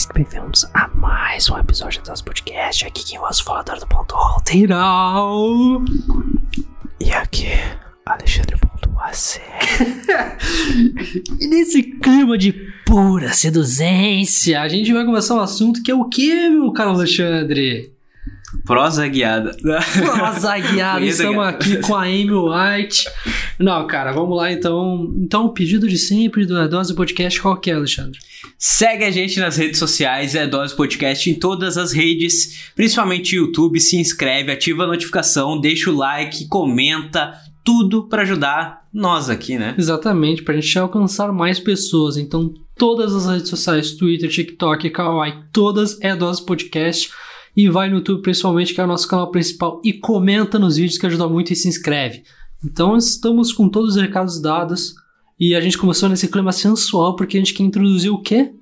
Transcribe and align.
mais 0.00 0.06
que 0.06 0.14
bem-vindos 0.14 0.64
a 0.72 0.88
mais 0.88 1.50
um 1.50 1.58
episódio 1.58 2.02
do 2.02 2.08
nosso 2.08 2.24
podcast. 2.24 2.86
Aqui 2.86 3.04
quem 3.04 3.18
vos 3.18 3.38
fala 3.38 3.62
do 3.62 3.86
ponto 3.86 4.14
alteral. 4.14 5.82
E 6.98 7.12
aqui, 7.12 7.48
Alexandre 8.06 8.56
ponto 8.56 8.98
AC. 8.98 9.42
e 11.38 11.46
nesse 11.46 11.82
clima 11.82 12.38
de 12.38 12.50
pura 12.86 13.34
seduzência, 13.34 14.62
a 14.62 14.68
gente 14.68 14.90
vai 14.90 15.04
começar 15.04 15.34
um 15.34 15.40
assunto 15.40 15.82
que 15.82 15.90
é 15.90 15.94
o 15.94 16.06
que, 16.06 16.48
meu 16.48 16.72
caro 16.72 16.92
Alexandre? 16.92 17.92
Prosa 18.64 19.06
guiada. 19.08 19.56
Prosa 19.60 20.58
guiada, 20.58 21.04
estamos 21.04 21.44
aqui 21.46 21.76
com 21.78 21.94
a 21.94 22.02
Amy 22.02 22.30
White. 22.30 23.08
Não, 23.58 23.86
cara, 23.86 24.12
vamos 24.12 24.36
lá 24.36 24.52
então. 24.52 25.12
Então, 25.16 25.46
o 25.46 25.52
pedido 25.52 25.88
de 25.88 25.98
sempre 25.98 26.44
do 26.44 26.68
Dose 26.68 26.94
Podcast, 26.94 27.40
qual 27.40 27.56
que 27.56 27.70
é, 27.70 27.74
Alexandre? 27.74 28.18
Segue 28.58 29.04
a 29.04 29.10
gente 29.10 29.38
nas 29.38 29.56
redes 29.56 29.78
sociais, 29.78 30.34
é 30.34 30.46
Dose 30.46 30.74
Podcast 30.74 31.28
em 31.30 31.34
todas 31.34 31.76
as 31.76 31.92
redes, 31.92 32.70
principalmente 32.74 33.36
YouTube. 33.36 33.80
Se 33.80 33.96
inscreve, 33.96 34.52
ativa 34.52 34.84
a 34.84 34.86
notificação, 34.86 35.60
deixa 35.60 35.90
o 35.90 35.96
like, 35.96 36.48
comenta, 36.48 37.34
tudo 37.64 38.08
para 38.08 38.22
ajudar 38.22 38.80
nós 38.92 39.30
aqui, 39.30 39.56
né? 39.58 39.74
Exatamente, 39.78 40.42
pra 40.42 40.54
gente 40.54 40.78
alcançar 40.78 41.32
mais 41.32 41.58
pessoas. 41.58 42.16
Então, 42.16 42.52
todas 42.76 43.14
as 43.14 43.26
redes 43.26 43.48
sociais, 43.48 43.92
Twitter, 43.92 44.28
TikTok, 44.28 44.90
Kawaii, 44.90 45.34
todas 45.52 46.00
é 46.00 46.16
Dose 46.16 46.44
Podcast 46.44 47.10
e 47.56 47.68
vai 47.68 47.88
no 47.88 47.96
YouTube 47.96 48.22
principalmente, 48.22 48.74
que 48.74 48.80
é 48.80 48.84
o 48.84 48.86
nosso 48.86 49.08
canal 49.08 49.30
principal, 49.30 49.80
e 49.84 49.92
comenta 49.92 50.58
nos 50.58 50.76
vídeos 50.76 50.98
que 50.98 51.06
ajuda 51.06 51.28
muito 51.28 51.52
e 51.52 51.56
se 51.56 51.68
inscreve. 51.68 52.22
Então 52.64 52.96
estamos 52.96 53.52
com 53.52 53.68
todos 53.68 53.96
os 53.96 54.00
recados 54.00 54.40
dados 54.40 54.94
e 55.38 55.54
a 55.54 55.60
gente 55.60 55.78
começou 55.78 56.08
nesse 56.08 56.28
clima 56.28 56.52
sensual 56.52 57.16
porque 57.16 57.36
a 57.36 57.40
gente 57.40 57.54
quer 57.54 57.62
introduzir 57.62 58.10
o 58.10 58.20
quê? 58.20 58.52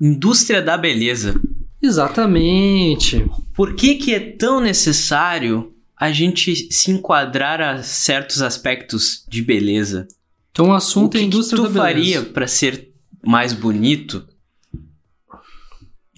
Indústria 0.00 0.62
da 0.62 0.78
beleza. 0.78 1.40
Exatamente. 1.82 3.28
Por 3.54 3.74
que, 3.74 3.96
que 3.96 4.14
é 4.14 4.20
tão 4.20 4.60
necessário 4.60 5.74
a 5.96 6.12
gente 6.12 6.72
se 6.72 6.90
enquadrar 6.90 7.60
a 7.60 7.82
certos 7.82 8.40
aspectos 8.42 9.24
de 9.28 9.42
beleza? 9.42 10.06
Então 10.50 10.68
o 10.68 10.74
assunto 10.74 11.08
o 11.08 11.10
que 11.10 11.18
é 11.18 11.20
a 11.20 11.24
indústria 11.24 11.62
que 11.62 11.68
tu 11.68 11.74
da 11.74 11.84
beleza. 11.84 12.20
faria 12.20 12.32
para 12.32 12.46
ser 12.46 12.92
mais 13.24 13.52
bonito? 13.52 14.26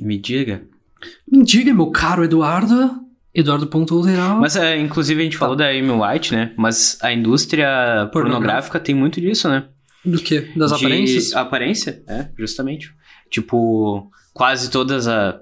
Me 0.00 0.18
diga. 0.18 0.66
Me 1.30 1.44
diga, 1.44 1.72
meu 1.72 1.90
caro 1.90 2.24
Eduardo. 2.24 3.02
Eduardo 3.34 3.66
ponto 3.66 3.98
lateral. 3.98 4.38
Mas, 4.38 4.56
é, 4.56 4.78
inclusive, 4.78 5.20
a 5.20 5.24
gente 5.24 5.38
falou 5.38 5.56
da 5.56 5.68
Amy 5.68 5.90
White, 5.90 6.34
né? 6.34 6.52
Mas 6.56 6.98
a 7.00 7.12
indústria 7.12 8.10
pornográfica 8.12 8.78
tem 8.78 8.94
muito 8.94 9.20
disso, 9.20 9.48
né? 9.48 9.64
Do 10.04 10.18
que? 10.18 10.40
Das 10.56 10.72
De 10.72 10.84
aparências? 10.84 11.32
Aparência, 11.34 12.02
é, 12.06 12.28
justamente. 12.36 12.92
Tipo, 13.30 14.10
quase 14.34 14.70
todas 14.70 15.06
a, 15.06 15.40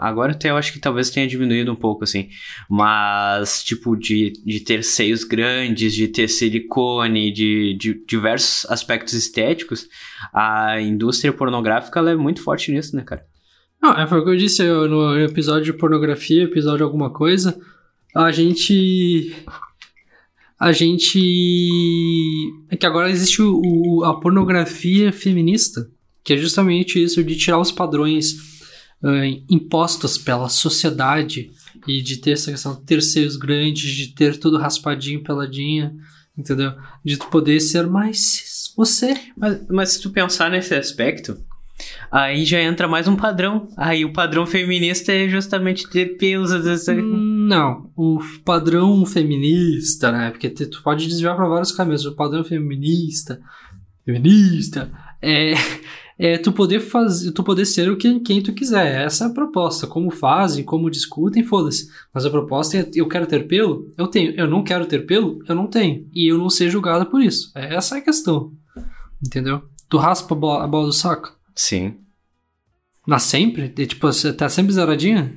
Agora 0.00 0.32
até 0.32 0.50
eu 0.50 0.56
acho 0.56 0.72
que 0.72 0.80
talvez 0.80 1.10
tenha 1.10 1.26
diminuído 1.26 1.70
um 1.70 1.76
pouco, 1.76 2.02
assim. 2.02 2.28
Mas, 2.68 3.62
tipo, 3.62 3.94
de, 3.94 4.32
de 4.44 4.60
ter 4.60 4.82
seios 4.82 5.22
grandes, 5.22 5.94
de 5.94 6.08
ter 6.08 6.28
silicone, 6.28 7.32
de, 7.32 7.76
de 7.78 8.04
diversos 8.06 8.68
aspectos 8.70 9.14
estéticos, 9.14 9.86
a 10.32 10.80
indústria 10.80 11.32
pornográfica 11.32 12.00
é 12.00 12.16
muito 12.16 12.42
forte 12.42 12.72
nisso, 12.72 12.96
né, 12.96 13.02
cara? 13.02 13.24
Não, 13.84 13.92
é 14.00 14.06
foi 14.06 14.18
o 14.20 14.24
que 14.24 14.30
eu 14.30 14.36
disse 14.36 14.62
eu, 14.64 14.88
no 14.88 15.18
episódio 15.20 15.64
de 15.70 15.78
pornografia, 15.78 16.44
episódio 16.44 16.78
de 16.78 16.82
alguma 16.84 17.10
coisa. 17.10 17.54
A 18.14 18.32
gente. 18.32 19.34
A 20.58 20.72
gente. 20.72 22.50
É 22.70 22.76
que 22.76 22.86
agora 22.86 23.10
existe 23.10 23.42
o, 23.42 23.60
o- 23.62 24.04
a 24.04 24.18
pornografia 24.20 25.12
feminista, 25.12 25.90
que 26.22 26.32
é 26.32 26.36
justamente 26.36 27.02
isso 27.02 27.22
de 27.22 27.36
tirar 27.36 27.58
os 27.58 27.70
padrões 27.70 28.34
ah, 29.02 29.26
impostos 29.50 30.16
pela 30.16 30.48
sociedade 30.48 31.50
e 31.86 32.00
de 32.00 32.16
ter 32.18 32.30
essa 32.30 32.50
questão 32.50 32.74
de 32.74 32.82
ter 32.84 33.02
seios 33.02 33.36
grandes, 33.36 33.90
de 33.94 34.14
ter 34.14 34.38
tudo 34.38 34.56
raspadinho, 34.56 35.22
peladinha, 35.22 35.94
entendeu? 36.38 36.72
De 37.04 37.18
tu 37.18 37.26
poder 37.26 37.60
ser 37.60 37.86
mais 37.86 38.72
você. 38.74 39.14
Mas, 39.36 39.66
mas 39.68 39.88
se 39.90 40.00
tu 40.00 40.08
pensar 40.10 40.50
nesse 40.50 40.74
aspecto, 40.74 41.36
aí 42.10 42.44
já 42.44 42.60
entra 42.60 42.86
mais 42.86 43.08
um 43.08 43.16
padrão. 43.16 43.68
Aí 43.76 44.04
o 44.04 44.12
padrão 44.12 44.46
feminista 44.46 45.12
é 45.12 45.28
justamente 45.28 45.88
ter 45.88 46.16
pelos. 46.16 46.50
Não, 46.88 47.90
o 47.96 48.18
padrão 48.44 49.04
feminista, 49.04 50.12
né? 50.12 50.30
Porque 50.30 50.50
tu 50.50 50.82
pode 50.82 51.06
desviar 51.06 51.36
para 51.36 51.48
vários 51.48 51.72
caminhos. 51.72 52.06
O 52.06 52.14
padrão 52.14 52.44
feminista, 52.44 53.40
feminista, 54.04 54.90
é, 55.20 55.54
é 56.18 56.38
tu 56.38 56.52
poder 56.52 56.80
fazer, 56.80 57.32
tu 57.32 57.42
poder 57.42 57.64
ser 57.64 57.90
o 57.90 57.96
que 57.96 58.20
quem 58.20 58.42
tu 58.42 58.52
quiser. 58.52 59.04
Essa 59.04 59.24
é 59.24 59.26
a 59.26 59.30
proposta. 59.30 59.86
Como 59.86 60.10
fazem, 60.10 60.64
como 60.64 60.90
discutem, 60.90 61.42
foda-se. 61.42 61.88
Mas 62.12 62.24
a 62.24 62.30
proposta 62.30 62.78
é: 62.78 62.90
eu 62.94 63.08
quero 63.08 63.26
ter 63.26 63.46
pelo, 63.46 63.92
eu 63.98 64.06
tenho. 64.06 64.32
Eu 64.36 64.48
não 64.48 64.62
quero 64.62 64.86
ter 64.86 65.06
pelo, 65.06 65.42
eu 65.48 65.54
não 65.54 65.66
tenho. 65.66 66.06
E 66.14 66.30
eu 66.30 66.38
não 66.38 66.48
ser 66.48 66.70
julgada 66.70 67.04
por 67.04 67.20
isso. 67.22 67.50
Essa 67.54 67.96
é 67.96 67.98
a 67.98 68.04
questão. 68.04 68.52
Entendeu? 69.24 69.62
Tu 69.88 69.96
raspa 69.96 70.34
a 70.34 70.38
bola, 70.38 70.64
a 70.64 70.66
bola 70.66 70.86
do 70.86 70.92
saco? 70.92 71.34
Sim. 71.54 71.98
Mas 73.06 73.22
sempre? 73.24 73.72
E, 73.76 73.86
tipo, 73.86 74.06
você 74.06 74.32
tá 74.32 74.48
sempre 74.48 74.72
zeradinha? 74.72 75.36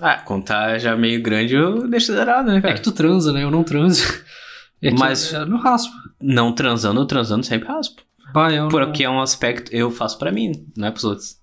Ah, 0.00 0.16
quando 0.18 0.44
tá 0.44 0.78
já 0.78 0.96
meio 0.96 1.22
grande, 1.22 1.54
eu 1.54 1.88
deixo 1.88 2.12
zerado, 2.12 2.50
né, 2.50 2.58
É 2.58 2.60
cara? 2.60 2.74
que 2.74 2.82
tu 2.82 2.92
transa, 2.92 3.32
né? 3.32 3.42
Eu 3.42 3.50
não 3.50 3.64
transo. 3.64 4.02
É 4.82 4.90
Mas- 4.90 5.32
eu, 5.32 5.46
não 5.46 5.56
raspo. 5.58 5.94
Não 6.20 6.52
transando, 6.54 7.06
transando 7.06 7.42
sempre 7.46 7.66
raspo. 7.68 8.02
Bah, 8.34 8.52
eu 8.52 8.64
não- 8.64 8.68
Porque 8.68 9.02
é 9.02 9.08
um 9.08 9.18
aspecto 9.22 9.72
eu 9.72 9.90
faço 9.90 10.18
pra 10.18 10.30
mim, 10.30 10.66
não 10.76 10.88
é 10.88 10.90
pros 10.90 11.04
outros. 11.04 11.38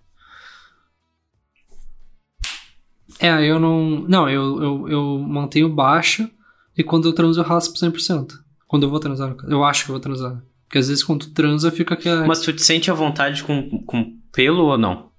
É, 3.20 3.44
eu 3.46 3.60
não. 3.60 4.06
Não, 4.08 4.30
eu, 4.30 4.62
eu, 4.62 4.90
eu 4.90 5.20
mantenho 5.20 5.70
baixo 5.74 6.30
e 6.78 6.84
quando 6.84 7.08
eu 7.08 7.14
transo 7.14 7.40
eu 7.40 7.44
raspo 7.46 7.78
100%. 7.78 8.34
Quando 8.68 8.84
eu 8.84 8.90
vou 8.92 9.00
transar, 9.00 9.36
eu 9.48 9.64
acho 9.64 9.86
que 9.86 9.92
eu 9.92 9.94
vou 9.94 10.00
transar. 10.02 10.42
Porque 10.72 10.78
às 10.80 10.88
vezes 10.88 11.04
quando 11.04 11.26
tu 11.26 11.34
transa 11.34 11.70
fica 11.70 11.98
que. 11.98 12.10
Mas 12.26 12.40
tu 12.40 12.54
te 12.54 12.64
sente 12.64 12.90
à 12.90 12.94
vontade 12.94 13.44
com, 13.44 13.84
com 13.84 14.18
pelo 14.32 14.64
ou 14.68 14.78
não? 14.78 15.10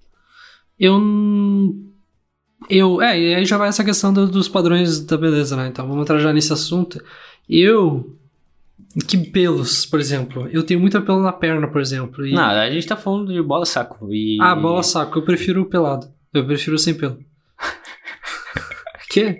Eu. 0.80 0.98
Eu. 2.70 3.02
É, 3.02 3.20
e 3.20 3.34
aí 3.34 3.44
já 3.44 3.58
vai 3.58 3.68
essa 3.68 3.84
questão 3.84 4.14
do- 4.14 4.26
dos 4.26 4.48
padrões 4.48 5.00
da 5.00 5.18
beleza, 5.18 5.54
né? 5.54 5.68
Então 5.68 5.86
vamos 5.86 6.04
entrar 6.04 6.18
já 6.20 6.32
nesse 6.32 6.54
assunto. 6.54 6.98
Eu. 7.46 8.16
Que 9.06 9.18
pelos, 9.18 9.84
por 9.84 10.00
exemplo. 10.00 10.48
Eu 10.50 10.62
tenho 10.62 10.80
muito 10.80 10.98
pelo 11.02 11.20
na 11.22 11.32
perna, 11.32 11.69
por 11.69 11.82
exemplo. 11.82 12.26
E... 12.26 12.32
Não, 12.32 12.42
a 12.42 12.70
gente 12.70 12.86
tá 12.86 12.96
falando 12.96 13.30
de 13.30 13.42
bola 13.42 13.66
saco. 13.66 14.08
E... 14.10 14.38
Ah, 14.40 14.54
bola 14.54 14.82
saco. 14.82 15.19
Eu 15.19 15.22
prefiro 15.22 15.60
o 15.60 15.66
pelado. 15.66 16.10
Eu 16.32 16.46
prefiro 16.46 16.78
sem 16.78 16.94
pelo. 16.94 17.19
que? 19.10 19.38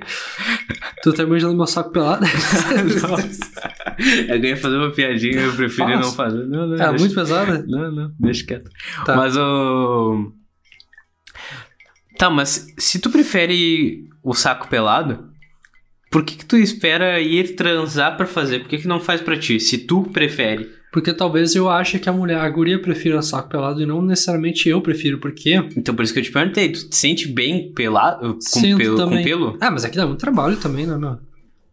Tu 1.03 1.13
tá 1.15 1.23
imaginando 1.23 1.57
meu 1.57 1.67
saco 1.67 1.91
pelado? 1.91 2.27
Eu 4.29 4.41
ganhei 4.41 4.57
fazer 4.57 4.77
uma 4.77 4.91
piadinha, 4.91 5.41
eu 5.41 5.53
prefiro 5.55 5.89
Faço. 5.89 6.01
não 6.03 6.13
fazer. 6.13 6.47
Não, 6.47 6.67
não, 6.67 6.77
Cara, 6.77 6.91
deixa- 6.91 7.05
muito 7.05 7.15
pesada? 7.15 7.65
Não, 7.67 7.93
não, 7.93 8.13
deixa 8.19 8.47
quieto. 8.47 8.71
Tá. 9.05 9.17
Mas 9.17 9.37
o. 9.37 10.33
Tá, 12.19 12.31
mas 12.31 12.67
se 12.79 12.99
tu 13.01 13.11
prefere 13.11 14.09
o 14.23 14.35
saco 14.35 14.69
pelado, 14.69 15.31
por 16.11 16.25
que, 16.25 16.37
que 16.37 16.45
tu 16.45 16.57
espera 16.57 17.19
ir 17.21 17.57
transar 17.57 18.17
pra 18.17 18.27
fazer? 18.27 18.61
Por 18.61 18.69
que, 18.69 18.79
que 18.79 18.89
não 18.89 19.01
faz 19.01 19.21
pra 19.21 19.37
ti? 19.37 19.59
Se 19.59 19.79
tu 19.79 20.03
prefere. 20.05 20.71
Porque 20.93 21.13
talvez 21.15 21.55
eu 21.55 21.71
ache 21.71 21.99
que 21.99 22.07
a 22.09 22.13
mulher, 22.13 22.37
a 22.39 22.49
guria 22.51 22.79
prefira 22.81 23.23
saco 23.23 23.49
pelado 23.49 23.81
e 23.83 23.87
não 23.87 24.03
necessariamente 24.03 24.69
eu 24.69 24.79
prefiro, 24.83 25.19
porque... 25.19 25.55
Então 25.75 25.95
por 25.95 26.03
isso 26.05 26.13
que 26.13 26.19
eu 26.19 26.23
te 26.23 26.31
perguntei, 26.31 26.71
tu 26.71 26.87
te 26.91 26.95
sente 26.95 27.27
bem 27.29 27.73
pelado? 27.73 28.35
Com, 28.35 28.41
Sinto 28.43 28.77
pelo, 28.77 28.97
com 28.99 29.05
também. 29.09 29.25
pelo? 29.25 29.57
Ah, 29.59 29.71
mas 29.71 29.87
aqui 29.87 29.97
dá 29.97 30.07
muito 30.07 30.21
trabalho 30.21 30.59
também, 30.59 30.87
né, 30.87 30.99
meu? 30.99 31.19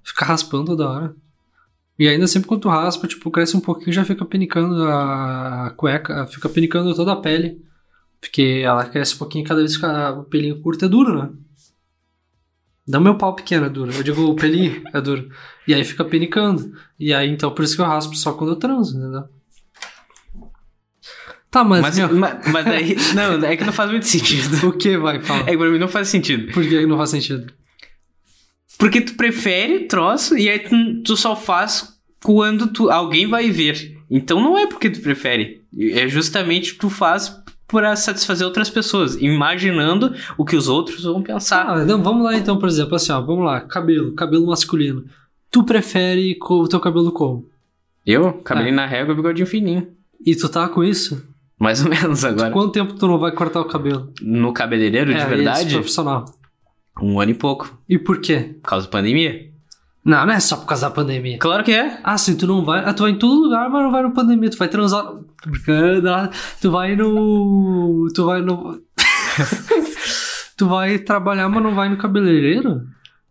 Ficar 0.06 0.26
raspando 0.28 0.68
toda 0.68 0.90
hora. 0.90 1.14
E 2.00 2.08
ainda 2.08 2.26
sempre 2.28 2.48
quando 2.48 2.62
tu 2.62 2.70
raspa, 2.70 3.10
tipo, 3.10 3.30
cresce 3.30 3.58
um 3.58 3.60
pouquinho 3.60 3.92
já 3.92 4.06
fica 4.06 4.24
penicando 4.24 4.88
a 4.88 5.74
cueca, 5.76 6.26
fica 6.28 6.48
penicando 6.48 6.96
toda 6.96 7.12
a 7.12 7.18
pele. 7.18 7.62
Porque 8.22 8.62
ela 8.64 8.86
cresce 8.86 9.16
um 9.16 9.18
pouquinho 9.18 9.44
cada 9.46 9.60
vez 9.60 9.76
que 9.76 9.86
o 9.86 10.24
pelinho 10.24 10.62
curto 10.62 10.86
é 10.86 10.88
duro, 10.88 11.22
né? 11.22 11.30
Não 12.88 13.02
meu 13.02 13.18
pau 13.18 13.36
pequeno 13.36 13.66
é 13.66 13.70
duro, 13.70 13.92
eu 13.92 14.02
digo 14.02 14.24
o 14.24 14.36
pelinho 14.36 14.82
é 14.94 15.02
duro. 15.02 15.30
E 15.68 15.74
aí 15.74 15.84
fica 15.84 16.06
penicando. 16.06 16.74
E 16.98 17.14
aí, 17.14 17.30
então, 17.30 17.52
por 17.52 17.64
isso 17.64 17.76
que 17.76 17.82
eu 17.82 17.86
raspo 17.86 18.16
só 18.16 18.32
quando 18.34 18.54
eu 18.54 18.56
transo, 18.56 18.98
entendeu? 18.98 19.26
Tá, 21.52 21.64
mas... 21.66 21.82
Mas, 21.82 21.98
meu, 21.98 22.14
mas, 22.16 22.52
mas 22.52 22.66
daí. 22.66 22.96
Não, 23.14 23.46
é 23.46 23.58
que 23.58 23.66
não 23.66 23.74
faz 23.74 23.92
muito 23.92 24.08
sentido. 24.08 24.68
o 24.68 24.72
que 24.72 24.98
vai, 24.98 25.22
fala? 25.22 25.42
É 25.42 25.52
que 25.52 25.58
pra 25.58 25.70
mim 25.70 25.80
não 25.80 25.88
faz 25.88 26.08
sentido. 26.08 26.52
Por 26.54 26.64
que 26.64 26.86
não 26.86 26.98
faz 26.98 27.10
sentido? 27.10 27.52
Porque 28.80 29.02
tu 29.02 29.16
prefere 29.16 29.88
troço 29.88 30.38
e 30.38 30.50
aí 30.50 30.60
tu, 30.60 31.04
tu 31.04 31.18
só 31.18 31.36
faz 31.36 32.00
quando 32.24 32.68
tu, 32.68 32.90
alguém 32.90 33.28
vai 33.28 33.52
ver. 33.52 33.98
Então 34.10 34.42
não 34.42 34.58
é 34.58 34.66
porque 34.66 34.90
tu 34.90 35.02
prefere. 35.02 35.62
É 35.78 36.08
justamente 36.08 36.76
tu 36.76 36.90
faz 36.90 37.38
para 37.68 37.96
satisfazer 37.96 38.48
outras 38.48 38.70
pessoas, 38.70 39.16
imaginando 39.22 40.16
o 40.38 40.46
que 40.46 40.56
os 40.56 40.70
outros 40.70 41.04
vão 41.04 41.22
pensar. 41.22 41.68
Ah, 41.68 41.86
não, 41.86 42.02
vamos 42.02 42.24
lá 42.24 42.36
então, 42.36 42.58
por 42.58 42.68
exemplo, 42.70 42.96
assim, 42.96 43.12
ó, 43.12 43.22
vamos 43.22 43.46
lá, 43.46 43.62
cabelo, 43.62 44.14
cabelo 44.14 44.48
masculino. 44.48 45.04
Tu 45.52 45.64
prefere 45.64 46.38
o 46.42 46.68
teu 46.68 46.80
cabelo 46.80 47.12
como? 47.12 47.48
Eu, 48.06 48.34
cabelinho 48.34 48.76
na 48.76 48.88
régua, 48.88 49.14
bigodinho 49.14 49.46
fininho. 49.46 49.88
E 50.26 50.36
tu 50.36 50.48
tá 50.48 50.68
com 50.70 50.84
isso? 50.84 51.24
Mais 51.60 51.84
ou 51.84 51.90
menos 51.92 52.24
agora. 52.24 52.52
Quanto 52.52 52.72
tempo 52.72 52.94
tu 52.94 53.08
não 53.08 53.20
vai 53.20 53.34
cortar 53.34 53.60
o 53.60 53.66
cabelo? 53.66 54.12
No 54.22 54.54
cabeleireiro, 54.54 55.14
de 55.14 55.20
é, 55.20 55.26
verdade, 55.26 55.74
profissional. 55.74 56.26
Um 57.02 57.20
ano 57.20 57.32
e 57.32 57.34
pouco. 57.36 57.80
E 57.88 57.98
por 57.98 58.20
quê? 58.20 58.56
Por 58.62 58.70
causa 58.70 58.86
da 58.86 58.92
pandemia. 58.92 59.48
Não, 60.06 60.26
não 60.26 60.34
é 60.34 60.40
só 60.40 60.56
por 60.58 60.66
causa 60.66 60.88
da 60.90 60.96
pandemia. 60.96 61.38
Claro 61.40 61.64
que 61.64 61.72
é. 61.74 62.00
Ah, 62.04 62.18
sim, 62.18 62.36
tu 62.36 62.48
não 62.48 62.64
vai. 62.64 62.84
Ah, 62.86 62.94
tu 62.94 63.04
vai 63.04 63.12
em 63.12 63.20
todo 63.20 63.44
lugar, 63.44 63.70
mas 63.70 63.84
não 63.84 63.92
vai 63.92 64.02
no 64.02 64.14
pandemia. 64.14 64.50
Tu 64.50 64.58
vai 64.58 64.68
transar. 64.68 65.06
Brincando. 65.46 66.10
Tu 66.62 66.72
vai 66.72 66.96
no. 66.96 68.08
Tu 68.16 68.26
vai 68.26 68.42
no. 68.42 68.80
tu 70.58 70.68
vai 70.68 71.00
trabalhar, 71.00 71.50
mas 71.50 71.64
não 71.64 71.74
vai 71.76 71.90
no 71.90 71.98
cabeleireiro? 71.98 72.82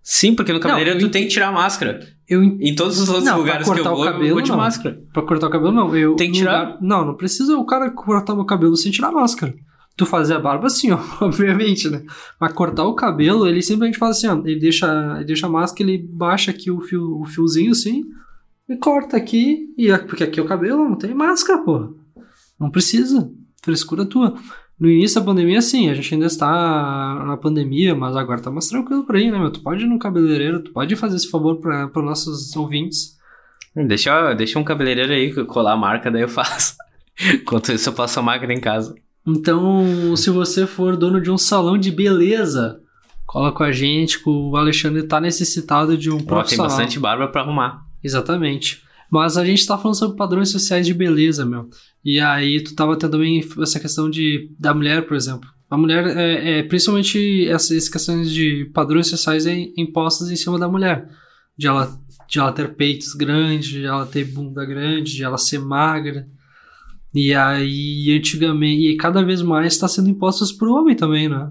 Sim, 0.02 0.34
porque 0.34 0.52
no 0.52 0.60
cabeleireiro 0.60 1.00
Não, 1.00 1.08
tu 1.08 1.12
tem 1.12 1.24
que 1.24 1.28
tirar 1.28 1.48
a 1.48 1.52
máscara. 1.52 2.00
Eu. 2.28 2.42
Em 2.42 2.74
todos 2.74 2.98
os 3.00 3.08
outros 3.08 3.24
Não, 3.26 3.32
pra 3.34 3.40
lugares 3.42 3.64
que 3.66 3.70
eu 3.70 3.74
cortar 3.76 3.92
o 3.92 3.96
vou, 3.96 4.04
eu 4.06 4.12
cabelo, 4.12 4.32
vou 4.34 4.42
de 4.42 4.50
não. 4.50 4.56
máscara. 4.56 4.98
Pra 5.12 5.22
cortar 5.22 5.46
o 5.48 5.50
cabelo, 5.50 5.72
não. 5.72 5.96
Eu, 5.96 6.16
Tem 6.16 6.30
que 6.30 6.38
tirar? 6.38 6.60
lugar- 6.60 6.78
Não, 6.80 7.04
não 7.04 7.14
precisa 7.14 7.56
o 7.58 7.64
cara 7.66 7.90
cortar 7.90 8.34
meu 8.34 8.44
cabelo 8.44 8.76
sem 8.76 8.90
tirar 8.92 9.08
a 9.08 9.12
máscara. 9.12 9.54
Tu 9.98 10.06
fazer 10.06 10.34
a 10.34 10.40
barba 10.40 10.68
assim, 10.68 10.90
ó, 10.94 10.98
obviamente, 11.20 11.90
né? 11.90 12.02
Mas 12.40 12.54
cortar 12.54 12.84
o 12.84 12.94
cabelo, 12.94 13.46
ele 13.46 13.60
simplesmente 13.60 13.98
faz 13.98 14.16
assim, 14.16 14.28
ó. 14.28 14.38
Ele 14.46 14.58
deixa, 14.58 15.16
ele 15.16 15.26
deixa 15.26 15.46
a 15.46 15.50
máscara, 15.50 15.90
ele 15.90 16.08
baixa 16.10 16.50
aqui 16.50 16.70
o, 16.70 16.80
fio, 16.80 17.20
o 17.20 17.26
fiozinho 17.26 17.72
assim 17.72 18.04
e 18.68 18.76
corta 18.76 19.16
aqui. 19.16 19.74
E, 19.76 19.96
porque 19.98 20.24
aqui 20.24 20.38
é 20.38 20.42
o 20.42 20.46
cabelo, 20.46 20.88
não 20.88 20.96
tem 20.96 21.14
máscara, 21.14 21.62
pô. 21.62 21.94
Não 22.60 22.70
precisa. 22.70 23.30
Frescura 23.62 24.04
tua. 24.04 24.34
No 24.78 24.88
início 24.88 25.18
da 25.20 25.26
pandemia, 25.26 25.60
sim, 25.60 25.90
a 25.90 25.94
gente 25.94 26.14
ainda 26.14 26.26
está 26.26 27.24
na 27.26 27.36
pandemia, 27.36 27.96
mas 27.96 28.14
agora 28.14 28.40
tá 28.40 28.50
mais 28.50 28.68
tranquilo 28.68 29.04
por 29.04 29.16
aí, 29.16 29.28
né, 29.28 29.36
meu? 29.36 29.50
Tu 29.50 29.60
pode 29.60 29.84
ir 29.84 29.88
no 29.88 29.98
cabeleireiro, 29.98 30.62
tu 30.62 30.72
pode 30.72 30.94
fazer 30.94 31.16
esse 31.16 31.28
favor 31.28 31.56
para 31.58 31.90
os 31.92 32.04
nossos 32.04 32.54
ouvintes. 32.54 33.18
Deixa, 33.74 34.34
deixa 34.34 34.58
um 34.58 34.64
cabeleireiro 34.64 35.12
aí 35.12 35.46
colar 35.46 35.72
a 35.72 35.76
marca, 35.76 36.10
daí 36.10 36.22
eu 36.22 36.28
faço. 36.28 36.76
Enquanto 37.34 37.72
isso, 37.72 37.88
eu 37.88 37.92
passo 37.92 38.20
a 38.20 38.22
máquina 38.22 38.52
em 38.52 38.60
casa. 38.60 38.94
Então, 39.28 40.16
se 40.16 40.30
você 40.30 40.66
for 40.66 40.96
dono 40.96 41.20
de 41.20 41.30
um 41.30 41.36
salão 41.36 41.76
de 41.76 41.90
beleza, 41.90 42.80
cola 43.26 43.52
com 43.52 43.62
a 43.62 43.70
gente, 43.70 44.22
que 44.22 44.30
o 44.30 44.56
Alexandre 44.56 45.02
tá 45.02 45.20
necessitado 45.20 45.98
de 45.98 46.10
um 46.10 46.18
Ó, 46.26 46.42
tem 46.42 46.56
bastante 46.56 46.98
barba 46.98 47.28
pra 47.28 47.42
arrumar. 47.42 47.82
Exatamente. 48.02 48.82
Mas 49.10 49.36
a 49.36 49.44
gente 49.44 49.66
tá 49.66 49.76
falando 49.76 49.98
sobre 49.98 50.16
padrões 50.16 50.50
sociais 50.50 50.86
de 50.86 50.94
beleza, 50.94 51.44
meu. 51.44 51.68
E 52.04 52.20
aí 52.20 52.62
tu 52.62 52.74
tava 52.74 52.96
tendo 52.96 53.12
também 53.12 53.44
essa 53.60 53.78
questão 53.78 54.08
de 54.08 54.50
da 54.58 54.74
mulher, 54.74 55.06
por 55.06 55.16
exemplo. 55.16 55.48
A 55.70 55.76
mulher, 55.76 56.06
é, 56.16 56.58
é, 56.58 56.62
principalmente 56.62 57.46
essas 57.48 57.88
questões 57.88 58.30
de 58.32 58.70
padrões 58.72 59.08
sociais 59.08 59.46
é 59.46 59.54
impostas 59.76 60.30
em 60.30 60.36
cima 60.36 60.58
da 60.58 60.68
mulher. 60.68 61.06
De 61.56 61.66
ela, 61.66 61.98
de 62.26 62.38
ela 62.38 62.52
ter 62.52 62.74
peitos 62.74 63.12
grandes, 63.14 63.68
de 63.68 63.84
ela 63.84 64.06
ter 64.06 64.24
bunda 64.24 64.64
grande, 64.64 65.14
de 65.14 65.24
ela 65.24 65.36
ser 65.36 65.58
magra. 65.58 66.26
E 67.18 67.34
aí, 67.34 68.16
antigamente, 68.16 68.92
e 68.92 68.96
cada 68.96 69.24
vez 69.24 69.42
mais 69.42 69.72
está 69.72 69.88
sendo 69.88 70.08
impostas 70.08 70.52
pro 70.52 70.72
homem 70.72 70.94
também, 70.94 71.28
né? 71.28 71.50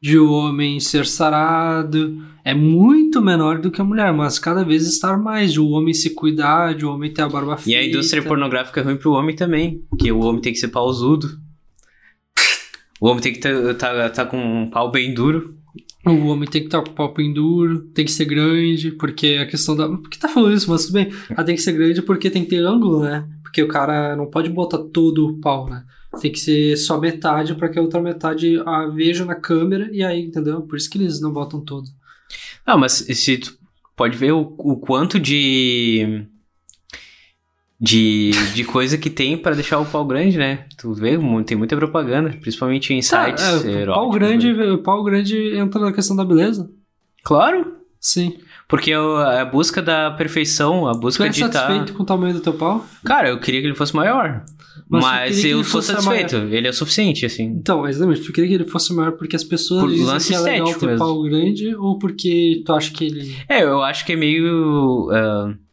De 0.00 0.18
o 0.18 0.32
homem 0.32 0.80
ser 0.80 1.04
sarado, 1.04 2.16
é 2.42 2.54
muito 2.54 3.20
menor 3.20 3.58
do 3.58 3.70
que 3.70 3.82
a 3.82 3.84
mulher, 3.84 4.10
mas 4.14 4.38
cada 4.38 4.64
vez 4.64 4.86
estar 4.86 5.18
mais, 5.18 5.52
de 5.52 5.60
o 5.60 5.68
homem 5.68 5.92
se 5.92 6.14
cuidar, 6.14 6.74
de 6.74 6.86
o 6.86 6.94
homem 6.94 7.12
ter 7.12 7.20
a 7.20 7.28
barba 7.28 7.58
feita. 7.58 7.78
E 7.78 7.82
a 7.82 7.86
indústria 7.86 8.22
pornográfica 8.22 8.80
é 8.80 8.84
ruim 8.84 8.96
pro 8.96 9.12
homem 9.12 9.36
também. 9.36 9.84
Porque 9.90 10.10
o 10.10 10.20
homem 10.20 10.40
tem 10.40 10.54
que 10.54 10.58
ser 10.58 10.68
pausudo. 10.68 11.28
O 13.00 13.08
homem 13.08 13.20
tem 13.20 13.32
que 13.34 13.46
estar 13.46 13.74
tá, 13.74 14.08
tá 14.08 14.24
com 14.24 14.38
um 14.38 14.70
pau 14.70 14.90
bem 14.90 15.12
duro. 15.12 15.58
O 16.06 16.26
homem 16.26 16.48
tem 16.48 16.60
que 16.60 16.68
estar 16.68 16.82
com 16.82 16.90
o 16.90 16.94
pau 16.94 17.14
bem 17.14 17.32
duro, 17.32 17.80
tem 17.94 18.04
que 18.04 18.12
ser 18.12 18.26
grande, 18.26 18.92
porque 18.92 19.38
a 19.40 19.46
questão 19.46 19.74
da. 19.74 19.88
Por 19.88 20.10
que 20.10 20.18
tá 20.18 20.28
falando 20.28 20.54
isso? 20.54 20.70
Mas 20.70 20.84
tudo 20.84 20.94
bem. 20.94 21.10
Ah, 21.30 21.42
tem 21.42 21.54
que 21.54 21.62
ser 21.62 21.72
grande 21.72 22.02
porque 22.02 22.30
tem 22.30 22.44
que 22.44 22.50
ter 22.50 22.64
ângulo, 22.64 23.02
né? 23.02 23.26
Porque 23.42 23.62
o 23.62 23.68
cara 23.68 24.14
não 24.14 24.26
pode 24.26 24.50
botar 24.50 24.78
todo 24.78 25.26
o 25.26 25.40
pau, 25.40 25.68
né? 25.68 25.84
Tem 26.20 26.30
que 26.30 26.38
ser 26.38 26.76
só 26.76 27.00
metade 27.00 27.54
para 27.54 27.68
que 27.68 27.78
a 27.78 27.82
outra 27.82 28.00
metade 28.00 28.60
a 28.66 28.86
veja 28.86 29.24
na 29.24 29.34
câmera 29.34 29.88
e 29.92 30.02
aí, 30.02 30.20
entendeu? 30.20 30.62
Por 30.62 30.76
isso 30.76 30.90
que 30.90 30.98
eles 30.98 31.20
não 31.20 31.32
botam 31.32 31.60
todo. 31.60 31.88
Ah, 32.66 32.76
mas 32.76 32.92
se 32.92 33.38
tu 33.38 33.56
pode 33.96 34.16
ver 34.16 34.32
o, 34.32 34.54
o 34.58 34.76
quanto 34.76 35.18
de. 35.18 36.26
De, 37.84 38.30
de 38.54 38.64
coisa 38.64 38.96
que 38.96 39.10
tem 39.10 39.36
pra 39.36 39.52
deixar 39.54 39.78
o 39.78 39.84
pau 39.84 40.04
grande, 40.06 40.38
né? 40.38 40.64
Tu 40.78 40.92
vê, 40.94 41.18
tem 41.44 41.56
muita 41.56 41.76
propaganda, 41.76 42.30
principalmente 42.40 42.94
em 42.94 43.02
sites 43.02 43.42
Tá, 43.62 43.68
é, 43.68 43.82
o 43.84 43.92
pau 43.92 44.10
grande, 44.10 44.52
né? 44.54 44.76
pau 44.82 45.04
grande 45.04 45.56
entra 45.56 45.80
na 45.80 45.92
questão 45.92 46.16
da 46.16 46.24
beleza. 46.24 46.70
Claro, 47.22 47.74
Sim. 48.00 48.34
porque 48.68 48.90
é 48.92 48.98
o- 49.00 49.16
a 49.16 49.44
busca 49.44 49.82
da 49.82 50.10
perfeição, 50.12 50.86
a 50.88 50.92
Tu 50.92 51.00
busca 51.00 51.26
é 51.26 51.28
de 51.28 51.42
estar. 51.42 51.52
satisfeito 51.52 51.92
com 51.94 52.02
o 52.02 52.06
tamanho 52.06 52.34
do 52.34 52.40
teu 52.40 52.54
pau? 52.54 52.86
Cara, 53.04 53.28
eu 53.28 53.38
queria 53.38 53.60
que 53.60 53.66
ele 53.66 53.74
fosse 53.74 53.94
maior. 53.94 54.44
Mas 54.88 55.02
tu 55.04 55.06
Mas, 55.08 55.44
eu 55.44 55.58
ele 55.58 55.64
sou 55.68 55.80
satisfeito. 55.82 56.36
Ele 56.36 56.66
é 56.66 56.70
o 56.70 56.74
suficiente, 56.74 57.24
assim. 57.24 57.44
Então, 57.44 57.86
exatamente. 57.88 58.22
Tu 58.22 58.32
queria 58.32 58.48
que 58.48 58.54
ele 58.62 58.68
fosse 58.70 58.92
maior 58.94 59.12
porque 59.12 59.36
as 59.36 59.44
pessoas 59.44 59.82
Por 59.82 59.90
dizem 59.90 60.06
lance 60.06 60.28
que 60.28 60.34
é 60.34 60.40
legal 60.40 60.74
ter 60.74 60.86
mesmo. 60.86 60.98
pau 60.98 61.22
grande 61.22 61.74
ou 61.76 61.98
porque 61.98 62.62
tu 62.66 62.72
acha 62.72 62.92
que 62.92 63.04
ele... 63.04 63.34
É, 63.48 63.62
eu 63.62 63.82
acho 63.82 64.04
que 64.04 64.12
é 64.12 64.16
meio. 64.16 65.08
in- 65.12 65.63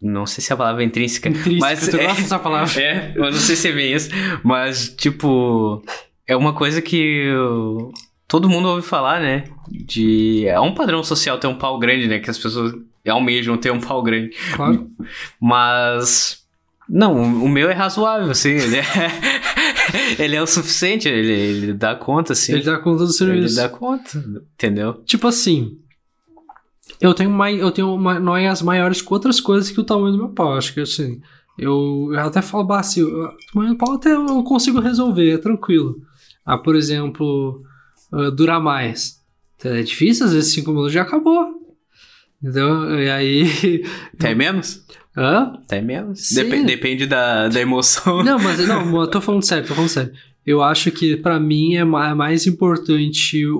não 0.00 0.26
sei 0.26 0.42
se 0.44 0.52
a 0.52 0.56
palavra 0.56 0.82
é 0.82 0.86
intrínseca. 0.86 1.28
Intrínseco, 1.28 1.60
Mas 1.60 1.88
tu 1.88 1.96
é- 1.96 2.04
gosta 2.06 2.22
dessa 2.22 2.38
palavra? 2.38 2.72
É, 2.80 3.12
eu 3.16 3.24
não 3.24 3.32
sei 3.32 3.56
se 3.56 3.68
é 3.68 3.72
bem 3.72 3.92
isso. 3.92 4.10
Mas, 4.44 4.88
tipo. 4.90 5.82
É 6.26 6.36
uma 6.36 6.52
coisa 6.52 6.80
que. 6.82 6.96
eu- 6.96 7.92
todo 8.26 8.48
mundo 8.48 8.68
ouve 8.68 8.86
falar, 8.86 9.20
né? 9.20 9.44
De. 9.70 10.46
É 10.46 10.60
um 10.60 10.74
padrão 10.74 11.02
social 11.02 11.38
ter 11.38 11.46
um 11.46 11.56
pau 11.58 11.78
grande, 11.78 12.06
né? 12.06 12.18
Que 12.18 12.30
as 12.30 12.38
pessoas 12.38 12.72
almejam 13.08 13.56
ter 13.56 13.70
um 13.72 13.80
pau 13.80 14.02
grande. 14.02 14.36
Claro. 14.54 14.88
Mas. 15.40 16.38
Não, 16.88 17.14
o 17.44 17.48
meu 17.48 17.68
é 17.70 17.74
razoável, 17.74 18.30
assim. 18.30 18.50
Ele 18.50 18.76
é, 18.76 18.82
ele 20.18 20.36
é 20.36 20.42
o 20.42 20.46
suficiente, 20.46 21.06
ele, 21.08 21.32
ele 21.32 21.72
dá 21.74 21.94
conta, 21.94 22.32
assim. 22.32 22.52
Ele 22.52 22.62
dá 22.62 22.78
conta 22.78 22.98
do 23.04 23.04
Ele 23.04 23.12
serviço. 23.12 23.56
dá 23.56 23.68
conta, 23.68 24.24
entendeu? 24.54 24.94
Tipo 25.04 25.28
assim, 25.28 25.76
eu 27.00 27.14
tenho, 27.14 27.30
mai, 27.30 27.60
eu 27.60 27.70
tenho 27.70 27.96
ma- 27.96 28.18
noias 28.20 28.62
maiores 28.62 29.00
com 29.02 29.14
outras 29.14 29.40
coisas 29.40 29.70
que 29.70 29.80
o 29.80 29.84
tamanho 29.84 30.12
do 30.12 30.18
meu 30.18 30.28
pau. 30.28 30.54
Acho 30.56 30.72
que 30.74 30.80
assim, 30.80 31.20
eu, 31.58 32.10
eu 32.12 32.20
até 32.20 32.42
falo, 32.42 32.64
bah, 32.64 32.80
assim, 32.80 33.02
o 33.02 33.28
tamanho 33.52 33.72
do 33.74 33.78
pau 33.78 33.94
até 33.94 34.12
eu 34.14 34.42
consigo 34.44 34.80
resolver, 34.80 35.30
é 35.34 35.38
tranquilo. 35.38 36.00
Ah, 36.44 36.58
por 36.58 36.74
exemplo, 36.76 37.62
ah, 38.12 38.30
durar 38.30 38.60
mais. 38.60 39.18
Então, 39.56 39.72
É 39.72 39.82
difícil, 39.82 40.26
às 40.26 40.32
vezes 40.32 40.52
5 40.52 40.70
minutos 40.70 40.92
já 40.92 41.02
acabou. 41.02 41.54
Entendeu? 42.42 43.00
E 43.00 43.10
aí. 43.10 43.84
Até 44.14 44.34
menos? 44.34 44.84
Hã? 45.16 45.52
Até 45.64 45.80
menos. 45.80 46.28
Sim. 46.28 46.48
Dep- 46.48 46.64
depende 46.66 47.06
da, 47.06 47.48
da 47.48 47.60
emoção. 47.60 48.22
Não, 48.22 48.38
mas 48.38 48.66
não, 48.66 48.94
eu 49.02 49.06
tô 49.08 49.20
falando 49.20 49.42
sério, 49.44 49.66
tô 49.66 49.74
falando 49.74 49.90
sério. 49.90 50.12
Eu 50.48 50.62
acho 50.62 50.90
que 50.90 51.16
pra 51.16 51.38
mim 51.38 51.74
é 51.74 51.80
é 51.80 51.84
mais 52.14 52.46
importante 52.46 53.44
o, 53.46 53.58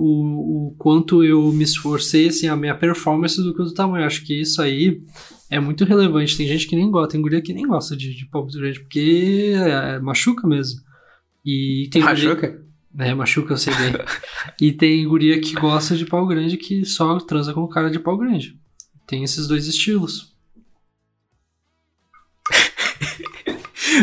o 0.68 0.75
quanto 0.78 1.23
eu 1.23 1.52
me 1.52 1.64
esforcei, 1.64 2.28
assim, 2.28 2.47
a 2.49 2.57
minha 2.57 2.75
performance 2.75 3.37
do 3.42 3.54
que 3.54 3.61
o 3.61 3.75
tamanho. 3.75 4.02
Eu 4.02 4.07
acho 4.07 4.25
que 4.25 4.40
isso 4.40 4.62
aí 4.62 5.02
é 5.50 5.61
muito 5.61 5.85
relevante. 5.85 6.37
Tem 6.37 6.47
gente 6.47 6.66
que 6.66 6.75
nem 6.76 6.90
gosta, 6.90 7.12
tem 7.12 7.21
guria 7.21 7.42
que 7.42 7.52
nem 7.52 7.66
gosta 7.66 7.97
de, 7.97 8.14
de 8.14 8.26
pau 8.26 8.42
muito 8.42 8.57
grande, 8.59 8.80
porque 8.80 9.52
é, 9.54 9.99
machuca 9.99 10.47
mesmo. 10.49 10.80
E 11.45 11.88
tem 11.92 12.00
guria- 12.02 12.28
Machuca? 12.30 12.62
É, 12.99 13.14
machuca, 13.14 13.52
eu 13.52 13.59
sei 13.59 13.75
bem. 13.75 13.92
e 14.61 14.73
tem 14.73 15.07
guria 15.07 15.38
que 15.40 15.52
gosta 15.54 15.95
de 15.95 16.07
pau 16.07 16.26
grande 16.26 16.57
que 16.57 16.85
só 16.87 17.18
transa 17.18 17.52
com 17.52 17.68
cara 17.68 17.90
de 17.90 17.99
pau 17.99 18.16
grande. 18.16 18.59
Tem 19.07 19.23
esses 19.23 19.47
dois 19.47 19.66
estilos. 19.66 20.27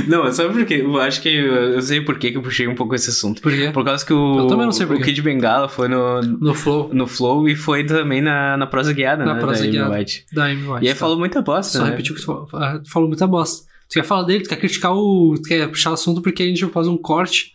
Não, 0.07 0.31
sabe 0.31 0.53
por 0.53 0.65
quê? 0.65 0.81
Eu 0.83 0.99
acho 0.99 1.21
que 1.21 1.29
eu 1.29 1.81
sei 1.81 2.01
por 2.01 2.17
que 2.17 2.31
que 2.31 2.37
eu 2.37 2.41
puxei 2.41 2.67
um 2.67 2.75
pouco 2.75 2.93
esse 2.95 3.09
assunto. 3.09 3.41
Por 3.41 3.51
quê? 3.51 3.71
Por 3.73 3.83
causa 3.85 4.05
que 4.05 4.13
o, 4.13 4.39
Eu 4.39 4.47
também 4.47 4.65
não 4.65 4.71
sei 4.71 4.85
por 4.85 4.95
o. 4.97 5.01
Kid 5.01 5.21
Bengala 5.21 5.67
foi 5.69 5.87
no, 5.87 6.21
No 6.21 6.53
flow 6.53 6.89
no 6.93 7.07
Flow 7.07 7.47
e 7.47 7.55
foi 7.55 7.83
também 7.85 8.21
na, 8.21 8.57
na 8.57 8.67
prosa 8.67 8.91
guiada, 8.93 9.25
Na 9.25 9.33
né? 9.35 9.39
prosa 9.39 9.59
da 9.59 9.63
Amy 9.65 9.71
guiada. 9.71 9.95
White. 9.97 10.25
da 10.33 10.45
Amy 10.45 10.67
White. 10.67 10.85
E 10.85 10.87
aí 10.87 10.93
tá? 10.93 10.99
falou 10.99 11.17
muita 11.17 11.41
bosta, 11.41 11.77
Só 11.77 11.83
né? 11.83 11.91
repetiu 11.91 12.15
que 12.15 12.21
tu 12.21 12.25
falou, 12.25 12.47
ah, 12.53 12.81
falou 12.87 13.07
muita 13.07 13.25
bosta. 13.27 13.65
Tu 13.89 13.93
quer 13.93 14.03
falar 14.03 14.23
dele, 14.23 14.43
tu 14.43 14.49
quer 14.49 14.55
criticar 14.57 14.93
o. 14.93 15.35
Tu 15.35 15.43
quer 15.49 15.67
puxar 15.67 15.91
o 15.91 15.93
assunto 15.93 16.21
porque 16.21 16.43
a 16.43 16.45
gente 16.47 16.65
faz 16.67 16.87
um 16.87 16.97
corte. 16.97 17.51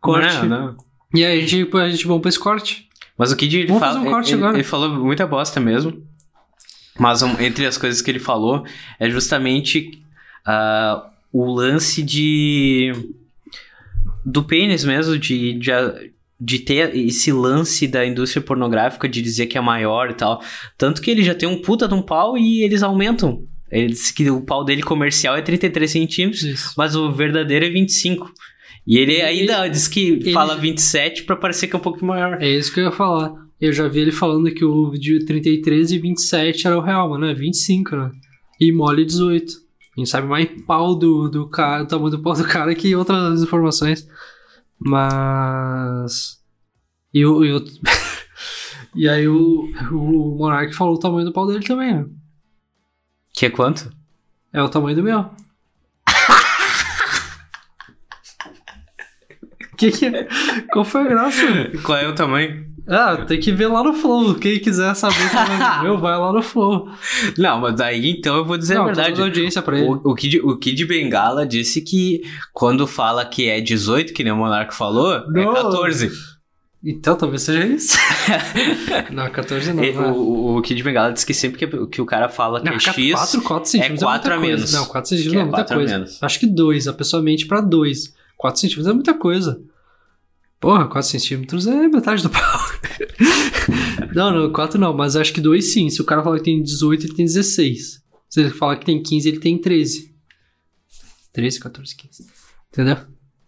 Corte. 0.00 0.34
Não, 0.46 0.48
não. 0.48 0.76
E 1.14 1.24
aí 1.24 1.38
a 1.42 1.46
gente, 1.46 1.76
a 1.76 1.88
gente 1.88 2.06
vamos 2.06 2.22
pra 2.22 2.28
esse 2.28 2.38
corte. 2.38 2.88
Mas 3.18 3.32
o 3.32 3.36
Kid 3.36 3.56
ele 3.58 3.66
Vamos 3.68 3.80
fala, 3.80 3.94
fazer 3.94 4.06
um 4.08 4.10
corte 4.10 4.32
ele, 4.32 4.42
agora. 4.42 4.56
ele 4.56 4.64
falou 4.64 4.88
muita 4.90 5.26
bosta 5.26 5.58
mesmo. 5.60 6.02
Mas 6.98 7.22
um- 7.22 7.38
entre 7.40 7.66
as 7.66 7.76
coisas 7.78 8.00
que 8.02 8.10
ele 8.10 8.18
falou 8.18 8.64
é 8.98 9.08
justamente 9.10 10.02
ah, 10.46 11.06
o 11.38 11.44
lance 11.52 12.02
de 12.02 12.92
do 14.24 14.42
pênis 14.42 14.84
mesmo, 14.84 15.18
de, 15.18 15.52
de, 15.54 15.70
de 16.40 16.58
ter 16.58 16.94
esse 16.96 17.30
lance 17.32 17.86
da 17.86 18.04
indústria 18.04 18.42
pornográfica 18.42 19.08
de 19.08 19.22
dizer 19.22 19.46
que 19.46 19.56
é 19.56 19.60
maior 19.60 20.10
e 20.10 20.14
tal. 20.14 20.42
Tanto 20.76 21.00
que 21.00 21.10
ele 21.10 21.22
já 21.22 21.34
tem 21.34 21.48
um 21.48 21.60
puta 21.60 21.86
de 21.86 21.94
um 21.94 22.02
pau 22.02 22.36
e 22.36 22.62
eles 22.62 22.82
aumentam. 22.82 23.44
Ele 23.70 23.88
disse 23.88 24.12
que 24.14 24.28
o 24.30 24.40
pau 24.40 24.64
dele 24.64 24.82
comercial 24.82 25.36
é 25.36 25.42
33 25.42 25.90
centímetros, 25.90 26.42
Isso. 26.42 26.72
mas 26.76 26.94
o 26.96 27.12
verdadeiro 27.12 27.64
é 27.64 27.70
25. 27.70 28.30
E 28.86 28.98
ele 28.98 29.14
Ele- 29.14 29.22
ainda 29.22 29.66
diz 29.68 29.88
que 29.88 30.08
ele- 30.10 30.32
fala 30.32 30.56
27 30.56 31.24
pra 31.24 31.36
parecer 31.36 31.66
que 31.66 31.74
é 31.74 31.78
um 31.78 31.82
pouco 31.82 32.04
maior. 32.04 32.40
É 32.40 32.48
isso 32.48 32.72
que 32.72 32.80
eu 32.80 32.84
ia 32.84 32.92
falar. 32.92 33.32
Eu 33.60 33.72
já 33.72 33.88
vi 33.88 34.00
ele 34.00 34.12
falando 34.12 34.50
que 34.52 34.64
o 34.64 34.90
de 34.92 35.24
33 35.24 35.90
e 35.92 35.98
27 35.98 36.66
era 36.66 36.78
o 36.78 36.82
real, 36.82 37.08
mano. 37.10 37.26
É 37.26 37.34
25, 37.34 37.96
né? 37.96 38.10
E 38.60 38.70
mole 38.70 39.04
18. 39.04 39.65
A 39.96 40.00
gente 40.00 40.10
sabe 40.10 40.26
mais 40.26 40.46
pau 40.62 40.94
do, 40.94 41.28
do 41.28 41.48
cara, 41.48 41.82
do 41.82 41.88
tamanho 41.88 42.10
do 42.10 42.22
pau 42.22 42.34
do 42.34 42.46
cara 42.46 42.74
que 42.74 42.94
outras 42.94 43.42
informações. 43.42 44.06
Mas. 44.78 46.38
E, 47.14 47.24
o, 47.24 47.44
e, 47.44 47.52
o- 47.54 47.64
e 48.94 49.08
aí 49.08 49.26
o, 49.26 49.70
o 49.90 50.36
Monark 50.38 50.74
falou 50.74 50.94
o 50.94 50.98
tamanho 50.98 51.24
do 51.24 51.32
pau 51.32 51.46
dele 51.46 51.64
também, 51.64 51.94
né? 51.94 52.04
Que 53.32 53.46
é 53.46 53.50
quanto? 53.50 53.90
É 54.52 54.62
o 54.62 54.68
tamanho 54.68 54.96
do 54.96 55.02
meu. 55.02 55.24
que 59.76 59.90
que 59.90 60.06
é? 60.06 60.28
Qual 60.72 60.84
foi 60.84 61.02
a 61.02 61.08
graça? 61.08 61.42
Qual 61.84 61.98
é 61.98 62.08
o 62.08 62.14
tamanho? 62.14 62.66
Ah, 62.88 63.16
tem 63.26 63.40
que 63.40 63.50
ver 63.52 63.66
lá 63.66 63.82
no 63.82 63.92
Flow. 63.92 64.34
Quem 64.36 64.60
quiser 64.60 64.94
saber 64.94 65.26
o 65.26 65.30
tamanho 65.30 65.58
do 65.78 65.82
meu, 65.82 65.98
vai 65.98 66.16
lá 66.18 66.32
no 66.32 66.42
Flow. 66.42 66.88
Não, 67.36 67.60
mas 67.60 67.74
daí 67.74 68.10
então 68.10 68.36
eu 68.36 68.44
vou 68.44 68.56
dizer 68.56 68.74
Não, 68.76 68.82
a 68.82 68.86
verdade. 68.86 69.20
audiência 69.20 69.60
pra 69.60 69.78
ele. 69.78 69.88
O, 69.88 70.00
o, 70.04 70.14
Kid, 70.14 70.40
o 70.40 70.56
Kid 70.56 70.84
Bengala 70.86 71.44
disse 71.44 71.80
que 71.80 72.22
quando 72.52 72.86
fala 72.86 73.24
que 73.24 73.48
é 73.48 73.60
18, 73.60 74.12
que 74.12 74.22
nem 74.22 74.32
o 74.32 74.36
Monark 74.36 74.74
falou, 74.74 75.22
Não. 75.28 75.40
é 75.52 75.54
14. 75.62 76.10
Então, 76.84 77.16
talvez 77.16 77.42
seja 77.42 77.66
isso. 77.66 77.98
não, 79.10 79.28
14 79.30 79.72
não. 79.72 79.82
E 79.82 79.90
vai. 79.90 80.10
o, 80.10 80.56
o 80.58 80.62
Kid 80.62 80.80
Bengala 80.84 81.12
disse 81.12 81.26
que 81.26 81.34
sempre 81.34 81.58
que, 81.58 81.86
que 81.88 82.00
o 82.00 82.06
cara 82.06 82.28
fala 82.28 82.60
que 82.60 82.66
Não, 82.66 82.74
é 82.76 82.78
X. 82.78 83.12
4, 83.12 83.42
4 83.42 83.68
centímetros 83.70 84.02
é, 84.02 84.04
quatro 84.04 84.30
muita 84.30 84.34
a 84.36 84.38
coisa. 84.38 84.56
menos. 84.56 84.72
Não, 84.72 84.84
4 84.86 85.08
centímetros 85.08 85.32
Que 85.32 85.38
é 85.38 85.40
é 85.40 85.44
muita 85.44 85.74
coisa. 85.74 85.92
menos. 85.98 86.22
Acho 86.22 86.38
que 86.40 86.46
2, 86.46 86.86
a 86.86 86.92
pessoa 86.92 87.20
mente 87.22 87.46
pra 87.46 87.60
2. 87.60 88.14
4 88.36 88.60
centímetros 88.60 88.86
é 88.86 88.92
muita 88.94 89.14
coisa. 89.14 89.60
Porra, 90.60 90.86
4 90.86 91.10
centímetros 91.10 91.66
é 91.66 91.88
metade 91.88 92.22
do 92.22 92.30
pau. 92.30 92.60
não, 94.14 94.32
não, 94.32 94.52
4 94.52 94.80
não, 94.80 94.94
mas 94.94 95.16
acho 95.16 95.32
que 95.32 95.40
2 95.40 95.72
sim. 95.72 95.90
Se 95.90 96.00
o 96.00 96.04
cara 96.04 96.22
falar 96.22 96.38
que 96.38 96.44
tem 96.44 96.62
18, 96.62 97.06
ele 97.06 97.14
tem 97.14 97.24
16. 97.26 98.02
Se 98.28 98.40
ele 98.40 98.50
falar 98.50 98.76
que 98.76 98.86
tem 98.86 99.02
15, 99.02 99.28
ele 99.28 99.38
tem 99.38 99.58
13. 99.58 100.14
13, 101.32 101.60
14, 101.60 101.96
15. 101.96 102.26
Entendeu? 102.72 102.96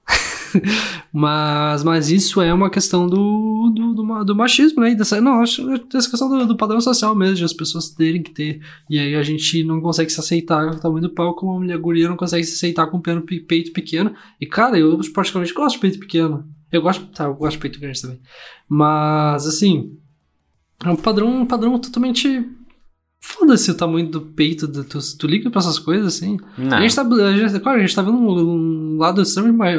mas, 1.13 1.83
mas 1.83 2.11
isso 2.11 2.41
é 2.41 2.53
uma 2.53 2.71
questão 2.71 3.07
do, 3.07 3.73
do, 3.75 3.95
do, 3.95 4.25
do 4.25 4.37
machismo, 4.37 4.83
né? 4.83 4.95
Dessa, 4.95 5.21
não, 5.21 5.41
acho 5.41 5.67
dessa 5.91 6.11
questão 6.11 6.29
do, 6.29 6.47
do 6.47 6.57
padrão 6.57 6.81
social 6.81 7.15
mesmo, 7.15 7.37
de 7.37 7.45
as 7.45 7.53
pessoas 7.53 7.89
terem 7.91 8.23
que 8.23 8.31
ter. 8.31 8.61
E 8.89 8.99
aí 8.99 9.15
a 9.15 9.23
gente 9.23 9.65
não 9.65 9.81
consegue 9.81 10.11
se 10.11 10.21
aceitar 10.21 10.71
com 10.71 10.77
o 10.77 10.81
tamanho 10.81 11.03
do 11.03 11.15
pau, 11.15 11.35
como 11.35 11.53
a 11.53 11.59
mulher 11.59 11.79
guria 11.79 12.09
não 12.09 12.17
consegue 12.17 12.45
se 12.45 12.55
aceitar 12.55 12.87
com 12.87 12.99
o 12.99 13.03
peito 13.03 13.73
pequeno. 13.73 14.15
E 14.41 14.47
cara, 14.47 14.79
eu 14.79 14.99
particularmente 15.15 15.55
gosto 15.55 15.77
de 15.77 15.81
peito 15.81 15.99
pequeno. 15.99 16.45
Eu 16.71 16.83
gosto, 16.83 17.07
tá, 17.07 17.25
eu 17.25 17.35
gosto 17.35 17.53
de 17.57 17.59
peito 17.59 17.81
grande 17.81 18.01
também. 18.03 18.21
Mas, 18.69 19.47
assim, 19.47 19.97
é 20.85 20.91
um 20.91 20.97
padrão, 20.97 21.29
um 21.43 21.47
padrão 21.47 21.79
totalmente. 21.79 22.47
Foda-se 23.21 23.71
o 23.71 23.75
tamanho 23.75 24.09
do 24.09 24.21
peito, 24.21 24.67
do- 24.69 24.85
tu, 24.85 24.99
tu 25.19 25.27
liga 25.27 25.51
pra 25.51 25.59
essas 25.61 25.79
coisas, 25.79 26.15
assim. 26.17 26.39
Não. 26.57 26.77
A 26.77 26.81
gente 26.83 26.95
tá, 26.95 27.03
a 27.03 27.37
gente, 27.37 27.61
claro, 27.61 27.79
a 27.79 27.81
gente 27.81 27.95
tá 27.95 28.03
vendo 28.03 28.17
um, 28.17 28.95
um 28.95 28.97
lado 28.99 29.21
extremo 29.23 29.53
mais- 29.53 29.79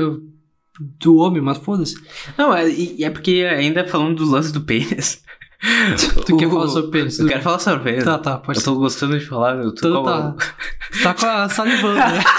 do 0.99 1.15
homem, 1.17 1.41
mas 1.41 1.57
foda-se. 1.57 1.95
Não, 2.37 2.53
é, 2.53 2.63
é 3.01 3.09
porque 3.09 3.45
ainda 3.49 3.85
falando 3.87 4.17
do 4.17 4.29
lance 4.31 4.51
do 4.51 4.61
pênis. 4.61 5.21
Tu 6.25 6.37
quer 6.37 6.49
falar 6.49 6.69
sobre 6.69 6.89
pênis? 6.91 7.19
Eu 7.19 7.27
quero 7.27 7.41
falar 7.41 7.59
sobre 7.59 7.83
pênis. 7.83 8.05
Tá, 8.05 8.17
tá, 8.17 8.37
pode 8.37 8.59
Eu 8.59 8.63
tô 8.63 8.75
gostando 8.75 9.19
de 9.19 9.25
falar. 9.25 9.57
Eu 9.57 9.75
tô 9.75 9.89
Então 9.89 10.03
com 10.03 10.09
a- 10.09 10.31
tá. 10.31 10.35
Tá 11.03 11.13
com 11.13 11.25
a 11.25 11.49
salivando, 11.49 11.95
né? 11.97 12.23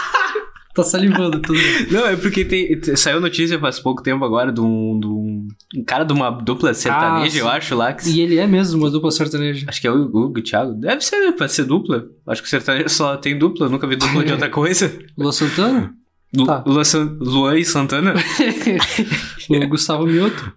tá 0.82 0.88
salivando 0.90 1.40
tudo. 1.40 1.58
Não, 1.90 2.06
é 2.06 2.16
porque 2.16 2.44
tem, 2.44 2.78
te- 2.80 2.96
saiu 2.96 3.20
notícia 3.20 3.58
faz 3.58 3.78
pouco 3.80 4.02
tempo 4.02 4.24
agora 4.24 4.52
de 4.52 4.60
um, 4.60 4.98
de 5.00 5.06
um, 5.06 5.48
um 5.76 5.84
cara 5.84 6.04
de 6.04 6.12
uma 6.12 6.30
dupla 6.30 6.72
sertaneja, 6.74 7.30
sim. 7.34 7.38
eu 7.38 7.48
acho 7.48 7.74
lá. 7.74 7.92
Que, 7.92 8.10
E 8.10 8.20
ele 8.20 8.38
é 8.38 8.46
mesmo 8.46 8.78
uma 8.80 8.90
dupla 8.90 9.10
sertaneja. 9.10 9.64
Acho 9.68 9.80
que 9.80 9.86
é 9.86 9.90
o 9.90 10.02
Hugo, 10.02 10.32
o 10.38 10.42
Thiago. 10.42 10.74
Deve 10.74 11.00
ser, 11.02 11.18
né? 11.24 11.32
Pode 11.32 11.52
ser 11.52 11.64
dupla. 11.64 12.04
Acho 12.26 12.42
que 12.42 12.46
o 12.48 12.50
sertanejo 12.50 12.88
só 12.88 13.16
tem 13.16 13.38
dupla, 13.38 13.68
nunca 13.68 13.86
vi 13.86 13.96
dupla 13.96 14.24
de 14.24 14.32
outra 14.32 14.48
coisa. 14.50 14.92
Lua 15.16 15.32
Santana? 15.32 15.94
Lu, 16.34 16.46
Tá. 16.46 16.62
Luan 16.66 16.84
San- 16.84 17.16
Luan 17.20 17.58
e 17.58 17.64
Santana. 17.64 18.14
o 19.50 19.68
Gustavo 19.68 20.06
Mioto. 20.06 20.52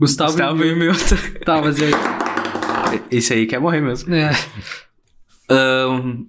Gustavo, 0.00 0.30
Gustavo 0.32 0.56
Mioto. 0.56 0.72
e 0.72 0.78
Milton. 0.78 1.16
Tá, 1.44 1.60
mas 1.62 1.78
e 1.78 1.84
aí? 1.84 1.92
Esse 3.10 3.32
aí 3.34 3.46
quer 3.46 3.60
morrer 3.60 3.80
mesmo. 3.80 4.12
É. 4.14 4.30
Ahn, 5.50 6.24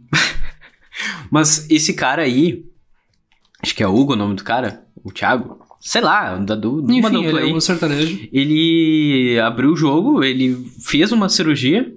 Mas 1.31 1.67
esse 1.69 1.93
cara 1.93 2.21
aí, 2.23 2.63
acho 3.61 3.75
que 3.75 3.83
é 3.83 3.87
Hugo 3.87 4.13
o 4.13 4.15
nome 4.15 4.35
do 4.35 4.43
cara, 4.43 4.85
o 5.03 5.11
Thiago, 5.11 5.59
sei 5.79 6.01
lá, 6.01 6.35
da 6.37 6.55
de 6.55 6.67
uma 6.67 7.09
Enfim, 7.09 7.25
ele 7.25 7.39
aí. 7.39 7.51
é 7.51 7.53
um 7.53 7.61
sertanejo. 7.61 8.29
Ele 8.31 9.39
abriu 9.39 9.71
o 9.71 9.75
jogo, 9.75 10.23
ele 10.23 10.55
fez 10.83 11.11
uma 11.11 11.29
cirurgia 11.29 11.93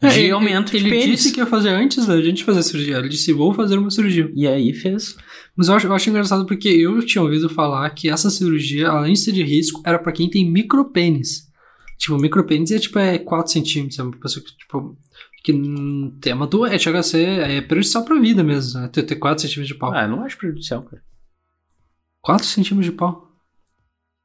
de 0.00 0.06
É, 0.08 0.18
ele, 0.20 0.30
aumento 0.32 0.70
de 0.70 0.76
ele 0.76 1.06
disse 1.06 1.32
que 1.32 1.40
ia 1.40 1.46
fazer 1.46 1.70
antes 1.70 2.06
da 2.06 2.20
gente 2.20 2.44
fazer 2.44 2.60
a 2.60 2.62
cirurgia. 2.62 2.98
Ele 2.98 3.08
disse, 3.08 3.32
vou 3.32 3.54
fazer 3.54 3.78
uma 3.78 3.90
cirurgia. 3.90 4.30
E 4.34 4.46
aí 4.46 4.72
fez. 4.72 5.16
Mas 5.56 5.68
eu 5.68 5.74
acho, 5.74 5.86
eu 5.86 5.94
acho 5.94 6.10
engraçado 6.10 6.44
porque 6.46 6.68
eu 6.68 7.04
tinha 7.04 7.22
ouvido 7.22 7.48
falar 7.48 7.88
que 7.90 8.10
essa 8.10 8.28
cirurgia, 8.28 8.88
além 8.88 9.14
de 9.14 9.20
ser 9.20 9.32
de 9.32 9.42
risco, 9.42 9.82
era 9.84 9.98
pra 9.98 10.12
quem 10.12 10.28
tem 10.28 10.50
micropênis. 10.50 11.48
Tipo, 11.98 12.18
micropênis 12.18 12.70
é 12.70 12.78
tipo 12.78 12.98
é 12.98 13.18
4 13.18 13.52
centímetros. 13.52 13.98
É 13.98 14.02
uma 14.02 14.12
pessoa 14.12 14.44
que, 14.44 14.56
tipo, 14.56 14.96
que 15.44 15.52
hum, 15.52 16.16
tem 16.20 16.32
uma 16.32 16.46
doença, 16.46 16.78
chega 16.78 16.98
a 16.98 17.02
ser 17.02 17.28
é 17.48 17.60
prejudicial 17.60 18.02
pra 18.04 18.18
vida 18.18 18.42
mesmo, 18.42 18.80
né? 18.80 18.88
Ter, 18.88 19.02
ter 19.04 19.16
4 19.16 19.42
centímetros 19.42 19.68
de 19.68 19.74
pau. 19.74 19.92
Ah, 19.92 20.02
eu 20.04 20.08
não 20.08 20.24
acho 20.24 20.38
prejudicial, 20.38 20.82
cara. 20.82 21.02
4 22.22 22.46
centímetros 22.46 22.86
de 22.90 22.96
pau. 22.96 23.28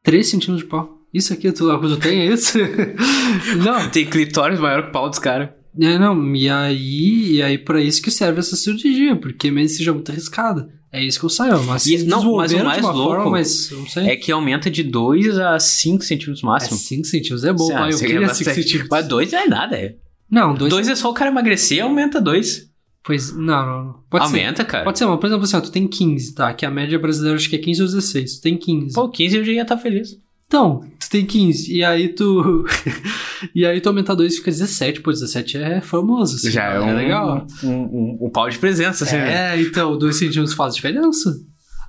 3 0.04 0.26
centímetros 0.28 0.64
de 0.64 0.70
pau. 0.70 0.98
Isso 1.14 1.34
aqui, 1.34 1.52
tu, 1.52 1.66
tu 1.80 1.98
tem 1.98 2.22
é 2.22 2.26
isso? 2.34 2.58
não, 3.64 3.90
Tem 3.90 4.06
clitóris 4.06 4.60
maior 4.60 4.84
que 4.84 4.90
o 4.90 4.92
pau 4.92 5.10
dos 5.10 5.20
caras. 5.20 5.50
é, 5.82 5.98
não, 6.00 6.36
e 6.36 6.50
aí, 6.50 7.32
e 7.34 7.42
aí 7.42 7.58
pra 7.58 7.82
isso 7.82 8.02
que 8.02 8.12
serve 8.12 8.40
essa 8.40 8.56
cirurgia, 8.56 9.16
porque 9.16 9.52
mesmo 9.52 9.76
seja 9.78 9.94
muito 9.94 10.12
arriscada. 10.12 10.70
É 10.92 11.04
isso 11.04 11.20
que 11.20 11.26
eu 11.26 11.30
saio, 11.30 11.62
mas 11.66 11.86
E- 11.86 12.04
não, 12.06 12.36
mas 12.38 12.52
o 12.54 12.64
mais 12.64 12.82
louco 12.82 13.04
forma, 13.04 13.32
mas 13.32 13.70
não. 13.96 14.04
É 14.08 14.16
que 14.16 14.32
aumenta 14.32 14.72
de 14.72 14.82
2 14.84 15.38
a 15.38 15.60
5 15.60 16.04
centímetros 16.04 16.42
É 16.44 16.46
máximo. 16.48 16.78
5 16.78 17.06
centímetros, 17.06 17.44
é 17.44 17.54
bom, 17.54 17.70
Ah, 17.74 17.80
pai. 17.82 17.94
Eu 17.94 18.00
queria 18.00 18.16
5 18.16 18.28
bastante. 18.28 18.56
centímetros. 18.56 18.90
Mas 18.90 19.08
2 19.08 19.34
é 19.34 19.46
nada, 19.48 19.76
é. 19.78 19.96
Não, 20.30 20.54
2 20.54 20.70
2 20.70 20.90
é 20.90 20.96
só 20.96 21.10
o 21.10 21.14
cara 21.14 21.30
emagrecer, 21.32 21.84
aumenta 21.84 22.22
2. 22.22 22.70
Pois, 23.04 23.36
não, 23.36 23.66
não. 23.66 23.84
não. 23.86 23.96
Pode 24.10 24.26
Aumenta, 24.26 24.64
ser. 24.64 24.68
cara. 24.68 24.84
Pode 24.84 25.00
ser, 25.00 25.06
mas 25.06 25.20
por 25.20 25.28
exemplo, 25.28 25.44
assim, 25.46 25.58
ó, 25.58 25.62
tu 25.62 25.72
tem 25.72 25.88
15, 25.88 26.36
tá? 26.36 26.54
Que 26.54 26.66
a 26.66 26.70
média 26.70 27.00
brasileira 27.00 27.38
acho 27.38 27.50
que 27.50 27.56
é 27.56 27.60
15 27.60 27.82
ou 27.82 27.88
16. 27.88 28.36
Tu 28.36 28.42
tem 28.42 28.58
15. 28.58 28.94
Pô, 28.94 29.10
15 29.10 29.38
eu 29.38 29.44
já 29.44 29.52
ia 29.54 29.62
estar 29.64 29.78
feliz. 29.78 30.18
Então, 30.46 30.84
tu 31.00 31.10
tem 31.10 31.26
15. 31.26 31.74
E 31.74 31.84
aí 31.84 32.10
tu. 32.10 32.66
e 33.56 33.66
aí 33.66 33.80
tu 33.80 33.90
aumenta 33.90 34.16
2 34.16 34.34
e 34.34 34.38
fica 34.38 34.52
17. 34.52 35.02
Pô, 35.02 35.12
17 35.12 35.58
é 35.58 35.82
famoso. 35.82 36.36
Assim, 36.36 36.52
Já 36.52 36.74
é 36.74 36.80
um, 36.80 36.96
legal. 36.96 37.48
Um, 37.64 37.70
um, 37.70 38.18
um 38.22 38.30
pau 38.30 38.50
de 38.50 38.60
presença, 38.60 39.06
assim, 39.06 39.16
né? 39.16 39.56
É, 39.56 39.62
então, 39.62 39.98
2 39.98 40.16
centímetros 40.16 40.54
faz 40.54 40.76
diferença. 40.76 41.34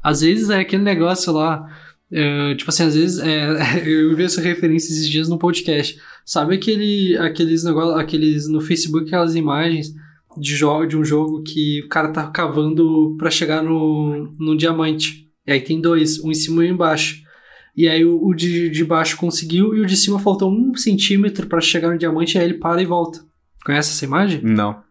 Às 0.02 0.20
vezes 0.22 0.48
é 0.48 0.60
aquele 0.60 0.82
negócio 0.82 1.32
lá. 1.32 1.66
é, 2.12 2.54
tipo 2.54 2.70
assim, 2.70 2.84
às 2.84 2.94
vezes 2.94 3.18
é, 3.18 3.82
eu 3.84 4.14
vi 4.16 4.24
essa 4.24 4.40
referência 4.40 4.92
esses 4.92 5.08
dias 5.08 5.28
no 5.28 5.38
podcast. 5.38 5.98
Sabe 6.24 6.54
aquele, 6.54 7.16
aqueles 7.18 7.64
negócios, 7.64 7.98
aqueles 7.98 8.48
no 8.48 8.60
Facebook, 8.60 9.06
aquelas 9.06 9.34
imagens 9.34 9.92
de, 10.38 10.54
jogo, 10.54 10.86
de 10.86 10.96
um 10.96 11.04
jogo 11.04 11.42
que 11.42 11.82
o 11.84 11.88
cara 11.88 12.12
tá 12.12 12.26
cavando 12.28 13.16
pra 13.18 13.30
chegar 13.30 13.62
no, 13.62 14.32
no 14.38 14.56
diamante. 14.56 15.28
E 15.46 15.52
aí 15.52 15.60
tem 15.60 15.80
dois, 15.80 16.22
um 16.22 16.30
em 16.30 16.34
cima 16.34 16.64
e 16.64 16.70
um 16.70 16.74
embaixo. 16.74 17.22
E 17.76 17.88
aí 17.88 18.04
o, 18.04 18.22
o 18.22 18.34
de, 18.34 18.68
de 18.68 18.84
baixo 18.84 19.16
conseguiu 19.16 19.74
e 19.74 19.80
o 19.80 19.86
de 19.86 19.96
cima 19.96 20.18
faltou 20.18 20.52
um 20.52 20.74
centímetro 20.74 21.46
pra 21.46 21.60
chegar 21.60 21.90
no 21.90 21.98
diamante, 21.98 22.38
aí 22.38 22.44
ele 22.44 22.54
para 22.54 22.82
e 22.82 22.86
volta. 22.86 23.24
Conhece 23.64 23.90
essa 23.90 24.04
imagem? 24.04 24.40
Não. 24.42 24.82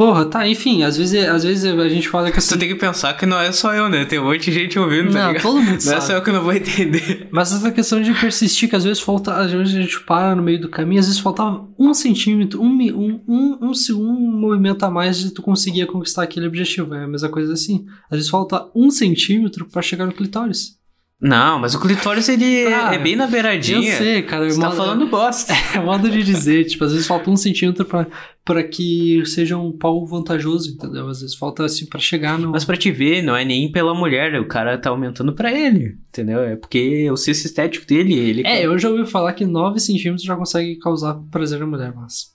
Porra, 0.00 0.24
tá, 0.24 0.48
enfim, 0.48 0.82
às 0.82 0.96
vezes, 0.96 1.28
às 1.28 1.44
vezes 1.44 1.62
a 1.62 1.88
gente 1.90 2.08
fala 2.08 2.32
que 2.32 2.38
assim. 2.38 2.54
Tu 2.54 2.58
tem 2.58 2.68
que 2.70 2.74
pensar 2.74 3.12
que 3.12 3.26
não 3.26 3.38
é 3.38 3.52
só 3.52 3.74
eu, 3.74 3.86
né? 3.86 4.06
Tem 4.06 4.18
um 4.18 4.24
monte 4.24 4.50
de 4.50 4.52
gente 4.52 4.78
ouvindo, 4.78 5.12
tá 5.12 5.18
Não, 5.18 5.28
ligado? 5.28 5.42
todo 5.42 5.60
mundo 5.60 5.76
Não 5.84 5.92
é 5.92 6.00
só 6.00 6.14
eu 6.14 6.22
que 6.22 6.32
não 6.32 6.42
vou 6.42 6.54
entender. 6.54 7.28
Mas 7.30 7.52
essa 7.52 7.70
questão 7.70 8.00
de 8.00 8.14
persistir, 8.14 8.70
que 8.70 8.74
às 8.74 8.84
vezes 8.84 8.98
falta, 9.02 9.34
às 9.34 9.52
vezes 9.52 9.74
a 9.74 9.78
gente 9.82 10.00
para 10.00 10.34
no 10.34 10.42
meio 10.42 10.58
do 10.58 10.70
caminho, 10.70 11.00
às 11.00 11.06
vezes 11.06 11.20
faltava 11.20 11.68
um 11.78 11.92
centímetro, 11.92 12.62
um, 12.62 12.66
um, 12.66 13.20
um, 13.28 13.58
um, 13.60 13.72
um 13.98 14.40
movimento 14.40 14.82
a 14.84 14.90
mais 14.90 15.18
de 15.18 15.32
tu 15.32 15.42
conseguir 15.42 15.84
conquistar 15.84 16.22
aquele 16.22 16.46
objetivo. 16.46 16.94
É 16.94 17.04
a 17.04 17.06
mesma 17.06 17.28
coisa 17.28 17.52
assim. 17.52 17.84
Às 18.10 18.16
vezes 18.16 18.30
falta 18.30 18.70
um 18.74 18.90
centímetro 18.90 19.68
pra 19.68 19.82
chegar 19.82 20.06
no 20.06 20.12
clitóris. 20.12 20.79
Não, 21.20 21.58
mas 21.58 21.74
o 21.74 21.80
clitóris, 21.80 22.28
ele 22.30 22.64
Tá. 22.70 22.94
é 22.94 22.98
bem 22.98 23.14
na 23.14 23.26
beiradinha. 23.26 23.92
Eu 23.92 23.98
sei, 23.98 24.22
cara. 24.22 24.48
Você 24.50 24.56
é 24.56 24.60
tá 24.60 24.68
modo- 24.68 24.76
falando 24.76 25.06
bosta. 25.06 25.52
É 25.74 25.78
modo 25.78 26.08
de 26.10 26.22
dizer, 26.22 26.64
tipo, 26.64 26.82
às 26.84 26.92
vezes 26.92 27.06
falta 27.06 27.30
um 27.30 27.36
centímetro 27.36 27.84
pra, 27.84 28.06
pra 28.44 28.62
que 28.64 29.22
seja 29.26 29.58
um 29.58 29.70
pau 29.70 30.06
vantajoso, 30.06 30.70
entendeu? 30.72 31.06
Às 31.08 31.20
vezes 31.20 31.36
falta 31.36 31.64
assim 31.64 31.84
pra 31.86 32.00
chegar 32.00 32.38
no. 32.38 32.50
Mas 32.52 32.64
pra 32.64 32.76
te 32.76 32.90
ver, 32.90 33.22
não 33.22 33.36
é 33.36 33.44
nem 33.44 33.70
pela 33.70 33.94
mulher, 33.94 34.40
o 34.40 34.46
cara 34.48 34.78
tá 34.78 34.88
aumentando 34.88 35.34
pra 35.34 35.52
ele, 35.52 35.98
entendeu? 36.08 36.40
É 36.40 36.56
porque 36.56 37.10
o 37.10 37.16
senso 37.18 37.46
estético 37.46 37.86
dele, 37.86 38.14
ele... 38.14 38.42
É, 38.46 38.64
eu 38.64 38.78
já 38.78 38.88
ouvi 38.88 39.04
falar 39.08 39.34
que 39.34 39.44
9 39.44 39.78
centímetros 39.78 40.24
já 40.24 40.34
consegue 40.34 40.76
causar 40.78 41.14
prazer 41.30 41.60
na 41.60 41.66
mulher, 41.66 41.92
mas. 41.94 42.30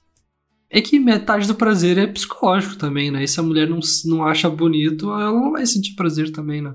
É 0.70 0.80
que 0.82 1.00
metade 1.00 1.48
do 1.48 1.56
prazer 1.56 1.98
é 1.98 2.06
psicológico 2.06 2.76
também, 2.76 3.10
né? 3.10 3.24
E 3.24 3.28
se 3.28 3.40
a 3.40 3.44
mulher 3.44 3.68
não, 3.68 3.80
não 4.06 4.24
acha 4.26 4.50
bonito, 4.50 5.06
ela 5.10 5.32
não 5.32 5.52
vai 5.52 5.66
sentir 5.66 5.96
prazer 5.96 6.32
também, 6.32 6.62
né? 6.62 6.74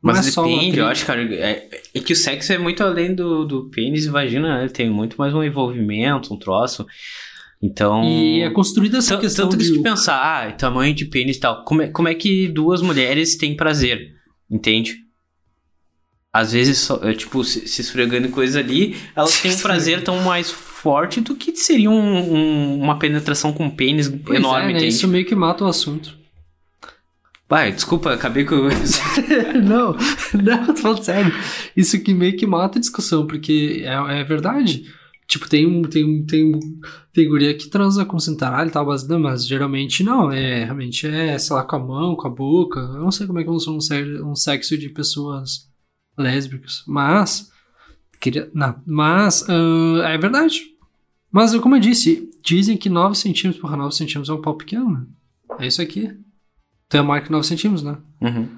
Mas 0.00 0.28
é 0.28 0.30
depende, 0.30 0.78
eu 0.78 0.86
acho, 0.86 1.04
cara, 1.04 1.22
é, 1.34 1.68
é 1.94 2.00
que 2.00 2.12
o 2.12 2.16
sexo 2.16 2.52
é 2.52 2.58
muito 2.58 2.82
além 2.84 3.14
do, 3.14 3.44
do 3.44 3.68
pênis 3.68 4.04
e 4.04 4.08
vagina, 4.08 4.62
né? 4.62 4.68
Tem 4.68 4.88
muito 4.88 5.16
mais 5.18 5.34
um 5.34 5.42
envolvimento, 5.42 6.32
um 6.32 6.38
troço. 6.38 6.86
Então. 7.60 8.04
E 8.04 8.42
é 8.42 8.50
construída 8.50 8.98
essa 8.98 9.16
questão 9.16 9.48
tanto 9.48 9.58
que 9.58 9.64
se 9.64 9.72
de... 9.72 9.78
tu 9.78 9.82
pensar, 9.82 10.16
ah, 10.20 10.52
tamanho 10.52 10.94
de 10.94 11.04
pênis 11.06 11.36
e 11.36 11.40
tal, 11.40 11.64
como 11.64 11.82
é, 11.82 11.88
como 11.88 12.06
é 12.06 12.14
que 12.14 12.46
duas 12.46 12.80
mulheres 12.80 13.36
têm 13.36 13.56
prazer? 13.56 14.12
Entende? 14.48 14.96
Às 16.32 16.52
vezes, 16.52 16.78
só, 16.78 17.00
é, 17.02 17.12
tipo, 17.14 17.42
se, 17.42 17.66
se 17.66 17.80
esfregando 17.80 18.28
coisa 18.28 18.60
ali, 18.60 18.96
elas 19.16 19.40
têm 19.40 19.50
um 19.52 19.58
prazer 19.58 20.04
tão 20.04 20.20
mais 20.20 20.50
forte 20.50 21.20
do 21.20 21.34
que 21.34 21.56
seria 21.56 21.90
um- 21.90 22.34
um- 22.34 22.80
uma 22.80 22.98
penetração 22.98 23.52
com 23.52 23.68
pênis 23.68 24.08
Pois 24.08 24.38
enorme, 24.38 24.70
é, 24.70 24.72
né? 24.74 24.78
entende? 24.78 24.94
Isso 24.94 25.08
meio 25.08 25.24
que 25.24 25.34
mata 25.34 25.64
o 25.64 25.66
assunto. 25.66 26.17
Vai, 27.48 27.72
desculpa, 27.72 28.12
acabei 28.12 28.44
com. 28.44 28.56
não, 29.64 29.96
não, 30.42 30.66
tô 30.66 30.76
falando 30.76 31.02
sério. 31.02 31.32
Isso 31.76 31.98
que 32.02 32.12
meio 32.12 32.36
que 32.36 32.46
mata 32.46 32.78
a 32.78 32.80
discussão, 32.80 33.26
porque 33.26 33.82
é, 33.84 34.20
é 34.20 34.24
verdade. 34.24 34.84
Tipo, 35.26 35.48
tem 35.48 35.66
um. 35.66 35.82
Tem, 35.82 36.04
um- 36.04 36.26
tem, 36.26 36.54
um- 36.54 36.80
tem 37.12 37.28
guria 37.28 37.54
que 37.56 37.68
transa 37.68 38.04
com 38.04 38.18
cintaralho 38.18 38.68
e 38.68 38.72
tal, 38.72 38.84
mas, 38.86 39.06
não, 39.08 39.18
mas 39.18 39.46
geralmente 39.46 40.02
não. 40.04 40.30
É, 40.30 40.64
realmente 40.64 41.06
é, 41.06 41.38
sei 41.38 41.56
lá, 41.56 41.62
com 41.64 41.76
a 41.76 41.78
mão, 41.78 42.16
com 42.16 42.26
a 42.28 42.30
boca. 42.30 42.80
Eu 42.80 43.00
não 43.00 43.10
sei 43.10 43.26
como 43.26 43.38
é 43.38 43.42
que 43.42 43.48
funciona 43.48 43.78
um, 44.24 44.30
um 44.30 44.34
sexo 44.34 44.76
de 44.76 44.90
pessoas 44.90 45.68
lésbicas. 46.18 46.82
Mas. 46.86 47.48
Queria, 48.20 48.50
não, 48.52 48.74
mas 48.84 49.46
ah, 49.48 50.08
é 50.10 50.18
verdade. 50.18 50.62
Mas, 51.30 51.54
como 51.60 51.76
eu 51.76 51.80
disse, 51.80 52.28
dizem 52.44 52.76
que 52.76 52.88
9 52.88 53.14
centímetros 53.14 53.60
por 53.60 53.76
9 53.76 53.94
centímetros 53.94 54.28
é 54.28 54.32
um 54.32 54.42
pau 54.42 54.56
pequeno, 54.56 54.90
né? 54.90 55.06
É 55.60 55.66
isso 55.66 55.80
aqui. 55.80 56.10
Tem 56.88 57.00
a 57.00 57.04
marca 57.04 57.28
9 57.30 57.46
centímetros, 57.46 57.82
né? 57.82 57.96
Uhum. 58.20 58.48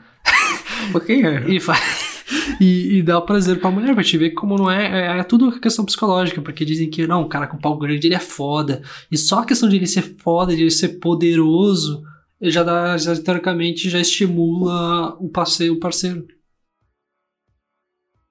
Porque 0.92 1.12
é. 1.12 1.48
E, 1.50 1.58
fa- 1.60 1.76
e, 2.60 2.98
e 2.98 3.02
dá 3.02 3.20
prazer 3.20 3.60
pra 3.60 3.70
mulher, 3.70 3.94
pra 3.94 4.04
te 4.04 4.16
ver 4.16 4.30
como 4.30 4.56
não 4.56 4.70
é, 4.70 5.16
é. 5.16 5.18
é 5.18 5.22
tudo 5.24 5.58
questão 5.60 5.84
psicológica, 5.84 6.40
porque 6.40 6.64
dizem 6.64 6.88
que 6.88 7.06
não, 7.06 7.22
o 7.22 7.28
cara 7.28 7.46
com 7.46 7.58
pau 7.58 7.76
grande 7.78 8.06
ele 8.06 8.14
é 8.14 8.20
foda. 8.20 8.82
E 9.10 9.18
só 9.18 9.40
a 9.40 9.44
questão 9.46 9.68
de 9.68 9.76
ele 9.76 9.86
ser 9.86 10.02
foda, 10.18 10.54
de 10.54 10.62
ele 10.62 10.70
ser 10.70 11.00
poderoso, 11.00 12.02
já 12.40 12.62
dá, 12.62 12.96
já, 12.96 13.14
teoricamente, 13.20 13.90
já 13.90 13.98
estimula 14.00 15.14
o 15.20 15.28
parceiro. 15.28 15.74
O 15.74 15.80
parceiro. 15.80 16.24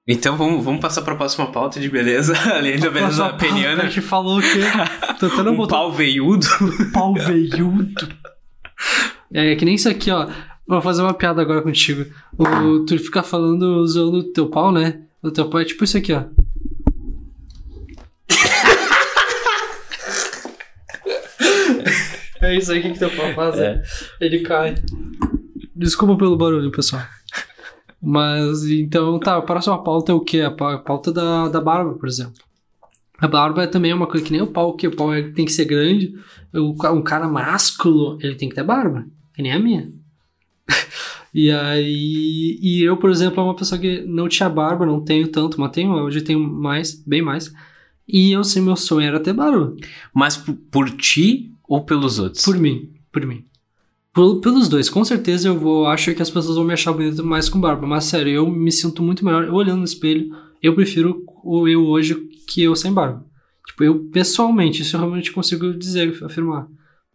Então 0.08 0.36
vamos, 0.36 0.64
vamos 0.64 0.80
passar 0.80 1.02
pra 1.02 1.14
próxima 1.14 1.52
pauta 1.52 1.78
de 1.78 1.88
beleza, 1.88 2.34
além 2.52 2.78
da 2.80 2.90
beleza 2.90 3.22
Nossa, 3.22 3.34
A 3.34 3.38
peniana. 3.38 3.84
gente 3.84 4.00
falou 4.00 4.38
o 4.38 4.42
quê? 4.42 4.60
Tentando 5.20 5.52
Um 5.52 5.56
botar 5.56 5.76
pau 5.76 5.92
veiudo. 5.92 6.46
pau 6.92 7.14
veiudo. 7.14 8.08
É, 9.32 9.54
que 9.54 9.64
nem 9.64 9.74
isso 9.74 9.88
aqui, 9.88 10.10
ó. 10.10 10.28
Vou 10.66 10.80
fazer 10.80 11.02
uma 11.02 11.14
piada 11.14 11.42
agora 11.42 11.62
contigo. 11.62 12.04
O, 12.38 12.84
tu 12.84 12.96
fica 12.98 13.22
falando 13.22 13.62
usando 13.80 14.14
o 14.18 14.32
teu 14.32 14.48
pau, 14.48 14.72
né? 14.72 15.02
O 15.22 15.30
teu 15.30 15.48
pau 15.48 15.60
é 15.60 15.64
tipo 15.64 15.84
isso 15.84 15.96
aqui, 15.98 16.12
ó. 16.12 16.24
É 22.40 22.56
isso 22.56 22.72
aí 22.72 22.82
que 22.82 22.98
teu 22.98 23.10
pau 23.10 23.32
faz, 23.34 23.58
É. 23.58 23.82
Ele 24.20 24.40
cai. 24.40 24.74
Desculpa 25.76 26.16
pelo 26.16 26.36
barulho, 26.36 26.70
pessoal. 26.70 27.02
Mas, 28.02 28.64
então, 28.64 29.18
tá, 29.18 29.36
a 29.36 29.42
próxima 29.42 29.82
pauta 29.82 30.12
é 30.12 30.14
o 30.14 30.20
quê? 30.20 30.40
A 30.40 30.50
pa- 30.50 30.74
a 30.74 30.78
pauta 30.78 31.12
da, 31.12 31.48
da 31.48 31.60
barba, 31.60 31.94
por 31.94 32.08
exemplo. 32.08 32.42
A 33.18 33.28
barba 33.28 33.66
também 33.66 33.90
é 33.90 33.94
uma 33.94 34.06
coisa 34.06 34.24
que 34.24 34.32
nem 34.32 34.40
o 34.40 34.46
pau, 34.46 34.74
que 34.74 34.88
o 34.88 34.96
pau 34.96 35.12
é- 35.12 35.30
tem 35.32 35.44
que 35.44 35.52
ser 35.52 35.66
grande. 35.66 36.14
O 36.54 36.74
um 36.92 37.02
cara 37.02 37.28
másculo, 37.28 38.18
ele 38.22 38.34
tem 38.36 38.48
que 38.48 38.54
ter 38.54 38.64
barba, 38.64 39.04
que 39.40 39.42
nem 39.42 39.52
a 39.52 39.58
minha. 39.58 39.90
e 41.32 41.50
aí, 41.50 42.58
e 42.62 42.82
eu, 42.82 42.96
por 42.98 43.10
exemplo, 43.10 43.40
é 43.40 43.42
uma 43.42 43.56
pessoa 43.56 43.80
que 43.80 44.02
não 44.02 44.28
tinha 44.28 44.48
barba, 44.48 44.84
não 44.84 45.02
tenho 45.02 45.26
tanto, 45.28 45.58
mas 45.58 45.72
tenho, 45.72 45.90
hoje 45.92 46.20
tenho 46.20 46.38
mais, 46.38 46.94
bem 46.94 47.22
mais. 47.22 47.52
E 48.06 48.32
eu 48.32 48.44
sei, 48.44 48.60
meu 48.60 48.76
sonho 48.76 49.06
era 49.06 49.18
ter 49.18 49.32
barba. 49.32 49.74
Mas 50.14 50.36
por, 50.36 50.54
por 50.70 50.90
ti 50.90 51.52
ou 51.66 51.82
pelos 51.84 52.18
outros? 52.18 52.44
Por 52.44 52.58
mim, 52.58 52.90
por 53.10 53.24
mim. 53.24 53.44
Por- 54.12 54.40
pelos 54.40 54.68
dois, 54.68 54.90
com 54.90 55.04
certeza 55.04 55.48
eu 55.48 55.58
vou. 55.58 55.86
Acho 55.86 56.14
que 56.14 56.22
as 56.22 56.30
pessoas 56.30 56.56
vão 56.56 56.64
me 56.64 56.74
achar 56.74 56.92
bonito 56.92 57.24
mais 57.24 57.48
com 57.48 57.60
barba. 57.60 57.86
Mas 57.86 58.04
sério, 58.04 58.32
eu 58.32 58.50
me 58.50 58.70
sinto 58.70 59.02
muito 59.02 59.24
melhor. 59.24 59.44
Eu 59.44 59.54
olhando 59.54 59.78
no 59.78 59.84
espelho, 59.84 60.34
eu 60.62 60.74
prefiro 60.74 61.24
o 61.42 61.66
eu 61.68 61.86
hoje 61.86 62.16
que 62.46 62.62
eu 62.62 62.74
sem 62.76 62.92
barba. 62.92 63.24
Tipo, 63.66 63.84
eu 63.84 64.04
pessoalmente, 64.06 64.82
isso 64.82 64.96
eu 64.96 65.00
realmente 65.00 65.32
consigo 65.32 65.72
dizer, 65.72 66.18
afirmar. 66.24 66.66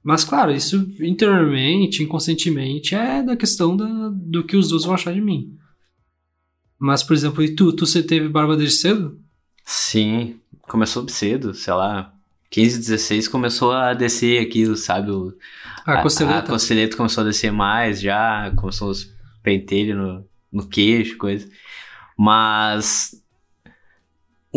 Mas 0.05 0.23
claro, 0.23 0.51
isso 0.51 0.87
interiormente, 0.99 2.03
inconscientemente, 2.03 2.93
é 2.93 3.23
da 3.23 3.35
questão 3.35 3.75
da, 3.75 4.09
do 4.13 4.43
que 4.43 4.55
os 4.55 4.67
outros 4.67 4.85
vão 4.85 4.93
achar 4.93 5.11
de 5.11 5.19
mim. 5.19 5.57
Mas, 6.77 7.01
por 7.01 7.13
exemplo, 7.15 7.43
e 7.43 7.55
tu? 7.55 7.73
Tu 7.73 7.87
você 7.87 8.03
teve 8.03 8.29
barba 8.29 8.55
desde 8.55 8.75
cedo? 8.77 9.19
Sim, 9.65 10.39
começou 10.61 11.09
cedo, 11.09 11.55
sei 11.55 11.73
lá. 11.73 12.13
15, 12.51 12.77
16 12.77 13.27
começou 13.27 13.71
a 13.71 13.95
descer 13.95 14.39
aquilo, 14.45 14.75
sabe? 14.77 15.09
O, 15.09 15.33
A, 15.83 15.93
A 15.93 16.01
costeleta? 16.03 16.51
costeleta 16.51 16.95
começou 16.95 17.23
a 17.23 17.25
descer 17.27 17.51
mais 17.51 17.99
já, 17.99 18.53
começou 18.55 18.91
os 18.91 19.11
pentelhos 19.41 19.97
no, 19.97 20.25
no 20.51 20.67
queixo, 20.67 21.17
coisa. 21.17 21.49
Mas 22.15 23.11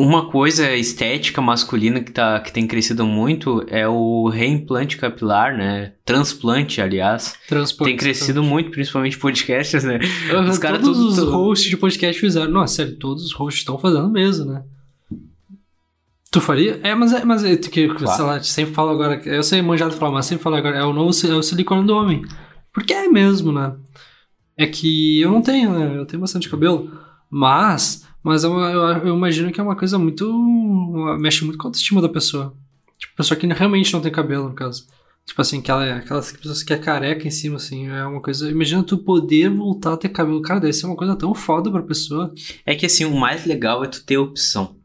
uma 0.01 0.31
coisa 0.31 0.77
estética 0.77 1.41
masculina 1.43 2.01
que, 2.01 2.13
tá, 2.13 2.39
que 2.39 2.53
tem 2.53 2.67
crescido 2.69 3.05
muito 3.05 3.65
é 3.69 3.89
o 3.89 4.29
reimplante 4.29 4.97
capilar, 4.97 5.57
né? 5.57 5.93
Transplante, 6.05 6.81
aliás. 6.81 7.35
Transporte. 7.49 7.89
tem 7.91 7.97
crescido 7.97 8.43
muito, 8.43 8.71
principalmente 8.71 9.19
podcasts, 9.19 9.83
né? 9.83 9.99
Os 10.45 10.51
Os 10.51 10.59
cara 10.59 10.79
todos 10.79 10.97
tudo- 10.99 11.09
os 11.09 11.17
tudo- 11.17 11.31
hosts 11.33 11.69
de 11.69 11.77
podcast 11.77 12.21
fizeram. 12.21 12.51
Nossa, 12.53 12.77
sério, 12.77 12.97
todos 12.97 13.25
os 13.25 13.33
hosts 13.33 13.61
estão 13.63 13.77
fazendo 13.77 14.09
mesmo, 14.09 14.45
né? 14.53 14.63
Tu 16.31 16.41
faria? 16.41 16.79
É, 16.83 16.95
mas 16.95 17.13
é, 17.13 17.25
mas 17.25 17.43
é 17.43 17.57
que, 17.57 17.71
sei 17.71 17.89
Claro. 17.89 18.27
lá, 18.27 18.43
sempre 18.43 18.75
falo 18.75 18.91
agora, 18.91 19.21
eu 19.25 19.43
sei 19.43 19.63
manjado 19.63 19.95
falar, 19.95 20.13
mas 20.13 20.27
sempre 20.27 20.45
falo 20.45 20.57
agora, 20.57 20.77
é 20.77 20.85
o 20.85 20.93
novo 20.93 21.11
é 21.27 21.35
o 21.35 21.43
silicone 21.43 21.87
do 21.87 21.95
homem. 21.97 22.23
Porque 22.73 22.93
é 22.93 23.09
mesmo, 23.09 23.51
né? 23.51 23.75
É 24.57 24.67
que 24.67 25.21
eu 25.23 25.31
não 25.33 25.41
tenho, 25.43 25.73
né? 25.77 25.97
Eu 25.97 26.05
tenho 26.05 26.21
bastante 26.21 26.49
cabelo, 26.49 26.93
mas, 27.31 28.07
mas 28.23 28.45
é 28.45 28.49
uma- 28.49 28.71
eu, 28.71 28.81
eu 29.09 29.17
imagino 29.17 29.51
que 29.53 29.61
é 29.61 29.63
uma 29.63 29.77
coisa 29.77 29.99
muito, 29.99 30.27
mexe 31.19 31.45
muito 31.45 31.59
com 31.59 31.67
a 31.67 31.69
autoestima 31.69 32.01
da 32.03 32.09
pessoa. 32.09 32.55
Tipo, 32.99 33.15
pessoa 33.17 33.39
que 33.39 33.47
realmente 33.47 33.93
não 33.93 34.01
tem 34.01 34.11
cabelo, 34.11 34.49
no 34.49 34.55
caso. 34.55 34.87
Tipo 35.25 35.43
assim, 35.43 35.59
aquela, 35.59 35.97
aquelas 35.97 36.33
pessoas 36.33 36.63
que 36.63 36.73
é 36.73 36.79
careca 36.79 37.27
em 37.29 37.31
cima, 37.31 37.57
assim, 37.57 37.87
é 37.89 38.05
uma 38.07 38.21
coisa. 38.21 38.51
Imagina 38.51 38.83
tu 38.83 38.97
poder 38.97 39.51
voltar 39.51 39.93
a 39.93 39.97
ter 39.97 40.09
cabelo. 40.09 40.41
Cara, 40.41 40.59
deve 40.59 40.73
ser 40.73 40.87
uma 40.87 40.97
coisa 40.97 41.15
tão 41.15 41.35
foda 41.35 41.71
pra 41.71 41.83
pessoa. 41.83 42.33
É 42.65 42.75
que 42.75 42.87
assim, 42.87 43.05
o 43.05 43.15
mais 43.15 43.45
legal 43.45 43.85
é 43.85 43.89
tu 43.89 44.03
ter 44.05 44.17
opção. 44.17 44.77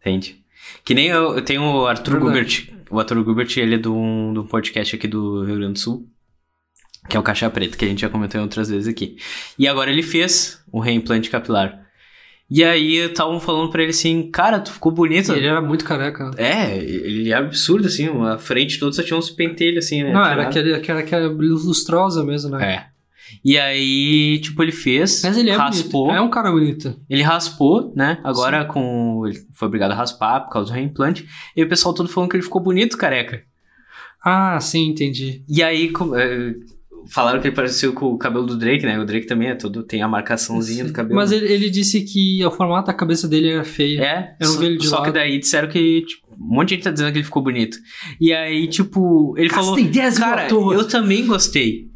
Entende? 0.00 0.40
Que 0.84 0.94
nem 0.94 1.08
eu, 1.08 1.34
eu 1.34 1.42
tenho 1.42 1.62
o 1.62 1.86
Arthur 1.86 2.20
Verdade. 2.20 2.62
Gubert. 2.68 2.84
O 2.90 2.98
Arthur 3.00 3.24
Gubert, 3.24 3.52
ele 3.58 3.74
é 3.74 3.78
de 3.78 3.88
um, 3.88 4.32
de 4.32 4.38
um 4.38 4.46
podcast 4.46 4.94
aqui 4.96 5.06
do 5.08 5.44
Rio 5.44 5.56
Grande 5.56 5.72
do 5.74 5.78
Sul. 5.78 6.08
Que 7.08 7.16
é 7.16 7.20
o 7.20 7.22
Caixa 7.22 7.50
Preta, 7.50 7.76
que 7.76 7.84
a 7.84 7.88
gente 7.88 8.00
já 8.02 8.08
comentou 8.08 8.40
em 8.40 8.44
outras 8.44 8.68
vezes 8.68 8.86
aqui. 8.86 9.16
E 9.58 9.66
agora 9.66 9.90
ele 9.90 10.02
fez 10.02 10.62
um 10.72 10.78
reimplante 10.78 11.28
capilar. 11.28 11.86
E 12.50 12.64
aí 12.64 12.96
estavam 12.96 13.38
falando 13.38 13.70
pra 13.70 13.82
ele 13.82 13.90
assim, 13.90 14.28
cara, 14.30 14.58
tu 14.58 14.72
ficou 14.72 14.90
bonito. 14.90 15.32
Ele 15.32 15.46
era 15.46 15.60
muito 15.60 15.84
careca. 15.84 16.32
É, 16.36 16.76
ele 16.78 17.30
é 17.30 17.34
absurdo, 17.34 17.86
assim, 17.86 18.08
a 18.24 18.38
frente 18.38 18.78
toda 18.80 18.92
só 18.92 19.02
tinha 19.04 19.16
uns 19.16 19.30
pentelhos, 19.30 19.84
assim, 19.84 20.02
né? 20.02 20.12
Não, 20.12 20.24
era 20.24 20.42
aquele, 20.42 20.74
aquela, 20.74 21.00
aquela 21.00 21.28
lustrosa 21.28 22.24
mesmo, 22.24 22.50
né? 22.50 22.74
É. 22.74 22.90
E 23.44 23.56
aí, 23.56 24.40
tipo, 24.40 24.60
ele 24.62 24.72
fez, 24.72 25.22
Mas 25.22 25.36
ele 25.36 25.50
é 25.50 25.54
raspou. 25.54 26.06
bonito. 26.06 26.18
É 26.18 26.20
um 26.20 26.28
cara 26.30 26.50
bonito. 26.50 27.00
Ele 27.08 27.22
raspou, 27.22 27.92
né? 27.94 28.18
Agora 28.24 28.64
com. 28.64 29.24
Ele 29.26 29.38
foi 29.52 29.68
obrigado 29.68 29.92
a 29.92 29.94
raspar 29.94 30.40
por 30.40 30.50
causa 30.50 30.72
do 30.72 30.74
reimplante. 30.74 31.28
E 31.56 31.62
o 31.62 31.68
pessoal 31.68 31.94
todo 31.94 32.08
falando 32.08 32.30
que 32.30 32.36
ele 32.36 32.42
ficou 32.42 32.60
bonito, 32.60 32.98
careca. 32.98 33.44
Ah, 34.24 34.58
sim, 34.60 34.88
entendi. 34.88 35.44
E 35.48 35.62
aí 35.62 35.92
eh, 36.16 36.54
falaram 37.08 37.40
que 37.40 37.48
ele 37.48 37.54
pareceu 37.56 37.92
com 37.92 38.06
o 38.06 38.18
cabelo 38.18 38.46
do 38.46 38.56
Drake, 38.58 38.84
né? 38.84 38.98
O 38.98 39.04
Drake 39.04 39.26
também 39.26 39.48
é 39.48 39.54
todo. 39.54 39.82
Tem 39.82 40.02
a 40.02 40.08
marcaçãozinha 40.08 40.84
do 40.84 40.92
cabelo. 40.92 41.16
Mas 41.16 41.32
ele, 41.32 41.46
ele 41.52 41.70
disse 41.70 42.00
que 42.02 42.44
o 42.44 42.50
formato 42.50 42.86
da 42.88 42.94
cabeça 42.94 43.26
dele 43.28 43.50
era 43.50 43.64
feio. 43.64 44.00
É, 44.02 44.36
Eu 44.40 44.46
não 44.46 44.54
só, 44.54 44.60
vi 44.60 44.66
ele 44.66 44.76
de 44.78 44.86
só 44.88 44.96
lado. 44.96 45.06
que 45.06 45.12
daí 45.12 45.38
disseram 45.38 45.68
que. 45.68 46.02
Tipo, 46.06 46.26
um 46.34 46.54
monte 46.54 46.68
de 46.70 46.74
gente 46.76 46.84
tá 46.84 46.90
dizendo 46.90 47.12
que 47.12 47.18
ele 47.18 47.24
ficou 47.24 47.42
bonito. 47.42 47.76
E 48.20 48.32
aí, 48.32 48.66
tipo, 48.68 49.34
ele 49.38 49.50
falou. 49.50 49.74
Gastei 49.74 49.90
10 49.90 50.18
mil 50.18 50.28
Cara, 50.28 50.44
à 50.44 50.48
toa." 50.48 50.74
eu 50.74 50.88
também 50.88 51.26
gostei 51.26 51.90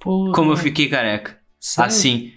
Porra, 0.00 0.32
como 0.32 0.52
eu 0.52 0.56
fiquei 0.56 0.88
careca. 0.88 1.38
sério? 1.60 1.88
Assim. 1.88 2.32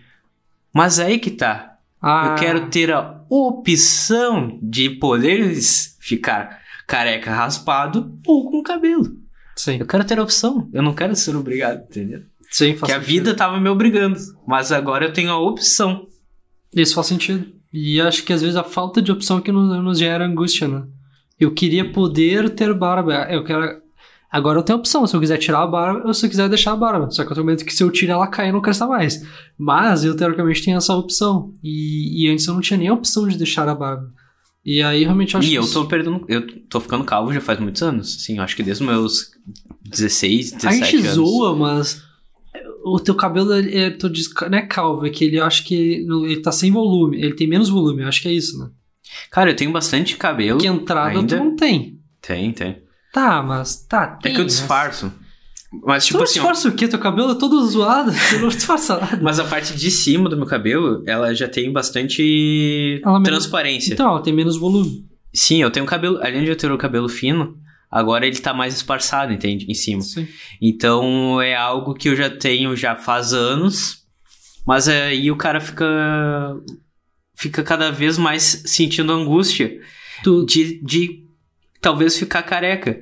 Mas 0.74 1.00
aí 1.00 1.20
que 1.20 1.32
tá. 1.32 1.78
Ah, 2.02 2.30
Eu 2.30 2.36
quero 2.36 2.70
ter 2.70 2.92
a 2.92 3.22
opção 3.30 4.58
de 4.62 4.90
poder 4.90 5.54
ficar 6.00 6.60
careca 6.88 7.32
raspado 7.32 8.18
ou 8.26 8.50
com 8.50 8.64
cabelo. 8.64 9.04
Sim, 9.74 9.78
Eu 9.80 9.86
quero 9.86 10.04
ter 10.06 10.20
a 10.20 10.24
opção. 10.24 10.70
Eu 10.74 10.82
não 10.84 10.94
quero 10.94 11.16
ser 11.16 11.36
obrigado, 11.36 11.84
entendeu? 11.84 12.22
sim, 12.52 12.70
faz 12.76 12.80
Porque 12.80 12.92
a 12.94 12.96
sentido. 13.00 13.08
vida 13.08 13.36
tava 13.36 13.60
me 13.60 13.70
obrigando. 13.70 14.18
Mas 14.48 14.72
agora 14.72 15.06
eu 15.06 15.14
tenho 15.14 15.32
a 15.32 15.40
opção. 15.40 16.08
Isso 16.76 16.96
faz 16.96 17.08
sentido. 17.08 17.46
E 17.72 18.02
acho 18.02 18.24
que 18.24 18.34
às 18.34 18.42
vezes 18.42 18.56
a 18.56 18.64
falta 18.64 19.02
de 19.02 19.12
opção 19.12 19.40
que 19.42 19.52
nos, 19.52 19.84
nos 19.84 20.00
gera 20.00 20.26
angústia, 20.26 20.68
né? 20.68 20.84
Eu 21.40 21.54
queria 21.54 21.92
poder 21.92 22.50
ter 22.50 22.74
barba. 22.74 23.28
Eu 23.30 23.44
quero. 23.44 23.80
Agora 24.32 24.60
eu 24.60 24.64
tenho 24.64 24.78
opção. 24.80 25.06
Se 25.08 25.16
eu 25.16 25.20
quiser 25.20 25.38
tirar 25.38 25.62
a 25.64 25.68
barba, 25.68 26.06
ou 26.08 26.14
se 26.14 26.26
eu 26.26 26.30
quiser 26.30 26.50
deixar 26.50 26.74
a 26.74 26.76
barba. 26.76 27.10
Só 27.12 27.24
que 27.24 27.32
eu 27.32 27.36
tenho 27.36 27.46
medo 27.46 27.64
que 27.64 27.74
se 27.74 27.84
eu 27.84 27.92
tirar 27.92 28.14
ela 28.16 28.28
cair, 28.28 28.52
não 28.52 28.62
cresça 28.62 28.86
mais. 28.88 29.24
Mas 29.58 30.04
eu 30.04 30.16
teoricamente 30.16 30.64
tenho 30.66 30.78
essa 30.78 30.94
opção. 30.96 31.54
E, 31.64 32.26
e 32.26 32.32
antes 32.32 32.46
eu 32.48 32.54
não 32.54 32.62
tinha 32.62 32.78
nem 32.78 32.88
a 32.90 32.94
opção 32.94 33.28
de 33.28 33.38
deixar 33.38 33.68
a 33.70 33.76
barba. 33.76 34.12
E 34.66 34.82
aí 34.82 35.04
realmente 35.04 35.34
eu 35.34 35.40
acho 35.40 35.50
E 35.50 35.56
eu 35.56 35.72
tô 35.72 35.86
perdendo. 35.86 36.26
Eu 36.28 36.46
tô 36.64 36.80
ficando 36.80 37.04
calvo 37.04 37.34
já 37.34 37.42
faz 37.42 37.60
muitos 37.60 37.82
anos. 37.82 38.28
Eu 38.30 38.44
acho 38.44 38.56
que 38.56 38.64
desde 38.64 38.84
os 38.84 38.90
meus 38.90 39.32
16, 39.84 40.52
17 40.52 40.68
A 40.68 40.72
gente 40.72 40.98
anos. 40.98 41.14
zoa, 41.16 41.56
mas 41.56 42.04
o 42.84 43.00
teu 43.00 43.16
cabelo, 43.16 43.54
ele, 43.54 43.78
é, 43.78 43.90
tu 43.90 44.10
diz, 44.10 44.30
não 44.50 44.58
é 44.58 44.62
calvo, 44.62 45.06
é 45.06 45.10
que 45.10 45.26
ele 45.26 45.38
eu 45.38 45.46
acho 45.46 45.64
que 45.64 46.06
ele 46.06 46.42
tá 46.42 46.52
sem 46.52 46.72
volume, 46.72 47.22
ele 47.22 47.36
tem 47.36 47.48
menos 47.48 47.70
volume, 47.70 48.02
eu 48.02 48.08
acho 48.08 48.22
que 48.22 48.28
é 48.28 48.34
isso, 48.34 48.58
né? 48.60 48.70
Cara, 49.32 49.52
eu 49.52 49.56
tenho 49.56 49.72
bastante 49.72 50.18
cabelo. 50.18 50.60
Que 50.60 50.68
entrada 50.68 51.20
ainda? 51.20 51.38
tu 51.38 51.44
não 51.44 51.56
tem. 51.56 52.00
Tem, 52.22 52.52
tem. 52.52 52.84
Tá, 53.12 53.42
mas 53.42 53.86
tá. 53.88 54.18
É 54.20 54.24
tem, 54.24 54.34
que 54.34 54.42
eu 54.42 54.46
disfarço. 54.46 55.12
Mas, 55.86 56.04
Tu 56.04 56.08
tipo 56.08 56.18
não 56.20 56.24
assim, 56.24 56.40
ó, 56.40 56.44
disfarça 56.44 56.68
o 56.70 56.72
quê? 56.72 56.88
Teu 56.88 56.98
cabelo 57.00 57.32
é 57.32 57.36
todo 57.36 57.64
zoado, 57.68 58.12
tu 58.30 58.40
não 58.40 58.48
disfarça 58.50 59.00
nada. 59.00 59.20
mas 59.22 59.40
a 59.40 59.44
parte 59.44 59.76
de 59.76 59.92
cima 59.92 60.28
do 60.28 60.36
meu 60.36 60.48
cabelo, 60.48 61.04
ela 61.06 61.34
já 61.36 61.48
tem 61.48 61.72
bastante 61.72 63.00
Ela 63.04 63.20
menos- 63.20 63.30
transparência. 63.30 63.94
Então, 63.94 64.10
ela 64.10 64.22
tem 64.22 64.34
menos 64.34 64.58
volume. 64.58 65.06
Sim, 65.34 65.62
eu 65.62 65.70
tenho 65.70 65.86
cabelo. 65.86 66.18
Além 66.24 66.44
de 66.44 66.50
eu 66.50 66.56
ter 66.56 66.72
o 66.72 66.78
cabelo 66.78 67.08
fino, 67.08 67.56
agora 67.92 68.26
ele 68.26 68.40
tá 68.40 68.52
mais 68.52 68.74
esparçado, 68.74 69.32
entende? 69.32 69.66
Em 69.70 69.76
cima. 69.76 70.02
Sim. 70.02 70.28
Então 70.60 71.40
é 71.40 71.56
algo 71.56 71.94
que 71.94 72.10
eu 72.10 72.16
já 72.16 72.30
tenho 72.32 72.76
já 72.76 72.96
faz 72.96 73.32
anos, 73.32 73.98
mas 74.66 74.88
aí 74.88 75.30
o 75.30 75.36
cara 75.36 75.62
fica 75.62 75.86
fica 77.36 77.64
cada 77.64 77.92
vez 77.92 78.18
mais 78.18 78.64
sentindo 78.66 79.14
angústia 79.14 79.80
Tu, 80.24 80.46
de, 80.46 80.84
de 80.84 81.24
talvez 81.80 82.18
ficar 82.18 82.42
careca. 82.44 83.00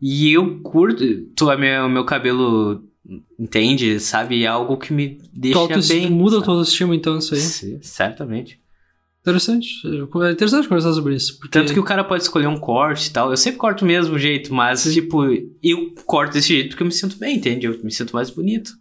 E 0.00 0.32
eu 0.32 0.60
curto, 0.60 1.04
tu, 1.36 1.50
é 1.50 1.56
meu, 1.56 1.88
meu 1.88 2.04
cabelo 2.04 2.82
entende, 3.38 3.98
sabe? 4.00 4.42
É 4.42 4.46
algo 4.46 4.76
que 4.76 4.92
me 4.92 5.18
deixa 5.32 5.58
autoestima, 5.58 6.08
bem. 6.08 6.10
muda 6.10 6.36
sabe? 6.36 6.44
tua 6.44 6.54
autoestima, 6.54 6.94
então, 6.94 7.18
isso 7.18 7.34
aí. 7.34 7.40
Sim, 7.40 7.78
Certamente. 7.82 8.60
Interessante. 9.20 9.68
É 9.84 10.32
interessante 10.32 10.66
conversar 10.66 10.94
sobre 10.94 11.14
isso. 11.14 11.38
Porque... 11.38 11.50
Tanto 11.50 11.74
que 11.74 11.80
o 11.80 11.84
cara 11.84 12.02
pode 12.02 12.22
escolher 12.22 12.46
um 12.46 12.58
corte 12.58 13.08
e 13.08 13.12
tal. 13.12 13.30
Eu 13.30 13.36
sempre 13.36 13.58
corto 13.58 13.84
do 13.84 13.86
mesmo 13.86 14.18
jeito, 14.18 14.52
mas, 14.54 14.80
Sim. 14.80 14.92
tipo, 14.94 15.24
eu 15.62 15.94
corto 16.06 16.32
desse 16.32 16.48
jeito 16.48 16.70
porque 16.70 16.82
eu 16.82 16.86
me 16.86 16.92
sinto 16.92 17.18
bem, 17.18 17.36
entende? 17.36 17.66
Eu 17.66 17.78
me 17.84 17.92
sinto 17.92 18.14
mais 18.14 18.30
bonito. 18.30 18.72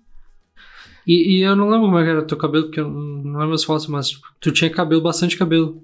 E, 1.05 1.39
e 1.39 1.41
eu 1.41 1.55
não 1.55 1.69
lembro 1.69 1.87
como 1.87 1.97
é 1.99 2.07
era 2.07 2.19
o 2.19 2.25
teu 2.25 2.37
cabelo, 2.37 2.65
porque 2.65 2.79
eu 2.79 2.89
não 2.89 3.39
lembro 3.39 3.55
as 3.55 3.63
fotos, 3.63 3.87
mas 3.87 4.09
tipo, 4.09 4.25
tu 4.39 4.51
tinha 4.51 4.69
cabelo, 4.69 5.01
bastante 5.01 5.35
cabelo. 5.35 5.83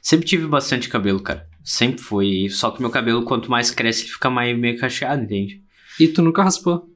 Sempre 0.00 0.26
tive 0.26 0.46
bastante 0.46 0.88
cabelo, 0.88 1.20
cara. 1.20 1.46
Sempre 1.68 2.00
foi. 2.00 2.46
Só 2.48 2.70
que 2.70 2.80
meu 2.80 2.90
cabelo, 2.90 3.24
quanto 3.24 3.50
mais 3.50 3.72
cresce, 3.72 4.04
ele 4.04 4.12
fica 4.12 4.30
mais 4.30 4.56
meio 4.56 4.78
cacheado, 4.78 5.20
entende? 5.24 5.60
E 5.98 6.06
tu 6.06 6.22
nunca 6.22 6.44
raspou. 6.44 6.88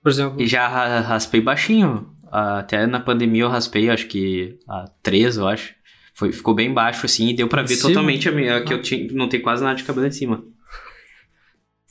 Por 0.00 0.08
exemplo. 0.10 0.40
E 0.40 0.46
já 0.46 0.68
ra- 0.68 1.00
raspei 1.00 1.40
baixinho. 1.40 2.08
Até 2.30 2.86
na 2.86 3.00
pandemia 3.00 3.42
eu 3.42 3.48
raspei, 3.48 3.90
acho 3.90 4.06
que 4.06 4.56
a 4.68 4.84
3, 5.02 5.36
eu 5.36 5.48
acho. 5.48 5.74
Foi, 6.14 6.30
ficou 6.32 6.54
bem 6.54 6.72
baixo, 6.72 7.04
assim, 7.06 7.30
e 7.30 7.34
deu 7.34 7.48
pra 7.48 7.62
Em 7.62 7.66
ver 7.66 7.74
cima? 7.74 7.88
totalmente 7.88 8.28
a 8.28 8.32
minha, 8.32 8.62
que 8.62 8.72
eu 8.72 8.80
tinha, 8.80 9.12
não 9.12 9.28
tem 9.28 9.40
quase 9.42 9.64
nada 9.64 9.74
de 9.76 9.82
cabelo 9.82 10.06
em 10.06 10.12
cima. 10.12 10.44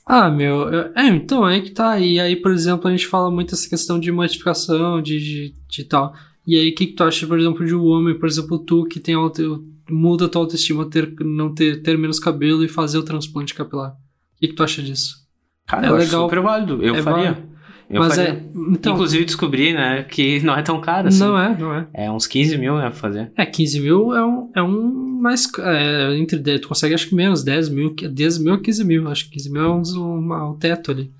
Ah, 0.06 0.30
meu. 0.30 0.68
eu- 0.72 0.92
É, 0.94 1.06
então, 1.08 1.44
aí 1.44 1.60
que 1.62 1.70
tá. 1.70 1.98
E 1.98 2.18
aí, 2.20 2.36
por 2.36 2.52
exemplo, 2.52 2.88
a 2.88 2.90
gente 2.90 3.06
fala 3.06 3.30
muito 3.30 3.54
essa 3.54 3.68
questão 3.68 3.98
de 4.00 4.10
modificação, 4.12 5.00
de, 5.02 5.18
de, 5.18 5.54
de 5.68 5.84
tal. 5.84 6.14
E 6.46 6.56
aí, 6.56 6.70
o 6.70 6.74
que, 6.74 6.86
que 6.88 6.92
tu 6.94 7.04
acha, 7.04 7.26
por 7.26 7.38
exemplo, 7.38 7.64
de 7.66 7.74
um 7.74 7.84
homem, 7.84 8.18
por 8.18 8.26
exemplo, 8.28 8.58
tu 8.58 8.84
que 8.84 9.00
tem 9.00 9.14
auto, 9.14 9.64
muda 9.90 10.26
a 10.26 10.28
tua 10.28 10.42
autoestima, 10.42 10.88
ter, 10.88 11.12
não 11.20 11.54
ter, 11.54 11.82
ter 11.82 11.96
menos 11.98 12.18
cabelo 12.18 12.64
e 12.64 12.68
fazer 12.68 12.98
o 12.98 13.02
transplante 13.02 13.54
capilar? 13.54 13.92
O 13.92 14.40
que, 14.40 14.48
que 14.48 14.54
tu 14.54 14.62
acha 14.62 14.82
disso? 14.82 15.24
Cara, 15.66 15.86
É 15.86 15.90
eu 15.90 15.94
legal. 15.96 16.22
super 16.24 16.40
válido. 16.40 16.82
Eu 16.82 16.94
É 16.96 17.02
faria. 17.02 17.32
válido. 17.32 17.54
Eu 17.90 18.00
Mas 18.00 18.14
faria. 18.16 18.30
é. 18.32 18.42
Então, 18.70 18.94
Inclusive 18.94 19.24
descobri, 19.26 19.72
né, 19.74 20.02
que 20.04 20.40
não 20.40 20.54
é 20.56 20.62
tão 20.62 20.80
caro 20.80 21.08
assim. 21.08 21.18
não 21.20 21.38
é, 21.38 21.56
não 21.58 21.74
é. 21.74 21.86
É 21.92 22.10
uns 22.10 22.26
15 22.26 22.56
mil, 22.56 22.76
né, 22.76 22.82
pra 22.82 22.92
fazer. 22.92 23.30
É, 23.36 23.44
15 23.44 23.80
mil 23.80 24.14
é 24.14 24.24
um, 24.24 24.50
é 24.54 24.62
um 24.62 25.20
mais. 25.20 25.46
É, 25.58 26.16
entre, 26.16 26.58
tu 26.58 26.68
consegue, 26.68 26.94
acho 26.94 27.08
que 27.08 27.14
menos, 27.14 27.42
10 27.44 27.68
mil, 27.68 27.94
10 27.94 28.38
mil 28.38 28.54
a 28.54 28.58
15 28.60 28.84
mil. 28.84 29.08
Acho 29.08 29.24
que 29.26 29.32
15 29.32 29.50
mil 29.52 29.62
é 29.62 29.68
um, 29.70 29.82
uma, 30.18 30.50
o 30.50 30.54
teto 30.56 30.90
ali. 30.90 31.12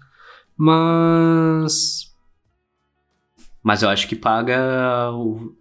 Mas. 0.57 2.11
Mas 3.63 3.83
eu 3.83 3.89
acho 3.89 4.09
que 4.09 4.17
paga. 4.17 5.11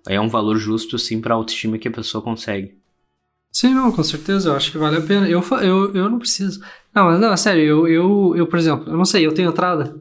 É 0.07 0.19
um 0.19 0.27
valor 0.29 0.57
justo, 0.57 0.97
sim, 0.99 1.21
pra 1.21 1.35
autoestima 1.35 1.77
que 1.77 1.87
a 1.87 1.91
pessoa 1.91 2.21
consegue. 2.23 2.77
Sim, 3.53 3.75
não, 3.75 3.91
com 3.91 4.03
certeza, 4.03 4.49
eu 4.49 4.55
acho 4.55 4.71
que 4.71 4.79
vale 4.79 4.97
a 4.97 5.01
pena. 5.01 5.29
Eu, 5.29 5.43
eu, 5.61 5.93
eu 5.93 6.09
não 6.09 6.17
preciso. 6.17 6.59
Não, 6.93 7.05
mas 7.05 7.19
não, 7.19 7.37
sério, 7.37 7.61
eu, 7.61 7.87
eu, 7.87 8.33
eu, 8.35 8.47
por 8.47 8.57
exemplo, 8.57 8.91
eu 8.91 8.97
não 8.97 9.05
sei, 9.05 9.25
eu 9.25 9.33
tenho 9.33 9.51
entrada? 9.51 9.95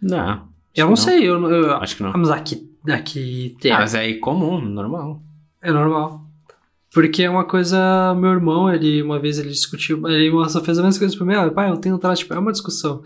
Não. 0.00 0.48
Eu 0.74 0.86
não, 0.86 0.94
que 0.94 1.00
sei, 1.00 1.28
eu, 1.28 1.50
eu, 1.50 1.76
Acho 1.76 1.96
que 1.96 2.02
não. 2.02 2.12
Mas 2.14 2.30
aqui, 2.30 2.66
aqui 2.88 3.54
tem. 3.60 3.72
Ah, 3.72 3.80
mas 3.80 3.94
é 3.94 4.10
comum, 4.14 4.58
normal. 4.60 5.22
É 5.60 5.70
normal. 5.70 6.24
Porque 6.92 7.24
é 7.24 7.30
uma 7.30 7.44
coisa. 7.44 8.14
Meu 8.14 8.30
irmão, 8.30 8.72
ele 8.72 9.02
uma 9.02 9.18
vez 9.18 9.38
ele 9.38 9.50
discutiu. 9.50 10.06
Ele 10.08 10.30
só 10.48 10.62
fez 10.62 10.78
as 10.78 10.84
mesmas 10.84 10.98
coisas 10.98 11.16
pra 11.16 11.26
mim. 11.26 11.34
Ah, 11.34 11.50
pai, 11.50 11.70
eu 11.70 11.76
tenho 11.76 11.96
entrada, 11.96 12.16
tipo, 12.16 12.32
é 12.32 12.38
uma 12.38 12.52
discussão. 12.52 13.02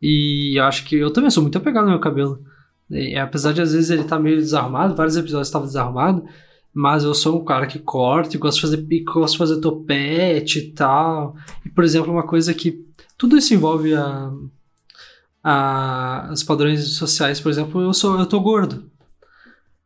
E 0.00 0.58
eu 0.58 0.64
acho 0.64 0.84
que 0.84 0.96
eu 0.96 1.10
também 1.12 1.28
sou 1.28 1.42
muito 1.42 1.58
apegado 1.58 1.84
ao 1.84 1.90
meu 1.90 2.00
cabelo. 2.00 2.42
E, 2.90 3.16
apesar 3.16 3.52
de 3.52 3.60
às 3.60 3.72
vezes 3.72 3.90
ele 3.90 4.04
tá 4.04 4.18
meio 4.18 4.36
desarrumado, 4.36 4.94
vários 4.94 5.16
episódios 5.16 5.48
estava 5.48 5.66
desarrumado. 5.66 6.24
Mas 6.74 7.04
eu 7.04 7.14
sou 7.14 7.40
um 7.40 7.44
cara 7.44 7.66
que 7.68 7.78
corta 7.78 8.34
e 8.34 8.38
gosto 8.38 8.56
de 8.56 8.62
fazer 8.62 8.78
pico, 8.78 9.14
gosto 9.20 9.32
de 9.34 9.38
fazer 9.38 9.60
topete 9.60 10.58
e 10.58 10.72
tal. 10.72 11.36
E, 11.64 11.68
por 11.68 11.84
exemplo, 11.84 12.12
uma 12.12 12.26
coisa 12.26 12.52
que. 12.52 12.84
Tudo 13.16 13.36
isso 13.38 13.54
envolve 13.54 13.94
a, 13.94 14.30
a, 15.42 16.30
os 16.32 16.42
padrões 16.42 16.84
sociais, 16.96 17.40
por 17.40 17.48
exemplo, 17.50 17.80
eu 17.80 17.92
sou 17.92 18.18
eu 18.18 18.26
tô 18.26 18.40
gordo. 18.40 18.90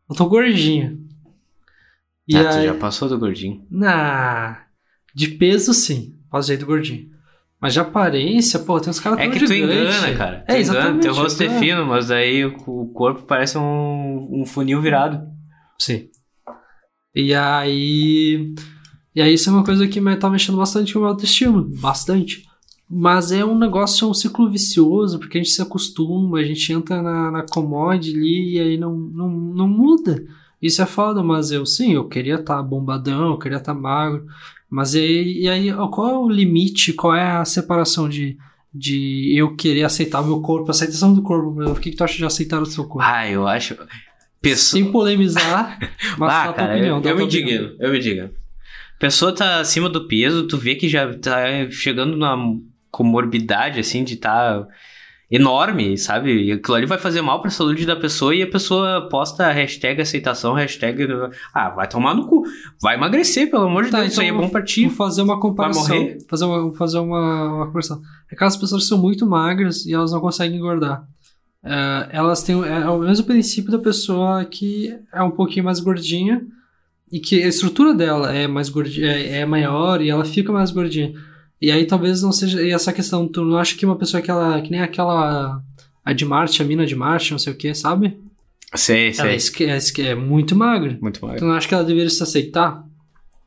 Eu 0.08 0.16
tô 0.16 0.26
gordinho. 0.26 1.06
E 2.26 2.36
ah, 2.36 2.48
tu 2.48 2.56
aí- 2.58 2.66
já 2.66 2.74
passou 2.74 3.08
do 3.08 3.18
gordinho. 3.18 3.66
na 3.70 4.64
de 5.14 5.28
peso, 5.28 5.74
sim. 5.74 6.14
Faz 6.30 6.46
jeito 6.46 6.64
gordinho. 6.66 7.10
Mas 7.60 7.72
de 7.72 7.80
aparência, 7.80 8.60
pô, 8.60 8.78
tem 8.78 8.88
uns 8.90 9.00
caras 9.00 9.18
É 9.18 9.28
que 9.28 9.38
tu 9.40 9.46
gigantes. 9.48 9.96
engana, 9.96 10.16
cara. 10.16 10.44
Tu 10.46 10.52
É, 10.52 10.60
engana, 10.60 10.78
exatamente. 10.78 11.02
teu 11.02 11.14
rosto 11.14 11.42
é 11.42 11.46
é. 11.46 11.58
fino, 11.58 11.84
mas 11.86 12.06
daí 12.08 12.44
o, 12.44 12.54
o 12.66 12.88
corpo 12.92 13.22
parece 13.22 13.58
um, 13.58 14.28
um 14.42 14.46
funil 14.46 14.80
virado. 14.80 15.26
Sim. 15.80 16.08
E 17.14 17.34
aí. 17.34 18.54
E 19.14 19.22
aí, 19.22 19.34
isso 19.34 19.50
é 19.50 19.52
uma 19.52 19.64
coisa 19.64 19.86
que 19.88 20.00
tá 20.16 20.30
mexendo 20.30 20.58
bastante 20.58 20.92
com 20.92 21.00
o 21.00 21.02
meu 21.02 21.10
autoestima. 21.10 21.66
Bastante. 21.80 22.48
Mas 22.88 23.32
é 23.32 23.44
um 23.44 23.58
negócio, 23.58 24.06
é 24.06 24.10
um 24.10 24.14
ciclo 24.14 24.48
vicioso, 24.48 25.18
porque 25.18 25.38
a 25.38 25.42
gente 25.42 25.52
se 25.52 25.60
acostuma, 25.60 26.38
a 26.38 26.44
gente 26.44 26.72
entra 26.72 27.02
na, 27.02 27.30
na 27.30 27.42
commode 27.42 28.10
ali 28.14 28.54
e 28.54 28.60
aí 28.60 28.78
não, 28.78 28.96
não, 28.96 29.28
não 29.28 29.68
muda. 29.68 30.24
Isso 30.60 30.80
é 30.80 30.86
foda, 30.86 31.22
mas 31.22 31.50
eu 31.50 31.66
sim, 31.66 31.92
eu 31.92 32.08
queria 32.08 32.36
estar 32.36 32.62
bombadão, 32.62 33.32
eu 33.32 33.38
queria 33.38 33.58
estar 33.58 33.74
magro. 33.74 34.26
Mas 34.70 34.94
e 34.94 34.98
aí, 34.98 35.42
e 35.42 35.48
aí, 35.48 35.72
qual 35.90 36.08
é 36.08 36.18
o 36.18 36.28
limite, 36.28 36.92
qual 36.92 37.14
é 37.14 37.36
a 37.36 37.44
separação 37.44 38.08
de, 38.08 38.38
de 38.74 39.34
eu 39.36 39.54
querer 39.54 39.84
aceitar 39.84 40.20
o 40.20 40.26
meu 40.26 40.40
corpo, 40.40 40.70
aceitação 40.70 41.12
do 41.12 41.22
corpo? 41.22 41.62
O 41.70 41.74
que, 41.74 41.90
que 41.90 41.96
tu 41.96 42.04
acha 42.04 42.16
de 42.16 42.24
aceitar 42.24 42.60
o 42.60 42.66
seu 42.66 42.84
corpo? 42.84 43.06
Ah, 43.06 43.28
eu 43.30 43.46
acho. 43.46 43.76
Pessoa... 44.40 44.82
Sem 44.82 44.92
polemizar, 44.92 45.78
mas 46.16 46.32
ah, 46.32 46.52
cara, 46.52 46.74
opinião. 46.74 46.98
eu, 46.98 47.10
eu 47.10 47.16
me 47.16 47.26
tua 47.26 47.26
opinião. 47.26 47.28
digno, 47.28 47.76
eu 47.80 47.92
me 47.92 47.98
digno. 47.98 48.30
Pessoa 48.98 49.34
tá 49.34 49.60
acima 49.60 49.88
do 49.88 50.06
peso, 50.08 50.46
tu 50.46 50.56
vê 50.56 50.74
que 50.74 50.88
já 50.88 51.12
tá 51.14 51.70
chegando 51.70 52.16
na 52.16 52.36
comorbidade, 52.90 53.78
assim, 53.78 54.02
de 54.02 54.16
tá 54.16 54.66
enorme, 55.30 55.96
sabe? 55.98 56.46
E 56.46 56.52
aquilo 56.52 56.76
ali 56.76 56.86
vai 56.86 56.98
fazer 56.98 57.20
mal 57.20 57.40
pra 57.40 57.50
saúde 57.50 57.84
da 57.84 57.94
pessoa 57.94 58.34
e 58.34 58.42
a 58.42 58.46
pessoa 58.46 59.08
posta 59.10 59.46
a 59.46 59.52
hashtag 59.52 60.00
aceitação, 60.00 60.54
hashtag. 60.54 61.06
Ah, 61.52 61.68
vai 61.70 61.86
tomar 61.86 62.14
no 62.14 62.26
cu. 62.26 62.42
Vai 62.80 62.96
emagrecer, 62.96 63.50
pelo 63.50 63.64
amor 63.64 63.84
de 63.84 63.90
Tá, 63.90 64.00
Deus. 64.00 64.12
Isso 64.12 64.20
aí 64.20 64.28
é 64.28 64.30
então 64.30 64.40
bom 64.42 64.48
pra 64.48 64.62
ti. 64.62 64.86
Vou 64.86 64.96
fazer 64.96 65.22
uma 65.22 65.38
comparação. 65.38 65.82
morrer? 65.82 66.18
Fazer 66.28 66.44
uma, 66.46 66.74
fazer 66.74 66.98
uma, 66.98 67.54
uma 67.54 67.66
comparação. 67.66 68.00
Aquelas 68.32 68.56
pessoas 68.56 68.82
que 68.82 68.88
são 68.88 68.98
muito 68.98 69.26
magras 69.26 69.84
e 69.84 69.92
elas 69.92 70.12
não 70.12 70.20
conseguem 70.20 70.58
engordar. 70.58 71.06
É, 71.64 72.08
elas 72.12 72.42
têm 72.42 72.54
é, 72.64 72.88
o 72.88 72.98
mesmo 73.00 73.26
princípio 73.26 73.70
da 73.72 73.78
pessoa 73.78 74.44
que 74.44 74.94
é 75.12 75.22
um 75.22 75.30
pouquinho 75.30 75.64
mais 75.64 75.80
gordinha 75.80 76.40
e 77.10 77.18
que 77.20 77.42
a 77.42 77.48
estrutura 77.48 77.92
dela 77.94 78.32
é 78.32 78.46
mais 78.46 78.68
gordinha, 78.68 79.10
é, 79.10 79.38
é 79.40 79.46
maior 79.46 80.00
e 80.00 80.08
ela 80.10 80.24
fica 80.24 80.52
mais 80.52 80.70
gordinha. 80.70 81.12
E 81.60 81.70
aí 81.72 81.84
talvez 81.86 82.22
não 82.22 82.30
seja 82.30 82.62
e 82.62 82.70
essa 82.70 82.92
questão, 82.92 83.26
tu 83.26 83.44
não 83.44 83.58
acha 83.58 83.76
que 83.76 83.84
uma 83.84 83.96
pessoa 83.96 84.22
que 84.22 84.30
ela 84.30 84.60
que 84.62 84.70
nem 84.70 84.80
aquela 84.80 85.60
a 86.04 86.12
de 86.12 86.24
Marte, 86.24 86.62
a 86.62 86.64
mina 86.64 86.86
de 86.86 86.94
Marte, 86.94 87.32
não 87.32 87.38
sei 87.38 87.52
o 87.52 87.56
que, 87.56 87.74
sabe? 87.74 88.16
Sei, 88.74 89.12
Ela 89.18 89.30
é, 89.30 89.38
sei. 89.38 89.66
é, 89.70 89.76
esque- 89.76 90.02
é 90.02 90.14
muito 90.14 90.54
magra. 90.54 90.96
Muito 91.00 91.24
mal. 91.24 91.34
Tu 91.36 91.44
não 91.44 91.52
acha 91.54 91.66
que 91.66 91.74
ela 91.74 91.82
deveria 91.84 92.08
se 92.10 92.22
aceitar? 92.22 92.84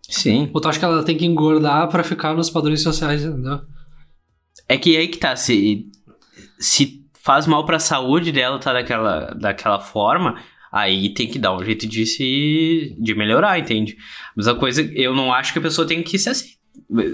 Sim. 0.10 0.50
Ou 0.54 0.60
tu 0.60 0.68
acha 0.68 0.78
que 0.80 0.84
ela 0.86 1.04
tem 1.04 1.16
que 1.16 1.26
engordar 1.26 1.88
pra 1.90 2.04
ficar 2.04 2.34
nos 2.36 2.50
padrões 2.50 2.82
sociais, 2.82 3.24
entendeu? 3.24 3.62
É 4.68 4.78
que 4.78 4.98
aí 4.98 5.08
que 5.08 5.18
tá, 5.20 5.36
se, 5.36 5.88
se 6.60 7.01
faz 7.24 7.48
mal 7.48 7.66
pra 7.66 7.80
saúde 7.80 8.32
dela 8.32 8.60
tá 8.60 8.74
daquela, 8.74 9.34
daquela 9.40 9.80
forma, 9.80 10.42
aí 10.72 11.14
tem 11.14 11.28
que 11.28 11.40
dar 11.40 11.56
um 11.56 11.64
jeito 11.64 11.88
de 11.88 12.06
se 12.06 12.96
de 13.00 13.14
melhorar, 13.16 13.60
entende? 13.60 13.98
Mas 14.36 14.48
a 14.48 14.56
coisa, 14.56 14.82
eu 14.94 15.14
não 15.14 15.34
acho 15.34 15.54
que 15.54 15.60
a 15.60 15.62
pessoa 15.62 15.88
tem 15.88 16.02
que 16.02 16.18
se 16.18 16.30
aceitar. 16.30 16.61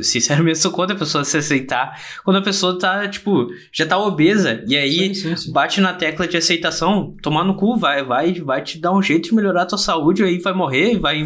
Sinceramente, 0.02 0.58
sou 0.60 0.72
contra 0.72 0.96
a 0.96 1.00
pessoa 1.00 1.24
se 1.24 1.38
aceitar. 1.38 2.00
Quando 2.24 2.38
a 2.38 2.42
pessoa 2.42 2.78
tá, 2.78 3.08
tipo, 3.08 3.48
já 3.72 3.86
tá 3.86 3.98
obesa. 3.98 4.64
E 4.68 4.76
aí 4.76 5.14
Sim, 5.14 5.14
sim, 5.14 5.36
sim. 5.36 5.52
bate 5.52 5.80
na 5.80 5.94
tecla 5.94 6.28
de 6.28 6.38
aceitação, 6.38 7.16
tomar 7.22 7.44
no 7.44 7.56
cu, 7.56 7.78
vai, 7.78 8.04
vai, 8.04 8.34
vai 8.34 8.64
te 8.64 8.80
dar 8.80 8.92
um 8.92 9.02
jeito 9.02 9.30
de 9.30 9.36
melhorar 9.36 9.64
a 9.64 9.66
tua 9.66 9.78
saúde, 9.78 10.24
aí 10.24 10.40
vai 10.40 10.54
morrer, 10.54 10.98
vai 10.98 11.26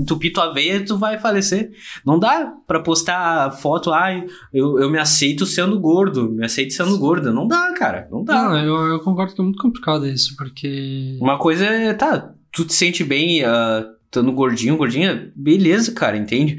entupir 0.00 0.32
tua 0.32 0.52
veia 0.52 0.76
e 0.76 0.84
tu 0.84 0.96
vai 0.96 1.18
falecer. 1.18 1.70
Não 2.04 2.18
dá 2.18 2.52
pra 2.66 2.80
postar 2.80 3.50
foto, 3.52 3.92
ai, 3.92 4.24
eu, 4.52 4.78
eu 4.78 4.90
me 4.90 4.98
aceito 4.98 5.44
sendo 5.44 5.78
gordo, 5.80 6.30
me 6.30 6.44
aceito 6.44 6.72
sendo 6.72 6.96
gorda. 6.98 7.32
Não 7.32 7.46
dá, 7.46 7.72
cara. 7.74 8.08
Não 8.10 8.22
dá. 8.22 8.44
Não, 8.44 8.58
eu, 8.58 8.86
eu 8.92 9.00
concordo 9.00 9.34
que 9.34 9.40
é 9.40 9.44
muito 9.44 9.60
complicado 9.60 10.06
isso, 10.06 10.36
porque. 10.36 11.18
Uma 11.20 11.38
coisa 11.38 11.64
é, 11.64 11.92
tá, 11.94 12.32
tu 12.52 12.64
te 12.64 12.74
sente 12.74 13.02
bem 13.02 13.42
uh, 13.42 13.98
estando 14.04 14.32
gordinho, 14.32 14.76
gordinha, 14.76 15.30
beleza, 15.34 15.92
cara, 15.92 16.16
entende? 16.16 16.58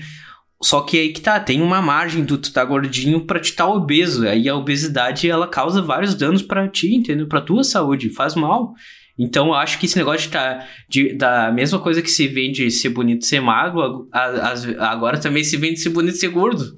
Só 0.61 0.81
que 0.81 0.97
aí 0.99 1.13
que 1.13 1.21
tá, 1.21 1.39
tem 1.39 1.61
uma 1.61 1.81
margem 1.81 2.23
do 2.25 2.37
tu 2.37 2.51
tá 2.51 2.65
gordinho 2.65 3.25
pra 3.25 3.39
te 3.39 3.53
tá 3.53 3.65
obeso. 3.65 4.27
Aí 4.27 4.49
a 4.49 4.55
obesidade, 4.55 5.29
ela 5.29 5.47
causa 5.47 5.81
vários 5.81 6.13
danos 6.15 6.41
pra 6.41 6.67
ti, 6.67 6.93
entendeu? 6.93 7.27
Pra 7.27 7.39
tua 7.41 7.63
saúde, 7.63 8.09
faz 8.09 8.35
mal. 8.35 8.73
Então 9.17 9.47
eu 9.47 9.53
acho 9.53 9.79
que 9.79 9.85
esse 9.85 9.97
negócio 9.97 10.27
de 10.27 10.29
tá, 10.29 10.65
de, 10.89 11.13
da 11.13 11.51
mesma 11.51 11.79
coisa 11.79 12.01
que 12.01 12.09
se 12.09 12.27
vende 12.27 12.69
ser 12.71 12.89
bonito 12.89 13.25
ser 13.25 13.39
magro, 13.41 14.07
a- 14.11 14.53
a- 14.53 14.91
agora 14.91 15.17
também 15.19 15.43
se 15.43 15.55
vende 15.57 15.79
ser 15.79 15.89
bonito 15.89 16.17
ser 16.17 16.29
gordo. 16.29 16.77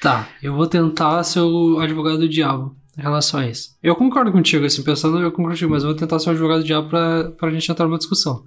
Tá, 0.00 0.28
eu 0.42 0.54
vou 0.54 0.66
tentar 0.66 1.22
ser 1.24 1.40
o 1.40 1.78
advogado 1.80 2.18
do 2.18 2.28
diabo 2.28 2.76
em 2.98 3.02
relação 3.02 3.40
a 3.40 3.46
isso. 3.48 3.76
Eu 3.82 3.94
concordo 3.96 4.30
contigo, 4.32 4.64
assim, 4.64 4.82
pensando, 4.82 5.18
eu 5.20 5.30
concordo 5.32 5.54
contigo, 5.56 5.70
mas 5.72 5.82
eu 5.82 5.88
vou 5.90 5.96
tentar 5.98 6.18
ser 6.18 6.28
o 6.28 6.32
advogado 6.32 6.58
do 6.60 6.66
diabo 6.66 6.88
pra, 6.88 7.30
pra 7.30 7.50
gente 7.50 7.70
entrar 7.70 7.86
numa 7.86 7.98
discussão. 7.98 8.44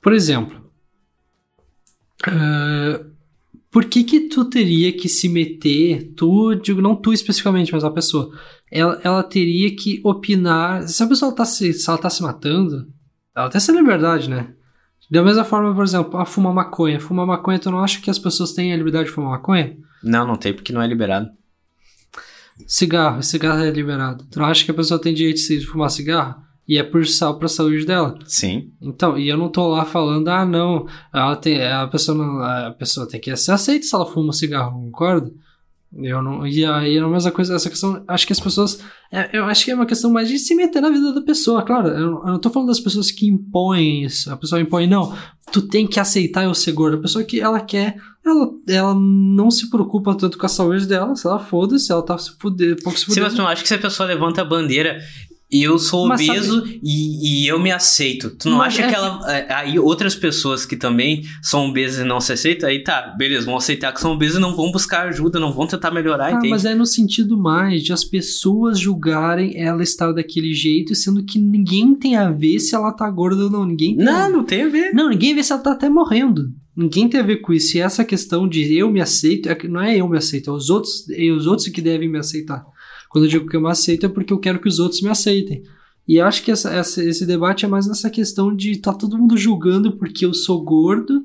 Por 0.00 0.12
exemplo, 0.12 0.60
ah, 2.26 3.00
por 3.70 3.84
que 3.84 4.02
que 4.02 4.20
tu 4.28 4.44
teria 4.46 4.92
que 4.92 5.08
se 5.08 5.28
meter, 5.28 6.12
tu, 6.16 6.54
digo, 6.54 6.80
não 6.80 6.96
tu 6.96 7.12
especificamente, 7.12 7.72
mas 7.72 7.84
a 7.84 7.90
pessoa, 7.90 8.30
ela, 8.70 9.00
ela 9.04 9.22
teria 9.22 9.74
que 9.74 10.00
opinar, 10.02 10.86
se 10.88 11.02
a 11.02 11.06
pessoa 11.06 11.34
tá 11.34 11.44
se, 11.44 11.72
se 11.72 11.88
ela 11.88 11.98
tá 11.98 12.08
se 12.08 12.22
matando, 12.22 12.88
ela 13.34 13.48
tem 13.48 13.58
essa 13.58 13.72
liberdade, 13.72 14.28
né? 14.28 14.54
Da 15.10 15.22
mesma 15.22 15.44
forma, 15.44 15.74
por 15.74 15.84
exemplo, 15.84 16.18
a 16.18 16.26
fumar 16.26 16.52
maconha. 16.52 17.00
Fumar 17.00 17.26
maconha, 17.26 17.58
tu 17.58 17.70
não 17.70 17.78
acha 17.78 18.00
que 18.00 18.10
as 18.10 18.18
pessoas 18.18 18.52
têm 18.52 18.72
a 18.72 18.76
liberdade 18.76 19.06
de 19.06 19.14
fumar 19.14 19.30
maconha? 19.30 19.76
Não, 20.02 20.26
não 20.26 20.36
tem 20.36 20.52
porque 20.52 20.72
não 20.72 20.82
é 20.82 20.86
liberado. 20.86 21.30
Cigarro, 22.66 23.22
cigarro 23.22 23.62
é 23.62 23.70
liberado. 23.70 24.26
Tu 24.30 24.38
não 24.38 24.46
acha 24.46 24.64
que 24.64 24.70
a 24.70 24.74
pessoa 24.74 25.00
tem 25.00 25.14
direito 25.14 25.40
de 25.40 25.64
fumar 25.64 25.90
cigarro? 25.90 26.42
E 26.68 26.76
é 26.76 26.82
por 26.82 27.06
sal 27.06 27.38
pra 27.38 27.48
saúde 27.48 27.86
dela. 27.86 28.14
Sim. 28.26 28.70
Então, 28.82 29.16
e 29.18 29.26
eu 29.28 29.38
não 29.38 29.48
tô 29.48 29.66
lá 29.68 29.84
falando, 29.86 30.28
ah, 30.28 30.44
não, 30.44 30.86
ela 31.14 31.34
tem, 31.34 31.62
a 31.66 31.86
pessoa 31.88 32.16
não, 32.18 32.42
a 32.42 32.70
pessoa 32.78 33.08
tem 33.08 33.18
que 33.18 33.34
ser 33.36 33.52
aceita 33.52 33.86
se 33.86 33.94
ela 33.94 34.04
fuma 34.04 34.32
cigarro, 34.34 34.78
concorda? 34.84 35.32
Eu 35.94 36.20
não, 36.20 36.46
e 36.46 36.66
aí 36.66 36.98
é 36.98 37.00
a 37.00 37.08
mesma 37.08 37.30
coisa, 37.30 37.54
essa 37.54 37.70
questão, 37.70 38.04
acho 38.06 38.26
que 38.26 38.32
as 38.34 38.38
pessoas, 38.40 38.78
é, 39.10 39.30
eu 39.32 39.46
acho 39.46 39.64
que 39.64 39.70
é 39.70 39.74
uma 39.74 39.86
questão 39.86 40.12
mais 40.12 40.28
de 40.28 40.38
se 40.38 40.54
meter 40.54 40.82
na 40.82 40.90
vida 40.90 41.14
da 41.14 41.22
pessoa, 41.22 41.62
claro, 41.62 41.88
eu, 41.88 42.10
não- 42.10 42.18
eu 42.20 42.32
não 42.32 42.38
tô 42.38 42.50
falando 42.50 42.68
das 42.68 42.78
pessoas 42.78 43.10
que 43.10 43.26
impõem 43.26 44.04
isso, 44.04 44.30
a 44.30 44.36
pessoa 44.36 44.60
impõe, 44.60 44.86
não, 44.86 45.16
tu 45.50 45.62
tem 45.62 45.86
que 45.86 45.98
aceitar 45.98 46.44
eu 46.44 46.52
ser 46.52 46.72
gordo, 46.72 46.98
a 46.98 47.00
pessoa 47.00 47.24
que 47.24 47.40
ela 47.40 47.58
quer, 47.58 47.96
ela, 48.22 48.50
ela 48.68 48.94
não 48.94 49.50
se 49.50 49.70
preocupa 49.70 50.14
tanto 50.14 50.36
com 50.36 50.44
a 50.44 50.48
saúde 50.50 50.84
dela, 50.86 51.16
se 51.16 51.26
ela 51.26 51.38
foda-se, 51.38 51.90
ela 51.90 52.02
tá 52.02 52.18
se 52.18 52.32
fudendo, 52.38 52.82
pouco 52.82 52.98
se 52.98 53.10
Sim, 53.10 53.20
mas 53.22 53.32
tu 53.32 53.38
não 53.38 53.48
acha 53.48 53.62
que 53.62 53.68
se 53.68 53.74
a 53.74 53.78
pessoa 53.78 54.06
levanta 54.06 54.42
a 54.42 54.44
bandeira 54.44 54.98
eu 55.50 55.78
sou 55.78 56.06
Mas 56.06 56.20
obeso 56.28 56.62
e, 56.82 57.44
e 57.44 57.48
eu 57.48 57.58
me 57.58 57.70
aceito, 57.70 58.30
tu 58.30 58.50
não 58.50 58.58
Mas 58.58 58.74
acha 58.74 58.82
é 58.82 58.88
que 58.88 58.94
ela. 58.94 59.32
é, 59.32 59.54
Aí 59.54 59.78
outras 59.78 60.14
pessoas 60.14 60.66
que 60.66 60.76
também 60.76 61.22
são 61.42 61.68
obesas 61.70 62.00
e 62.04 62.04
não 62.08 62.20
se 62.20 62.32
aceitam, 62.32 62.68
aí 62.68 62.84
tá, 62.84 63.14
beleza, 63.16 63.46
vão 63.46 63.56
aceitar 63.56 63.92
que 63.92 64.00
são 64.00 64.12
obesas 64.12 64.36
e 64.36 64.40
não 64.40 64.54
vão 64.54 64.70
buscar 64.70 65.08
ajuda, 65.08 65.40
não 65.40 65.52
vão 65.52 65.66
tentar 65.66 65.90
melhorar, 65.90 66.26
Ah, 66.26 66.30
entende? 66.32 66.50
mas 66.50 66.64
é 66.64 66.74
no 66.74 66.84
sentido 66.84 67.36
mais 67.38 67.82
de 67.82 67.92
as 67.92 68.04
pessoas 68.04 68.78
julgarem 68.78 69.58
ela 69.58 69.82
estar 69.82 70.12
daquele 70.12 70.52
jeito, 70.52 70.94
sendo 70.94 71.24
que 71.24 71.38
ninguém 71.38 71.94
tem 71.94 72.16
a 72.16 72.30
ver 72.30 72.58
se 72.60 72.74
ela 72.74 72.92
tá 72.92 73.08
gorda 73.10 73.44
ou 73.44 73.50
não. 73.50 73.64
Ninguém 73.64 73.96
tem 73.96 74.04
Não, 74.04 74.30
não 74.30 74.44
tem 74.44 74.62
a 74.64 74.68
ver. 74.68 74.92
Não, 74.92 75.08
ninguém 75.08 75.34
vê 75.34 75.42
se 75.42 75.52
ela 75.52 75.62
tá 75.62 75.72
até 75.72 75.88
morrendo. 75.88 76.52
Ninguém 76.76 77.08
tem 77.08 77.18
a 77.18 77.24
ver 77.24 77.38
com 77.38 77.52
isso. 77.52 77.76
E 77.76 77.80
essa 77.80 78.04
questão 78.04 78.46
de 78.48 78.72
eu 78.76 78.88
me 78.90 79.00
aceito, 79.00 79.48
é 79.48 79.58
não 79.66 79.80
é 79.82 79.96
eu 79.96 80.08
me 80.08 80.16
aceito, 80.16 80.50
é 80.50 80.52
os 80.52 80.70
outros, 80.70 81.08
é 81.10 81.30
os 81.32 81.46
outros 81.46 81.66
que 81.68 81.80
devem 81.80 82.08
me 82.08 82.18
aceitar. 82.18 82.64
Quando 83.10 83.24
eu 83.24 83.30
digo 83.30 83.46
que 83.48 83.56
eu 83.56 83.60
me 83.60 83.68
aceito 83.70 84.06
é 84.06 84.08
porque 84.08 84.32
eu 84.32 84.38
quero 84.38 84.60
que 84.60 84.68
os 84.68 84.78
outros 84.78 85.00
me 85.00 85.08
aceitem. 85.08 85.62
E 86.06 86.18
acho 86.20 86.42
que 86.42 86.50
essa- 86.50 86.70
essa- 86.72 87.04
esse 87.04 87.26
debate 87.26 87.64
é 87.64 87.68
mais 87.68 87.86
nessa 87.86 88.08
questão 88.08 88.54
de 88.54 88.78
tá 88.78 88.92
todo 88.94 89.18
mundo 89.18 89.36
julgando 89.36 89.96
porque 89.98 90.24
eu 90.24 90.32
sou 90.32 90.62
gordo 90.64 91.22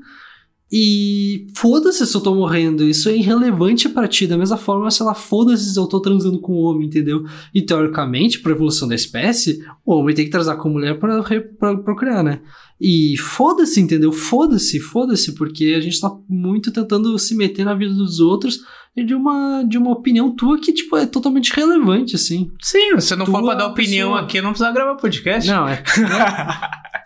e 0.71 1.45
foda-se 1.55 2.05
se 2.07 2.15
eu 2.15 2.21
tô 2.21 2.33
morrendo. 2.33 2.83
Isso 2.83 3.07
é 3.07 3.15
irrelevante 3.15 3.87
pra 3.87 4.07
ti. 4.07 4.25
Da 4.25 4.37
mesma 4.37 4.57
forma, 4.57 4.89
sei 4.89 5.05
lá, 5.05 5.13
foda-se 5.13 5.71
se 5.71 5.77
eu 5.79 5.85
tô 5.85 5.99
transando 5.99 6.39
com 6.41 6.53
um 6.53 6.63
homem, 6.65 6.87
entendeu? 6.87 7.23
E 7.53 7.61
teoricamente, 7.61 8.39
pra 8.39 8.51
evolução 8.53 8.87
da 8.87 8.95
espécie, 8.95 9.63
o 9.85 9.93
homem 9.93 10.15
tem 10.15 10.25
que 10.25 10.31
transar 10.31 10.57
com 10.57 10.69
a 10.69 10.71
mulher 10.71 10.99
pra, 10.99 11.21
pra 11.59 11.77
procriar, 11.77 12.23
né? 12.23 12.41
E 12.81 13.15
foda-se, 13.17 13.79
entendeu? 13.79 14.11
Foda-se, 14.11 14.79
foda-se, 14.79 15.33
porque 15.35 15.75
a 15.77 15.79
gente 15.79 15.99
tá 16.01 16.11
muito 16.27 16.71
tentando 16.71 17.17
se 17.19 17.35
meter 17.35 17.63
na 17.63 17.75
vida 17.75 17.93
dos 17.93 18.19
outros 18.19 18.61
e 18.95 19.03
de 19.03 19.15
uma, 19.15 19.63
de 19.63 19.77
uma 19.77 19.91
opinião 19.91 20.35
tua 20.35 20.59
que, 20.59 20.71
tipo, 20.71 20.95
é 20.97 21.05
totalmente 21.05 21.51
relevante, 21.53 22.15
assim. 22.15 22.51
Sim, 22.61 22.99
se 22.99 23.15
não 23.15 23.25
for 23.25 23.39
Tua 23.39 23.49
pra 23.51 23.55
dar 23.55 23.67
opinião 23.67 24.09
pessoa. 24.11 24.21
aqui, 24.25 24.41
não 24.41 24.49
precisa 24.51 24.71
gravar 24.71 24.95
podcast. 24.95 25.49
Não, 25.49 25.67
é 25.67 25.83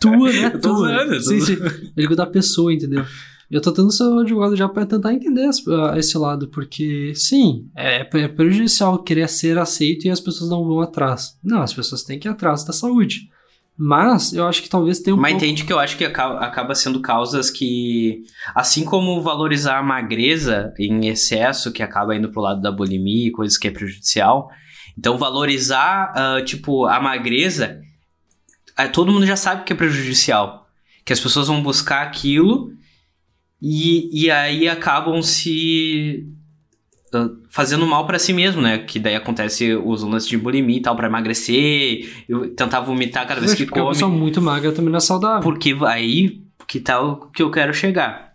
tua, 0.01 0.31
né? 0.31 0.45
Eu 0.47 0.51
tô 0.59 0.69
tua. 0.69 0.77
zoando, 0.77 1.13
tô 1.13 1.19
sim, 1.21 1.39
sim. 1.41 1.53
Eu 1.53 2.01
digo 2.03 2.15
da 2.15 2.25
pessoa, 2.25 2.73
entendeu? 2.73 3.05
Eu 3.49 3.61
tô 3.61 3.71
tentando 3.71 3.91
ser 3.93 4.03
o 4.03 4.19
advogado 4.19 4.55
já 4.57 4.67
pra 4.67 4.85
tentar 4.85 5.13
entender 5.13 5.47
esse 5.97 6.17
lado, 6.17 6.49
porque, 6.49 7.13
sim, 7.15 7.69
é, 7.73 8.01
é 8.01 8.27
prejudicial 8.27 9.01
querer 9.01 9.29
ser 9.29 9.57
aceito 9.57 10.05
e 10.05 10.09
as 10.09 10.19
pessoas 10.19 10.49
não 10.49 10.65
vão 10.65 10.81
atrás. 10.81 11.37
Não, 11.41 11.61
as 11.61 11.73
pessoas 11.73 12.03
têm 12.03 12.19
que 12.19 12.27
ir 12.27 12.31
atrás 12.31 12.65
da 12.65 12.73
saúde. 12.73 13.29
Mas 13.77 14.33
eu 14.33 14.47
acho 14.47 14.63
que 14.63 14.69
talvez 14.69 14.99
tenha 14.99 15.15
um 15.15 15.19
Mas 15.19 15.33
pouco... 15.33 15.45
entende 15.45 15.63
que 15.63 15.71
eu 15.71 15.77
acho 15.77 15.95
que 15.95 16.03
acaba, 16.03 16.39
acaba 16.39 16.73
sendo 16.73 16.99
causas 16.99 17.51
que, 17.51 18.23
assim 18.55 18.83
como 18.83 19.21
valorizar 19.21 19.77
a 19.77 19.83
magreza 19.83 20.73
em 20.79 21.07
excesso, 21.07 21.71
que 21.71 21.83
acaba 21.83 22.15
indo 22.15 22.31
pro 22.31 22.41
lado 22.41 22.59
da 22.59 22.71
bulimia 22.71 23.27
e 23.27 23.31
coisas 23.31 23.55
que 23.55 23.67
é 23.67 23.71
prejudicial, 23.71 24.49
então 24.97 25.15
valorizar, 25.15 26.11
ah, 26.15 26.41
tipo, 26.43 26.85
a 26.85 26.99
magreza, 26.99 27.79
ah, 28.75 28.87
todo 28.87 29.11
mundo 29.11 29.27
já 29.27 29.35
sabe 29.35 29.63
que 29.63 29.73
é 29.73 29.75
prejudicial. 29.75 30.67
Que 31.05 31.13
as 31.13 31.19
pessoas 31.19 31.47
vão 31.47 31.61
buscar 31.61 32.01
aquilo 32.01 32.71
e, 33.61 34.25
e 34.25 34.31
aí 34.31 34.67
acabam 34.67 35.21
se 35.21 36.27
fazendo 37.49 37.85
mal 37.85 38.05
pra 38.05 38.19
si 38.19 38.33
mesmo, 38.33 38.61
né? 38.61 38.79
Que 38.79 38.99
daí 38.99 39.15
acontece 39.15 39.73
os 39.75 40.03
lances 40.03 40.29
de 40.29 40.37
bulimia 40.37 40.77
e 40.77 40.81
tal, 40.81 40.95
pra 40.95 41.07
emagrecer, 41.07 42.07
eu 42.27 42.53
tentar 42.53 42.81
vomitar 42.81 43.27
cada 43.27 43.39
vez 43.39 43.53
que 43.53 43.65
porque 43.65 43.79
uma 43.79 43.85
come. 43.85 43.95
pessoa 43.95 44.11
muito 44.11 44.41
magra 44.41 44.71
também 44.71 44.91
não 44.91 44.97
é 44.97 45.01
saudável. 45.01 45.41
Porque 45.41 45.75
aí 45.85 46.41
que 46.67 46.79
tá 46.79 47.01
o 47.01 47.29
que 47.31 47.41
eu 47.41 47.49
quero 47.49 47.73
chegar. 47.73 48.33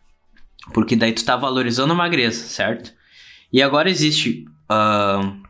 Porque 0.72 0.96
daí 0.96 1.12
tu 1.12 1.24
tá 1.24 1.36
valorizando 1.36 1.92
a 1.92 1.96
magreza, 1.96 2.44
certo? 2.46 2.92
E 3.52 3.60
agora 3.60 3.90
existe 3.90 4.44
ahn, 4.68 5.42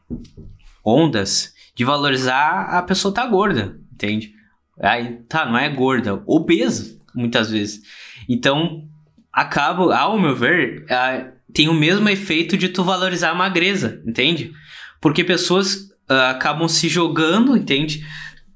ondas 0.84 1.54
de 1.76 1.84
valorizar 1.84 2.66
a 2.70 2.82
pessoa 2.82 3.14
tá 3.14 3.26
gorda, 3.26 3.78
entende? 3.92 4.34
Aí, 4.80 5.18
tá, 5.28 5.46
não 5.46 5.56
é 5.56 5.68
gorda, 5.68 6.22
obesa, 6.26 6.98
muitas 7.14 7.50
vezes. 7.50 7.82
Então, 8.28 8.84
acaba, 9.32 9.96
ao 9.96 10.18
meu 10.18 10.34
ver, 10.34 10.84
ah, 10.90 11.30
tem 11.52 11.68
o 11.68 11.74
mesmo 11.74 12.08
efeito 12.08 12.56
de 12.56 12.68
tu 12.68 12.82
valorizar 12.82 13.30
a 13.30 13.34
magreza, 13.34 14.02
entende? 14.06 14.52
Porque 15.00 15.24
pessoas 15.24 15.90
ah, 16.08 16.30
acabam 16.30 16.68
se 16.68 16.88
jogando, 16.88 17.56
entende? 17.56 18.04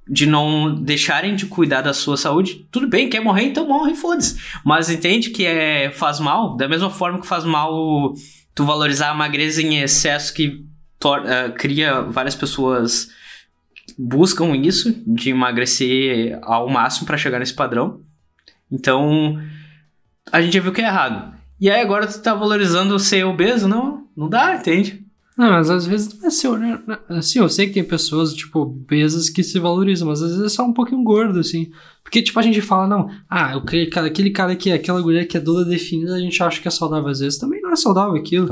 De 0.09 0.27
não 0.27 0.75
deixarem 0.75 1.35
de 1.35 1.47
cuidar 1.47 1.83
da 1.83 1.93
sua 1.93 2.17
saúde. 2.17 2.67
Tudo 2.71 2.89
bem, 2.89 3.09
quer 3.09 3.21
morrer, 3.21 3.45
então 3.45 3.67
morre, 3.67 3.95
foda-se. 3.95 4.41
Mas 4.65 4.89
entende 4.89 5.31
que 5.31 5.45
é, 5.45 5.91
faz 5.91 6.21
mal, 6.21 6.57
da 6.57 6.69
mesma 6.69 6.91
forma 6.91 7.21
que 7.21 7.27
faz 7.27 7.45
mal 7.45 8.15
tu 8.55 8.65
valorizar 8.65 9.11
a 9.11 9.15
magreza 9.15 9.61
em 9.61 9.81
excesso 9.81 10.33
que 10.33 10.65
ah, 11.05 11.53
cria 11.57 12.03
várias 12.03 12.35
pessoas 12.35 13.09
buscam 13.99 14.57
isso 14.57 15.03
de 15.07 15.31
emagrecer 15.31 16.39
ao 16.43 16.69
máximo 16.69 17.07
pra 17.07 17.17
chegar 17.17 17.39
nesse 17.39 17.55
padrão. 17.55 18.01
Então, 18.71 19.41
a 20.33 20.41
gente 20.41 20.55
já 20.55 20.61
viu 20.61 20.73
que 20.73 20.81
é 20.81 20.87
errado. 20.87 21.36
E 21.61 21.71
aí 21.71 21.81
agora 21.81 22.07
tu 22.07 22.21
tá 22.21 22.35
valorizando 22.35 22.99
ser 22.99 23.25
obeso? 23.25 23.67
Não, 23.67 24.05
não 24.17 24.29
dá, 24.29 24.57
entende? 24.57 25.07
Não, 25.37 25.51
mas 25.51 25.69
às 25.69 25.87
vezes 25.87 26.19
não 26.19 26.27
é 26.27 26.31
seu, 26.31 26.57
né? 26.57 26.81
Assim, 27.11 27.41
eu 27.41 27.49
sei 27.49 27.67
que 27.67 27.75
tem 27.75 27.85
pessoas, 27.85 28.33
tipo, 28.33 28.61
obesas 28.61 29.29
que 29.29 29.43
se 29.43 29.59
valorizam, 29.59 30.09
mas 30.09 30.23
às 30.23 30.31
vezes 30.31 30.45
é 30.45 30.49
só 30.49 30.65
um 30.65 30.73
pouquinho 30.73 31.03
gordo, 31.03 31.39
assim. 31.39 31.71
Porque, 32.03 32.23
tipo, 32.23 32.39
a 32.39 32.43
gente 32.43 32.63
fala, 32.63 32.87
não, 32.87 33.11
ah, 33.29 33.57
aquele 33.57 33.87
cara, 33.87 34.07
aquele 34.07 34.31
cara 34.31 34.57
que 34.57 34.71
é 34.71 34.75
aquela 34.75 35.03
mulher 35.03 35.27
que 35.27 35.37
é 35.37 35.41
toda 35.41 35.69
definida, 35.69 36.15
a 36.15 36.21
gente 36.21 36.43
acha 36.43 36.61
que 36.61 36.69
é 36.69 36.71
saudável. 36.71 37.09
Às 37.09 37.21
vezes 37.21 37.39
também 37.39 37.61
não 37.61 37.73
é 37.73 37.77
saudável 37.77 38.17
aquilo. 38.17 38.49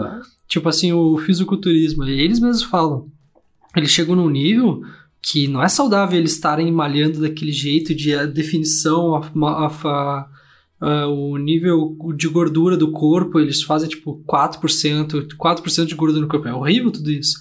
Tipo 0.46 0.68
assim, 0.68 0.92
o 0.92 1.16
fisiculturismo, 1.16 2.04
eles 2.04 2.38
mesmos 2.38 2.62
falam. 2.62 3.08
Eles 3.74 3.90
chegam 3.90 4.14
num 4.14 4.28
nível 4.28 4.82
que 5.22 5.48
não 5.48 5.62
é 5.62 5.68
saudável 5.68 6.18
eles 6.18 6.32
estarem 6.32 6.70
malhando 6.70 7.22
daquele 7.22 7.52
jeito 7.52 7.94
de 7.94 8.14
a 8.14 8.26
definição, 8.26 9.14
a, 9.16 9.20
a, 9.20 9.66
a, 9.66 10.28
uh, 10.84 11.08
o 11.08 11.38
nível 11.38 11.96
de 12.14 12.28
gordura 12.28 12.76
do 12.76 12.92
corpo, 12.92 13.40
eles 13.40 13.62
fazem 13.62 13.88
tipo 13.88 14.22
4%, 14.28 15.28
4% 15.36 15.86
de 15.86 15.94
gordura 15.94 16.20
no 16.20 16.28
corpo. 16.28 16.46
É 16.46 16.54
horrível 16.54 16.90
tudo 16.90 17.10
isso. 17.10 17.38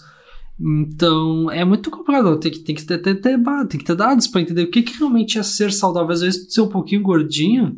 Então, 0.59 1.51
é 1.51 1.65
muito 1.65 1.91
complicado. 1.91 2.37
Tem 2.39 2.51
que, 2.51 2.59
tem 2.59 2.73
que, 2.73 2.85
ter, 2.85 2.97
ter, 2.99 3.15
ter, 3.15 3.37
tem 3.67 3.79
que 3.79 3.85
ter 3.85 3.95
dados 3.95 4.27
para 4.27 4.41
entender 4.41 4.63
o 4.63 4.71
que, 4.71 4.81
que 4.81 4.97
realmente 4.97 5.37
é 5.37 5.43
ser 5.43 5.73
saudável. 5.73 6.11
Às 6.11 6.21
vezes, 6.21 6.53
ser 6.53 6.61
um 6.61 6.69
pouquinho 6.69 7.01
gordinho, 7.01 7.77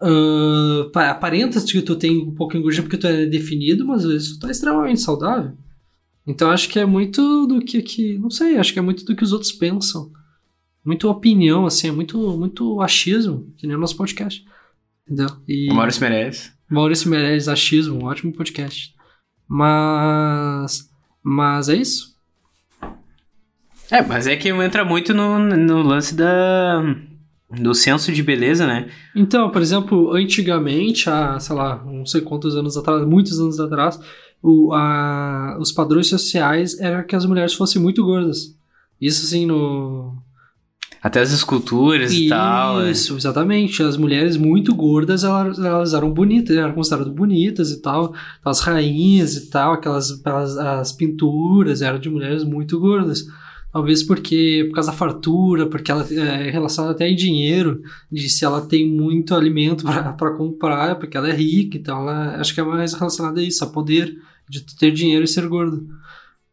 uh, 0.00 0.98
aparenta 0.98 1.60
que 1.60 1.82
tu 1.82 1.96
tem 1.96 2.22
um 2.22 2.34
pouquinho 2.34 2.62
gordinho 2.62 2.84
porque 2.84 2.98
tu 2.98 3.06
é 3.06 3.26
definido, 3.26 3.84
mas 3.84 4.04
às 4.04 4.12
vezes 4.12 4.32
tu 4.34 4.40
tá 4.40 4.50
extremamente 4.50 5.00
saudável. 5.00 5.52
Então, 6.26 6.50
acho 6.50 6.68
que 6.68 6.78
é 6.78 6.86
muito 6.86 7.46
do 7.46 7.60
que, 7.60 7.82
que. 7.82 8.18
Não 8.18 8.30
sei, 8.30 8.56
acho 8.56 8.72
que 8.72 8.78
é 8.78 8.82
muito 8.82 9.04
do 9.04 9.16
que 9.16 9.24
os 9.24 9.32
outros 9.32 9.52
pensam. 9.52 10.10
Muito 10.84 11.08
opinião, 11.08 11.66
assim, 11.66 11.88
é 11.88 11.92
muito, 11.92 12.18
muito 12.36 12.80
achismo, 12.80 13.50
que 13.56 13.66
nem 13.66 13.76
o 13.76 13.80
nosso 13.80 13.96
podcast. 13.96 14.44
Entendeu? 15.06 15.28
E... 15.46 15.72
Maurício 15.72 16.00
Meirelles. 16.00 16.52
Maurício 16.70 17.10
Meirelles, 17.10 17.48
achismo, 17.48 18.02
um 18.02 18.06
ótimo 18.06 18.32
podcast. 18.32 18.94
Mas. 19.48 20.90
Mas 21.22 21.68
é 21.68 21.76
isso. 21.76 22.14
É, 23.90 24.02
mas 24.02 24.26
é 24.26 24.36
que 24.36 24.48
entra 24.48 24.84
muito 24.84 25.12
no, 25.12 25.38
no 25.38 25.82
lance 25.82 26.14
da. 26.14 26.82
do 27.50 27.74
senso 27.74 28.10
de 28.12 28.22
beleza, 28.22 28.66
né? 28.66 28.90
Então, 29.14 29.50
por 29.50 29.60
exemplo, 29.60 30.12
antigamente, 30.14 31.08
há, 31.08 31.38
sei 31.38 31.54
lá, 31.54 31.84
não 31.84 32.06
sei 32.06 32.22
quantos 32.22 32.56
anos 32.56 32.76
atrás, 32.76 33.06
muitos 33.06 33.38
anos 33.38 33.60
atrás, 33.60 34.00
o, 34.42 34.72
a, 34.72 35.58
os 35.60 35.70
padrões 35.70 36.08
sociais 36.08 36.78
era 36.80 37.02
que 37.02 37.14
as 37.14 37.26
mulheres 37.26 37.54
fossem 37.54 37.80
muito 37.80 38.02
gordas. 38.04 38.56
Isso 39.00 39.24
assim 39.26 39.44
no 39.44 40.16
até 41.04 41.20
as 41.20 41.32
esculturas 41.32 42.10
Isso, 42.10 42.22
e 42.22 42.28
tal. 42.30 42.80
É. 42.80 42.90
Isso, 42.90 43.14
exatamente. 43.14 43.82
As 43.82 43.98
mulheres 43.98 44.38
muito 44.38 44.74
gordas, 44.74 45.22
elas, 45.22 45.58
elas 45.58 45.92
eram 45.92 46.10
bonitas, 46.10 46.56
eram 46.56 46.72
consideradas 46.72 47.12
bonitas 47.12 47.70
e 47.70 47.82
tal. 47.82 48.14
As 48.42 48.60
rainhas 48.60 49.36
e 49.36 49.50
tal, 49.50 49.74
aquelas, 49.74 50.10
aquelas 50.10 50.56
as 50.56 50.92
pinturas 50.92 51.82
eram 51.82 51.98
de 51.98 52.08
mulheres 52.08 52.42
muito 52.42 52.80
gordas. 52.80 53.26
Talvez 53.70 54.02
porque, 54.02 54.64
por 54.70 54.76
causa 54.76 54.92
da 54.92 54.96
fartura, 54.96 55.66
porque 55.66 55.90
ela 55.90 56.06
é 56.10 56.50
relacionada 56.50 56.94
até 56.94 57.06
em 57.06 57.14
dinheiro, 57.14 57.82
de 58.10 58.30
se 58.30 58.42
ela 58.42 58.62
tem 58.62 58.88
muito 58.88 59.34
alimento 59.34 59.84
para 59.84 60.30
comprar, 60.38 60.94
porque 60.94 61.18
ela 61.18 61.28
é 61.28 61.34
rica, 61.34 61.76
então 61.76 61.98
ela, 61.98 62.36
acho 62.36 62.54
que 62.54 62.60
é 62.60 62.64
mais 62.64 62.94
relacionada 62.94 63.40
a 63.40 63.44
isso, 63.44 63.62
a 63.62 63.66
poder 63.66 64.16
de 64.48 64.64
ter 64.78 64.90
dinheiro 64.90 65.24
e 65.24 65.28
ser 65.28 65.46
gordo. 65.48 65.86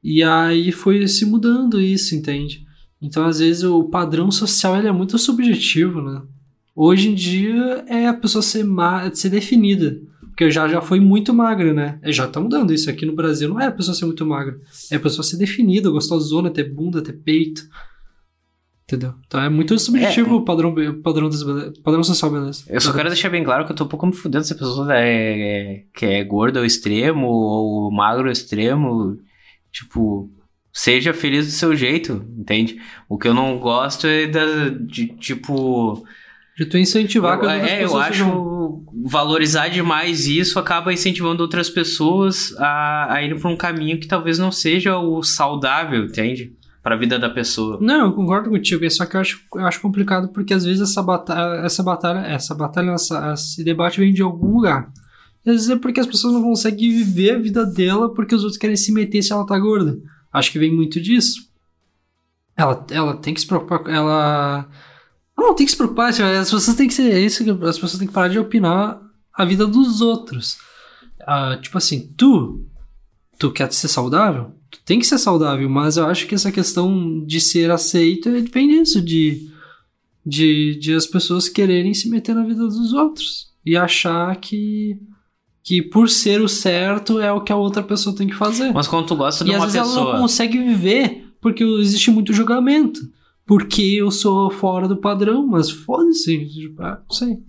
E 0.04 0.22
aí 0.22 0.74
foi 0.74 1.08
se 1.08 1.26
mudando 1.26 1.80
isso, 1.80 2.16
entende? 2.16 2.70
Então, 3.02 3.26
às 3.26 3.40
vezes, 3.40 3.64
o 3.64 3.86
padrão 3.86 4.30
social 4.32 4.78
ele 4.78 4.88
é 4.88 4.92
muito 4.92 5.18
subjetivo, 5.18 6.02
né? 6.02 6.22
Hoje 6.76 7.10
em 7.10 7.16
dia 7.16 7.84
é 7.88 8.08
a 8.08 8.14
pessoa 8.14 8.42
ser, 8.42 8.66
ser 9.14 9.30
definida. 9.30 10.00
Porque 10.22 10.50
já, 10.50 10.68
já 10.68 10.82
foi 10.82 11.00
muito 11.00 11.34
magra, 11.34 11.74
né? 11.74 12.00
É, 12.02 12.12
já 12.12 12.28
tá 12.28 12.40
mudando 12.40 12.74
isso. 12.74 12.90
Aqui 12.90 13.06
no 13.06 13.16
Brasil 13.16 13.50
não 13.50 13.60
é 13.60 13.68
a 13.68 13.72
pessoa 13.72 13.94
ser 13.94 14.06
muito 14.06 14.26
magra. 14.26 14.60
É 14.90 14.96
a 14.96 15.00
pessoa 15.00 15.24
ser 15.24 15.38
definida, 15.38 15.90
gostosona, 15.90 16.50
ter 16.50 16.64
bunda, 16.64 17.02
ter 17.02 17.14
peito. 17.14 17.64
Entendeu? 18.84 19.14
Então 19.26 19.42
é 19.42 19.50
muito 19.50 19.78
subjetivo 19.78 20.32
é, 20.32 20.34
o 20.34 20.42
padrão, 20.42 20.74
padrão, 21.02 21.30
padrão 21.84 22.04
social, 22.04 22.32
beleza. 22.32 22.64
Eu 22.68 22.82
só 22.82 22.92
quero 22.92 23.08
deixar 23.10 23.30
bem 23.30 23.44
claro 23.44 23.66
que 23.66 23.72
eu 23.72 23.76
tô 23.76 23.86
um 23.86 23.88
pouco 23.88 24.06
me 24.06 24.14
fudendo 24.14 24.44
se 24.44 24.54
a 24.54 24.58
pessoa 24.58 24.94
é, 24.94 25.06
é, 25.06 25.84
que 25.94 26.06
é 26.06 26.24
gorda 26.24 26.60
ao 26.60 26.66
extremo 26.66 27.28
ou 27.28 27.92
magro 27.92 28.26
ao 28.26 28.32
extremo. 28.32 29.18
Tipo, 29.72 30.30
seja 30.74 31.14
feliz 31.14 31.46
do 31.46 31.52
seu 31.52 31.76
jeito, 31.76 32.26
entende? 32.38 32.80
O 33.10 33.18
que 33.18 33.28
eu 33.28 33.34
não 33.34 33.60
gosto 33.60 34.08
é 34.08 34.28
da, 34.28 34.70
de, 34.70 35.08
tipo... 35.18 36.06
De 36.58 36.66
tu 36.66 36.78
incentivar 36.78 37.40
eu, 37.40 37.50
É, 37.50 37.84
eu 37.84 37.98
acho 37.98 38.24
sejam... 38.24 38.86
valorizar 39.06 39.68
demais 39.70 40.28
isso 40.28 40.60
acaba 40.60 40.94
incentivando 40.94 41.42
outras 41.42 41.70
pessoas 41.70 42.56
a, 42.58 43.16
a 43.16 43.24
ir 43.24 43.38
para 43.40 43.50
um 43.50 43.58
caminho 43.58 44.00
que 44.00 44.08
talvez 44.08 44.38
não 44.38 44.52
seja 44.52 44.98
o 44.98 45.24
saudável, 45.24 46.06
entende? 46.06 46.54
Para 46.84 46.96
a 46.96 46.98
vida 46.98 47.20
da 47.20 47.30
pessoa. 47.30 47.78
Não, 47.82 48.08
eu 48.08 48.14
concordo 48.14 48.50
contigo, 48.50 48.90
só 48.90 49.06
que 49.06 49.16
eu 49.16 49.22
acho, 49.22 49.42
eu 49.56 49.66
acho 49.66 49.82
complicado 49.82 50.30
porque 50.30 50.54
às 50.54 50.66
vezes 50.66 50.82
essa 50.82 51.02
batalha, 51.04 51.66
essa 51.66 51.84
batalha, 51.84 52.20
essa 52.20 52.56
batalha, 52.56 52.92
essa, 52.92 53.34
esse 53.34 53.64
debate 53.64 54.00
vem 54.00 54.14
de 54.14 54.22
algum 54.22 54.56
lugar. 54.56 54.92
E 55.46 55.50
às 55.50 55.56
vezes 55.58 55.70
é 55.70 55.76
porque 55.76 56.00
as 56.00 56.08
pessoas 56.08 56.34
não 56.34 56.44
conseguem 56.44 56.90
viver 56.92 57.32
a 57.32 57.40
vida 57.40 57.66
dela 57.66 58.14
porque 58.14 58.36
os 58.36 58.44
outros 58.44 58.60
querem 58.60 58.76
se 58.76 58.92
meter 58.92 59.22
se 59.22 59.32
ela 59.32 59.46
tá 59.46 59.58
gorda. 59.60 59.98
Acho 60.32 60.52
que 60.52 60.60
vem 60.60 60.74
muito 60.74 61.00
disso. 61.02 61.50
Ela, 62.56 62.86
ela 62.90 63.18
tem 63.18 63.34
que 63.34 63.42
se 63.42 63.48
preocupar. 63.48 63.88
Ela. 63.88 64.70
Não, 65.38 65.56
tem 65.56 65.66
que 65.66 65.72
se 65.72 65.78
preocupar. 65.78 66.10
As 66.10 66.18
pessoas 66.18 66.76
têm 66.76 66.88
que 66.88 66.94
ser. 66.94 67.12
É 67.12 67.20
isso 67.20 67.44
as 67.64 67.78
pessoas 67.78 67.98
têm 67.98 68.08
que 68.08 68.14
parar 68.14 68.28
de 68.28 68.40
opinar 68.40 69.02
a 69.34 69.46
vida 69.46 69.66
dos 69.66 70.02
outros. 70.02 70.58
Ah, 71.22 71.58
tipo 71.62 71.78
assim, 71.78 72.14
tu. 72.16 72.66
Tu 73.38 73.52
quer 73.52 73.72
ser 73.74 73.88
saudável? 73.88 74.56
Tu 74.70 74.80
tem 74.86 75.00
que 75.00 75.08
ser 75.08 75.18
saudável, 75.18 75.68
mas 75.68 75.98
eu 75.98 76.06
acho 76.06 76.28
que 76.28 76.36
essa 76.36 76.52
questão 76.52 77.26
de 77.26 77.42
ser 77.42 77.72
aceito 77.72 78.30
vem 78.52 78.68
disso, 78.68 79.02
de, 79.02 79.50
de, 80.24 80.78
de 80.80 80.94
as 80.94 81.08
pessoas 81.08 81.50
quererem 81.50 81.94
se 81.94 82.08
meter 82.08 82.36
na 82.36 82.44
vida 82.44 82.62
dos 82.68 82.94
outros 82.94 83.52
e 83.66 83.76
achar 83.76 84.36
que 84.36 85.00
que 85.64 85.82
por 85.82 86.10
ser 86.10 86.42
o 86.42 86.48
certo 86.48 87.20
é 87.20 87.32
o 87.32 87.42
que 87.42 87.52
a 87.52 87.56
outra 87.56 87.84
pessoa 87.84 88.16
tem 88.16 88.28
que 88.28 88.36
fazer. 88.36 88.72
Mas 88.74 88.88
quando 88.88 89.08
tu 89.08 89.16
gosta 89.16 89.44
de 89.44 89.52
e 89.52 89.56
uma 89.56 89.66
pessoa... 89.66 89.78
E 89.78 89.82
às 89.82 89.88
vezes 89.88 89.98
ela 89.98 90.14
não 90.14 90.22
consegue 90.22 90.58
viver 90.58 91.28
porque 91.40 91.64
existe 91.64 92.12
muito 92.12 92.34
julgamento. 92.34 93.00
Porque 93.46 93.82
eu 93.82 94.12
sou 94.12 94.50
fora 94.50 94.88
do 94.88 94.98
padrão, 94.98 95.46
mas 95.46 95.70
foda-se, 95.70 96.46
tipo, 96.48 96.82
ah, 96.82 97.02
não 97.08 97.16
sei. 97.16 97.40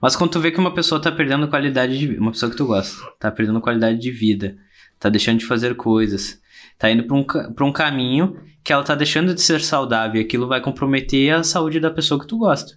Mas 0.00 0.14
quando 0.14 0.30
tu 0.30 0.40
vê 0.40 0.50
que 0.50 0.60
uma 0.60 0.72
pessoa 0.72 1.00
tá 1.00 1.10
perdendo 1.10 1.48
qualidade 1.48 1.98
de 1.98 2.06
vida, 2.06 2.20
uma 2.20 2.30
pessoa 2.30 2.50
que 2.50 2.56
tu 2.56 2.66
gosta, 2.66 2.96
tá 3.18 3.30
perdendo 3.30 3.60
qualidade 3.60 3.98
de 3.98 4.10
vida, 4.10 4.56
tá 5.00 5.08
deixando 5.08 5.38
de 5.38 5.46
fazer 5.46 5.74
coisas, 5.74 6.40
tá 6.78 6.90
indo 6.90 7.04
pra 7.04 7.16
um, 7.16 7.24
pra 7.24 7.64
um 7.64 7.72
caminho 7.72 8.36
que 8.62 8.72
ela 8.72 8.84
tá 8.84 8.94
deixando 8.94 9.34
de 9.34 9.40
ser 9.40 9.60
saudável 9.60 10.20
e 10.20 10.24
aquilo 10.24 10.46
vai 10.46 10.60
comprometer 10.60 11.34
a 11.34 11.42
saúde 11.42 11.80
da 11.80 11.90
pessoa 11.90 12.20
que 12.20 12.26
tu 12.26 12.38
gosta. 12.38 12.76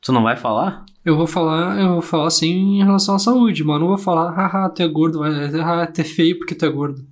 Tu 0.00 0.12
não 0.12 0.22
vai 0.22 0.36
falar? 0.36 0.84
Eu 1.04 1.16
vou 1.16 1.26
falar, 1.26 1.80
eu 1.80 1.88
vou 1.94 2.02
falar 2.02 2.26
assim 2.26 2.80
em 2.80 2.84
relação 2.84 3.14
à 3.14 3.18
saúde, 3.18 3.64
mas 3.64 3.80
não 3.80 3.88
vou 3.88 3.98
falar, 3.98 4.30
haha, 4.32 4.68
tu 4.68 4.82
é 4.82 4.88
gordo, 4.88 5.20
vai, 5.20 5.50
tu 5.92 6.00
é 6.00 6.04
feio 6.04 6.38
porque 6.38 6.54
tu 6.54 6.66
é 6.66 6.68
gordo. 6.68 7.06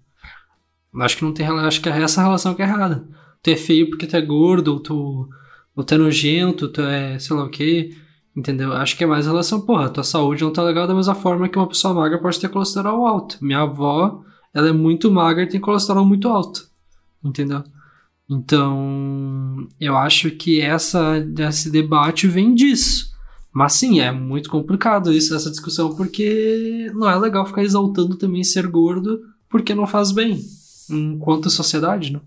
Acho 1.01 1.17
que 1.17 1.25
não 1.25 1.33
tem 1.33 1.47
acho 1.47 1.81
que 1.81 1.89
é 1.89 2.03
essa 2.03 2.23
relação 2.23 2.55
que 2.55 2.63
é 2.63 2.67
errada. 2.67 3.09
Tu 3.43 3.51
é 3.51 3.57
feio 3.57 3.89
porque 3.89 4.07
tu 4.07 4.17
é 4.17 4.21
gordo, 4.21 4.69
ou 4.75 4.81
tu, 4.81 5.29
ou 5.75 5.85
tu 5.85 5.95
é 5.95 5.99
nojento, 5.99 6.69
tu 6.69 6.83
é 6.83 7.19
sei 7.19 7.37
lá 7.37 7.45
o 7.45 7.51
que, 7.51 7.97
entendeu? 8.37 8.73
Acho 8.73 8.97
que 8.97 9.05
é 9.05 9.07
mais 9.07 9.27
relação, 9.27 9.61
porra, 9.63 9.89
tua 9.89 10.05
saúde 10.05 10.45
não 10.45 10.53
tá 10.53 10.63
legal 10.63 10.87
da 10.87 10.95
mesma 10.95 11.15
forma 11.15 11.49
que 11.49 11.59
uma 11.59 11.69
pessoa 11.69 11.95
magra 11.95 12.19
pode 12.21 12.39
ter 12.41 12.49
colesterol 12.49 13.07
alto. 13.07 13.39
Minha 13.41 13.61
avó, 13.61 14.23
ela 14.53 14.69
é 14.69 14.73
muito 14.73 15.11
magra 15.11 15.45
e 15.45 15.49
tem 15.49 15.61
colesterol 15.61 16.05
muito 16.05 16.29
alto, 16.29 16.69
entendeu? 17.25 17.65
Então, 18.31 19.67
eu 19.81 19.97
acho 19.97 20.31
que 20.33 20.61
essa, 20.61 21.17
esse 21.49 21.71
debate 21.71 22.27
vem 22.27 22.55
disso. 22.55 23.08
Mas 23.59 23.73
sim, 23.73 23.99
é 23.99 24.13
muito 24.13 24.49
complicado 24.49 25.13
isso, 25.13 25.35
essa 25.35 25.51
discussão, 25.51 25.93
porque 25.97 26.93
não 26.95 27.11
é 27.11 27.19
legal 27.19 27.45
ficar 27.45 27.65
exaltando 27.65 28.15
também 28.15 28.45
ser 28.45 28.69
gordo 28.69 29.21
porque 29.49 29.75
não 29.75 29.85
faz 29.85 30.13
bem, 30.13 30.41
enquanto 30.89 31.51
sociedade, 31.51 32.13
né? 32.13 32.21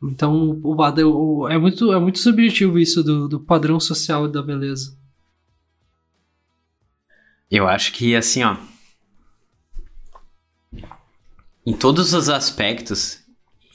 Então, 0.00 0.60
o, 0.62 0.76
o, 0.76 1.48
é, 1.48 1.58
muito, 1.58 1.92
é 1.92 1.98
muito 1.98 2.20
subjetivo 2.20 2.78
isso 2.78 3.02
do, 3.02 3.26
do 3.26 3.40
padrão 3.40 3.80
social 3.80 4.28
da 4.28 4.40
beleza. 4.40 4.96
Eu 7.50 7.66
acho 7.66 7.92
que, 7.92 8.14
assim, 8.14 8.44
ó. 8.44 8.56
Em 11.66 11.76
todos 11.76 12.14
os 12.14 12.28
aspectos, 12.28 13.18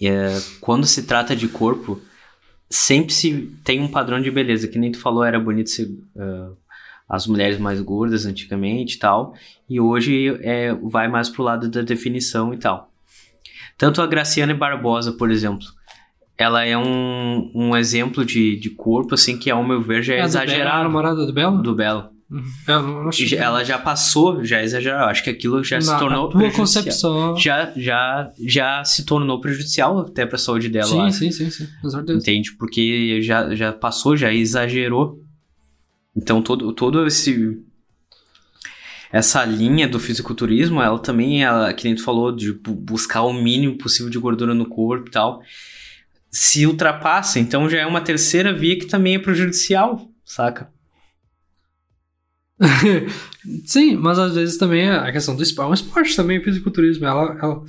é, 0.02 0.40
quando 0.62 0.88
se 0.88 1.04
trata 1.04 1.36
de 1.36 1.50
corpo, 1.50 2.00
sempre 2.70 3.14
se 3.14 3.52
tem 3.64 3.82
um 3.82 3.88
padrão 3.88 4.22
de 4.22 4.30
beleza, 4.32 4.68
que 4.68 4.80
nem 4.80 4.92
tu 4.92 5.00
falou, 5.00 5.24
era 5.24 5.40
bonito 5.40 5.70
ser 5.70 5.86
uh, 6.16 6.56
as 7.08 7.26
mulheres 7.26 7.58
mais 7.58 7.80
gordas 7.82 8.26
antigamente 8.26 8.96
e 8.96 9.00
tal, 9.00 9.34
e 9.70 9.80
hoje 9.80 10.38
é, 10.42 10.74
vai 10.74 11.08
mais 11.08 11.30
pro 11.30 11.44
lado 11.44 11.70
da 11.70 11.82
definição 11.82 12.54
e 12.54 12.58
tal. 12.58 12.92
Tanto 13.78 14.02
a 14.02 14.08
Graciane 14.08 14.54
Barbosa, 14.54 15.14
por 15.14 15.30
exemplo, 15.30 15.68
ela 16.38 16.66
é 16.66 16.78
um, 16.78 17.52
um 17.54 17.76
exemplo 17.76 18.26
de, 18.26 18.58
de 18.58 18.70
corpo, 18.70 19.16
assim, 19.16 19.38
que 19.38 19.50
ao 19.50 19.64
meu 19.64 19.82
ver 19.82 20.04
já 20.04 20.16
é, 20.16 20.20
é 20.20 20.24
exagerado. 20.24 20.82
a 20.82 20.84
namorada 20.84 21.26
do 21.26 21.34
Belo? 21.34 21.62
Do 21.62 21.76
Belo. 21.76 22.10
Ela, 22.68 23.10
que... 23.10 23.36
ela 23.36 23.64
já 23.64 23.78
passou, 23.78 24.44
já 24.44 24.62
exagerou. 24.62 25.00
Acho 25.06 25.24
que 25.24 25.30
aquilo 25.30 25.64
já 25.64 25.78
Na, 25.78 25.82
se 25.82 25.98
tornou 25.98 26.30
prejudicial. 26.30 26.66
Concepção... 26.66 27.38
Já, 27.38 27.72
já, 27.76 28.32
já 28.46 28.84
se 28.84 29.06
tornou 29.06 29.40
prejudicial 29.40 30.00
até 30.00 30.26
para 30.26 30.36
a 30.36 30.40
saúde 30.40 30.68
dela. 30.68 31.10
Sim, 31.10 31.32
sim, 31.32 31.50
sim, 31.50 31.50
sim, 31.50 31.68
Entende? 32.10 32.52
Porque 32.58 33.22
já, 33.22 33.56
já 33.56 33.72
passou, 33.72 34.18
já 34.18 34.34
exagerou. 34.34 35.22
Então 36.16 36.42
todo, 36.42 36.74
todo 36.74 37.08
esse 37.08 37.64
essa 39.12 39.46
linha 39.46 39.88
do 39.88 40.00
fisiculturismo, 40.00 40.82
ela 40.82 41.00
também, 41.00 41.44
ela, 41.44 41.74
que 41.74 41.86
nem 41.86 41.96
tu 41.96 42.04
falou, 42.04 42.32
de 42.36 42.52
buscar 42.54 43.22
o 43.22 43.32
mínimo 43.32 43.78
possível 43.78 44.10
de 44.10 44.20
gordura 44.20 44.54
no 44.54 44.66
corpo 44.66 45.08
e 45.08 45.12
tal, 45.12 45.42
se 46.30 46.68
ultrapassa, 46.68 47.40
então 47.40 47.70
já 47.70 47.80
é 47.80 47.86
uma 47.86 48.02
terceira 48.02 48.54
via 48.54 48.78
que 48.78 48.86
também 48.86 49.16
é 49.16 49.20
prejudicial, 49.20 50.10
saca? 50.26 50.70
Sim, 53.66 53.96
mas 53.96 54.18
às 54.18 54.36
vezes 54.36 54.58
também 54.58 54.90
a 54.90 55.12
questão 55.12 55.36
do 55.36 55.44
esporte 55.44 55.68
é 55.68 55.72
um 55.72 55.74
esporte 55.74 56.16
também, 56.16 56.44
fisiculturismo. 56.44 57.06
Ela, 57.06 57.38
ela, 57.42 57.66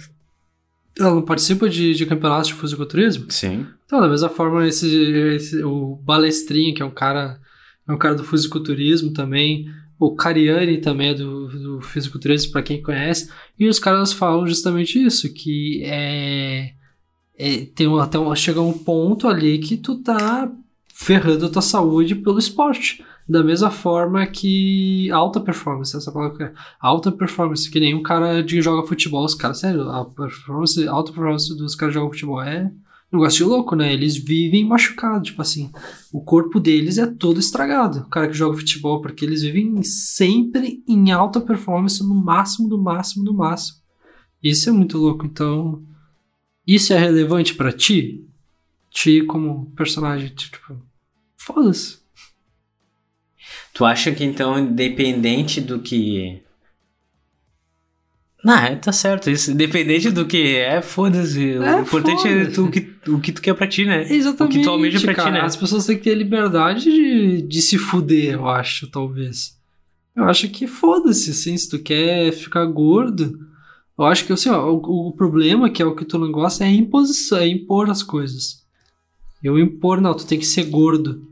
ela 0.98 1.14
não 1.14 1.22
participa 1.22 1.68
de, 1.68 1.94
de 1.94 2.06
campeonatos 2.06 2.48
de 2.48 2.54
fisiculturismo? 2.54 3.30
Sim. 3.30 3.66
Então, 3.84 4.00
da 4.00 4.08
mesma 4.08 4.28
forma, 4.28 4.66
esse, 4.66 4.88
esse, 5.34 5.62
o 5.62 5.96
Balestrinha, 5.96 6.74
que 6.74 6.82
é 6.82 6.86
um 6.86 6.90
cara, 6.90 7.40
é 7.86 7.92
um 7.92 7.98
cara 7.98 8.14
do 8.14 8.24
fisiculturismo 8.24 9.12
também, 9.12 9.66
o 9.98 10.14
Cariani 10.14 10.78
também 10.78 11.10
é 11.10 11.14
do, 11.14 11.48
do 11.48 11.80
fisiculturismo, 11.80 12.52
para 12.52 12.62
quem 12.62 12.82
conhece, 12.82 13.30
e 13.58 13.68
os 13.68 13.78
caras 13.78 14.12
falam 14.12 14.46
justamente 14.46 15.02
isso, 15.02 15.32
que 15.32 15.82
é, 15.84 16.72
é 17.36 17.66
tem 17.74 17.88
até 18.00 18.18
um, 18.18 18.34
chega 18.34 18.60
um 18.60 18.72
ponto 18.72 19.26
ali 19.26 19.58
que 19.58 19.76
tu 19.76 20.02
tá 20.02 20.50
ferrando 20.98 21.46
a 21.46 21.48
tua 21.48 21.62
saúde 21.62 22.16
pelo 22.16 22.40
esporte. 22.40 23.04
Da 23.28 23.44
mesma 23.44 23.70
forma 23.70 24.26
que 24.26 25.08
alta 25.12 25.38
performance, 25.38 25.96
essa 25.96 26.10
palavra 26.10 26.46
é 26.46 26.52
alta 26.80 27.12
performance, 27.12 27.70
que 27.70 27.78
nem 27.78 27.94
um 27.94 28.02
cara 28.02 28.42
de 28.42 28.60
joga 28.60 28.86
futebol, 28.86 29.24
os 29.24 29.34
caras, 29.34 29.60
sério, 29.60 29.88
a 29.90 30.04
performance, 30.04 30.88
alta 30.88 31.12
performance 31.12 31.56
dos 31.56 31.74
caras 31.74 31.94
que 31.94 32.00
jogam 32.00 32.10
futebol 32.10 32.42
é 32.42 32.72
um 33.12 33.18
negócio 33.18 33.46
louco, 33.46 33.76
né? 33.76 33.92
Eles 33.92 34.16
vivem 34.16 34.66
machucados, 34.66 35.28
tipo 35.28 35.40
assim, 35.40 35.70
o 36.12 36.20
corpo 36.20 36.58
deles 36.58 36.98
é 36.98 37.06
todo 37.06 37.38
estragado, 37.38 38.00
o 38.00 38.08
cara 38.08 38.26
que 38.26 38.34
joga 38.34 38.56
futebol, 38.56 39.00
porque 39.00 39.24
eles 39.24 39.42
vivem 39.42 39.82
sempre 39.82 40.82
em 40.88 41.12
alta 41.12 41.40
performance, 41.40 42.02
no 42.02 42.14
máximo, 42.14 42.68
do 42.68 42.78
máximo, 42.78 43.24
do 43.24 43.34
máximo. 43.34 43.78
Isso 44.42 44.68
é 44.68 44.72
muito 44.72 44.98
louco, 44.98 45.24
então. 45.24 45.82
Isso 46.66 46.92
é 46.92 46.98
relevante 46.98 47.54
para 47.54 47.72
ti? 47.72 48.26
Ti 48.90 49.22
como 49.22 49.70
personagem, 49.76 50.30
tipo. 50.30 50.87
Foda-se. 51.48 51.96
Tu 53.72 53.82
acha 53.82 54.12
que 54.12 54.22
então, 54.22 54.58
independente 54.58 55.62
do 55.62 55.78
que. 55.78 56.42
Não, 58.44 58.54
é, 58.54 58.76
tá 58.76 58.92
certo. 58.92 59.30
Isso, 59.30 59.50
independente 59.50 60.10
do 60.10 60.26
que 60.26 60.56
é, 60.56 60.82
foda-se. 60.82 61.52
É, 61.52 61.76
o 61.76 61.80
importante 61.80 62.28
é 62.28 62.44
foda-se. 62.44 62.52
tu, 62.52 62.64
o, 62.66 62.70
que, 62.70 62.92
o 63.08 63.18
que 63.18 63.32
tu 63.32 63.40
quer 63.40 63.54
pra 63.54 63.66
ti, 63.66 63.86
né? 63.86 64.02
Exatamente. 64.12 64.56
O 64.56 64.60
que 64.60 64.64
tu 64.64 64.70
almeja 64.70 65.00
pra 65.00 65.14
cara. 65.14 65.30
ti, 65.30 65.34
né? 65.34 65.40
As 65.40 65.56
pessoas 65.56 65.86
têm 65.86 65.96
que 65.96 66.04
ter 66.04 66.14
liberdade 66.14 66.84
de, 66.84 67.40
de 67.40 67.62
se 67.62 67.78
fuder, 67.78 68.34
eu 68.34 68.46
acho, 68.46 68.86
talvez. 68.90 69.56
Eu 70.14 70.24
acho 70.24 70.50
que 70.50 70.66
foda-se, 70.66 71.30
assim, 71.30 71.56
se 71.56 71.70
tu 71.70 71.78
quer 71.78 72.30
ficar 72.32 72.66
gordo. 72.66 73.38
Eu 73.98 74.04
acho 74.04 74.26
que 74.26 74.32
assim, 74.34 74.50
ó, 74.50 74.70
o, 74.70 75.08
o 75.08 75.12
problema, 75.12 75.70
que 75.70 75.82
é 75.82 75.86
o 75.86 75.96
que 75.96 76.04
tu 76.04 76.18
não 76.18 76.30
gosta, 76.30 76.64
é 76.64 76.68
imposição, 76.68 77.38
é 77.38 77.48
impor 77.48 77.88
as 77.88 78.02
coisas. 78.02 78.66
Eu 79.42 79.58
impor, 79.58 79.98
não, 80.00 80.14
tu 80.14 80.26
tem 80.26 80.38
que 80.38 80.46
ser 80.46 80.64
gordo. 80.64 81.26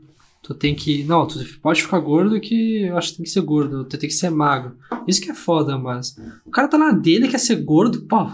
Tu 0.47 0.53
tem 0.55 0.73
que. 0.73 1.03
Não, 1.03 1.27
tu 1.27 1.43
pode 1.61 1.83
ficar 1.83 1.99
gordo 1.99 2.39
que 2.39 2.83
eu 2.83 2.97
acho 2.97 3.09
que 3.09 3.17
tem 3.17 3.25
que 3.25 3.29
ser 3.29 3.41
gordo. 3.41 3.83
Tu 3.83 3.97
tem 3.97 4.07
que 4.07 4.15
ser 4.15 4.29
magro. 4.29 4.77
Isso 5.05 5.21
que 5.21 5.29
é 5.29 5.33
foda, 5.33 5.77
mas. 5.77 6.15
O 6.45 6.49
cara 6.49 6.69
tá 6.69 6.77
na 6.77 6.91
dele, 6.91 7.27
quer 7.27 7.37
ser 7.37 7.57
gordo, 7.57 8.03
pô. 8.03 8.31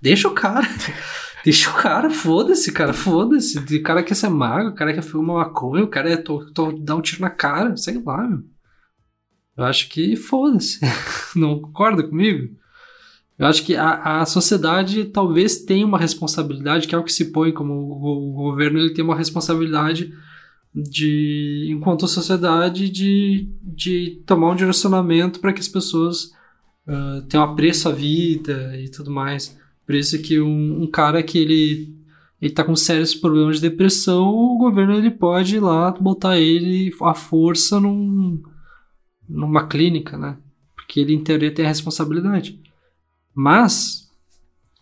Deixa 0.00 0.26
o 0.26 0.34
cara. 0.34 0.66
Deixa 1.44 1.70
o 1.70 1.74
cara, 1.74 2.10
foda-se, 2.10 2.72
cara, 2.72 2.92
foda-se. 2.92 3.58
O 3.58 3.82
cara 3.82 4.02
quer 4.02 4.14
ser 4.14 4.28
magro, 4.28 4.70
o 4.70 4.74
cara 4.74 4.92
quer 4.92 5.02
fumar 5.02 5.36
maconha, 5.36 5.84
o 5.84 5.88
cara 5.88 6.12
é 6.12 6.16
to, 6.16 6.50
to, 6.52 6.72
dar 6.80 6.96
um 6.96 7.00
tiro 7.00 7.20
na 7.20 7.30
cara, 7.30 7.76
sei 7.76 8.02
lá, 8.04 8.26
meu. 8.26 8.42
Eu 9.56 9.64
acho 9.64 9.88
que 9.88 10.16
foda-se. 10.16 10.80
Não 11.36 11.60
concorda 11.60 12.02
comigo? 12.02 12.56
Eu 13.38 13.46
acho 13.46 13.64
que 13.64 13.76
a, 13.76 14.20
a 14.20 14.26
sociedade 14.26 15.04
talvez 15.06 15.58
tenha 15.64 15.86
uma 15.86 15.98
responsabilidade, 15.98 16.88
que 16.88 16.94
é 16.94 16.98
o 16.98 17.04
que 17.04 17.12
se 17.12 17.30
põe 17.30 17.52
como 17.52 17.72
o, 17.72 18.30
o 18.30 18.32
governo 18.32 18.80
ele 18.80 18.94
tem 18.94 19.04
uma 19.04 19.16
responsabilidade 19.16 20.12
de, 20.74 21.68
enquanto 21.70 22.08
sociedade, 22.08 22.88
de, 22.88 23.48
de 23.62 24.22
tomar 24.26 24.50
um 24.50 24.56
direcionamento 24.56 25.40
para 25.40 25.52
que 25.52 25.60
as 25.60 25.68
pessoas 25.68 26.32
uh, 26.86 27.22
tenham 27.28 27.44
apreço 27.44 27.88
à 27.88 27.92
vida 27.92 28.76
e 28.78 28.88
tudo 28.88 29.10
mais. 29.10 29.58
Por 29.84 29.94
isso 29.94 30.20
que 30.22 30.40
um, 30.40 30.82
um 30.82 30.86
cara 30.86 31.22
que 31.22 31.38
ele 31.38 32.02
ele 32.40 32.52
tá 32.52 32.64
com 32.64 32.74
sérios 32.74 33.14
problemas 33.14 33.60
de 33.60 33.70
depressão, 33.70 34.34
o 34.34 34.58
governo 34.58 34.94
ele 34.94 35.12
pode 35.12 35.54
ir 35.54 35.60
lá 35.60 35.92
botar 35.92 36.40
ele 36.40 36.92
à 37.00 37.14
força 37.14 37.78
num, 37.78 38.42
numa 39.28 39.68
clínica, 39.68 40.18
né? 40.18 40.36
Porque 40.74 40.98
ele 40.98 41.14
em 41.14 41.22
teoria 41.22 41.54
tem 41.54 41.64
a 41.64 41.68
responsabilidade. 41.68 42.60
Mas, 43.32 44.10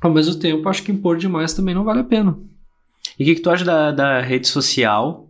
ao 0.01 0.11
mesmo 0.11 0.37
tempo, 0.37 0.71
acho 0.71 0.83
que 0.83 0.91
impor 0.91 1.19
demais 1.19 1.53
também 1.53 1.75
não 1.75 1.85
vale 1.85 2.01
a 2.01 2.05
pena. 2.05 2.39
E 3.19 3.25
o 3.25 3.27
que, 3.27 3.35
que 3.35 3.43
tu 3.43 3.51
acha 3.51 3.63
da, 3.63 3.93
da 3.93 4.23
rede 4.23 4.49
social 4.49 5.30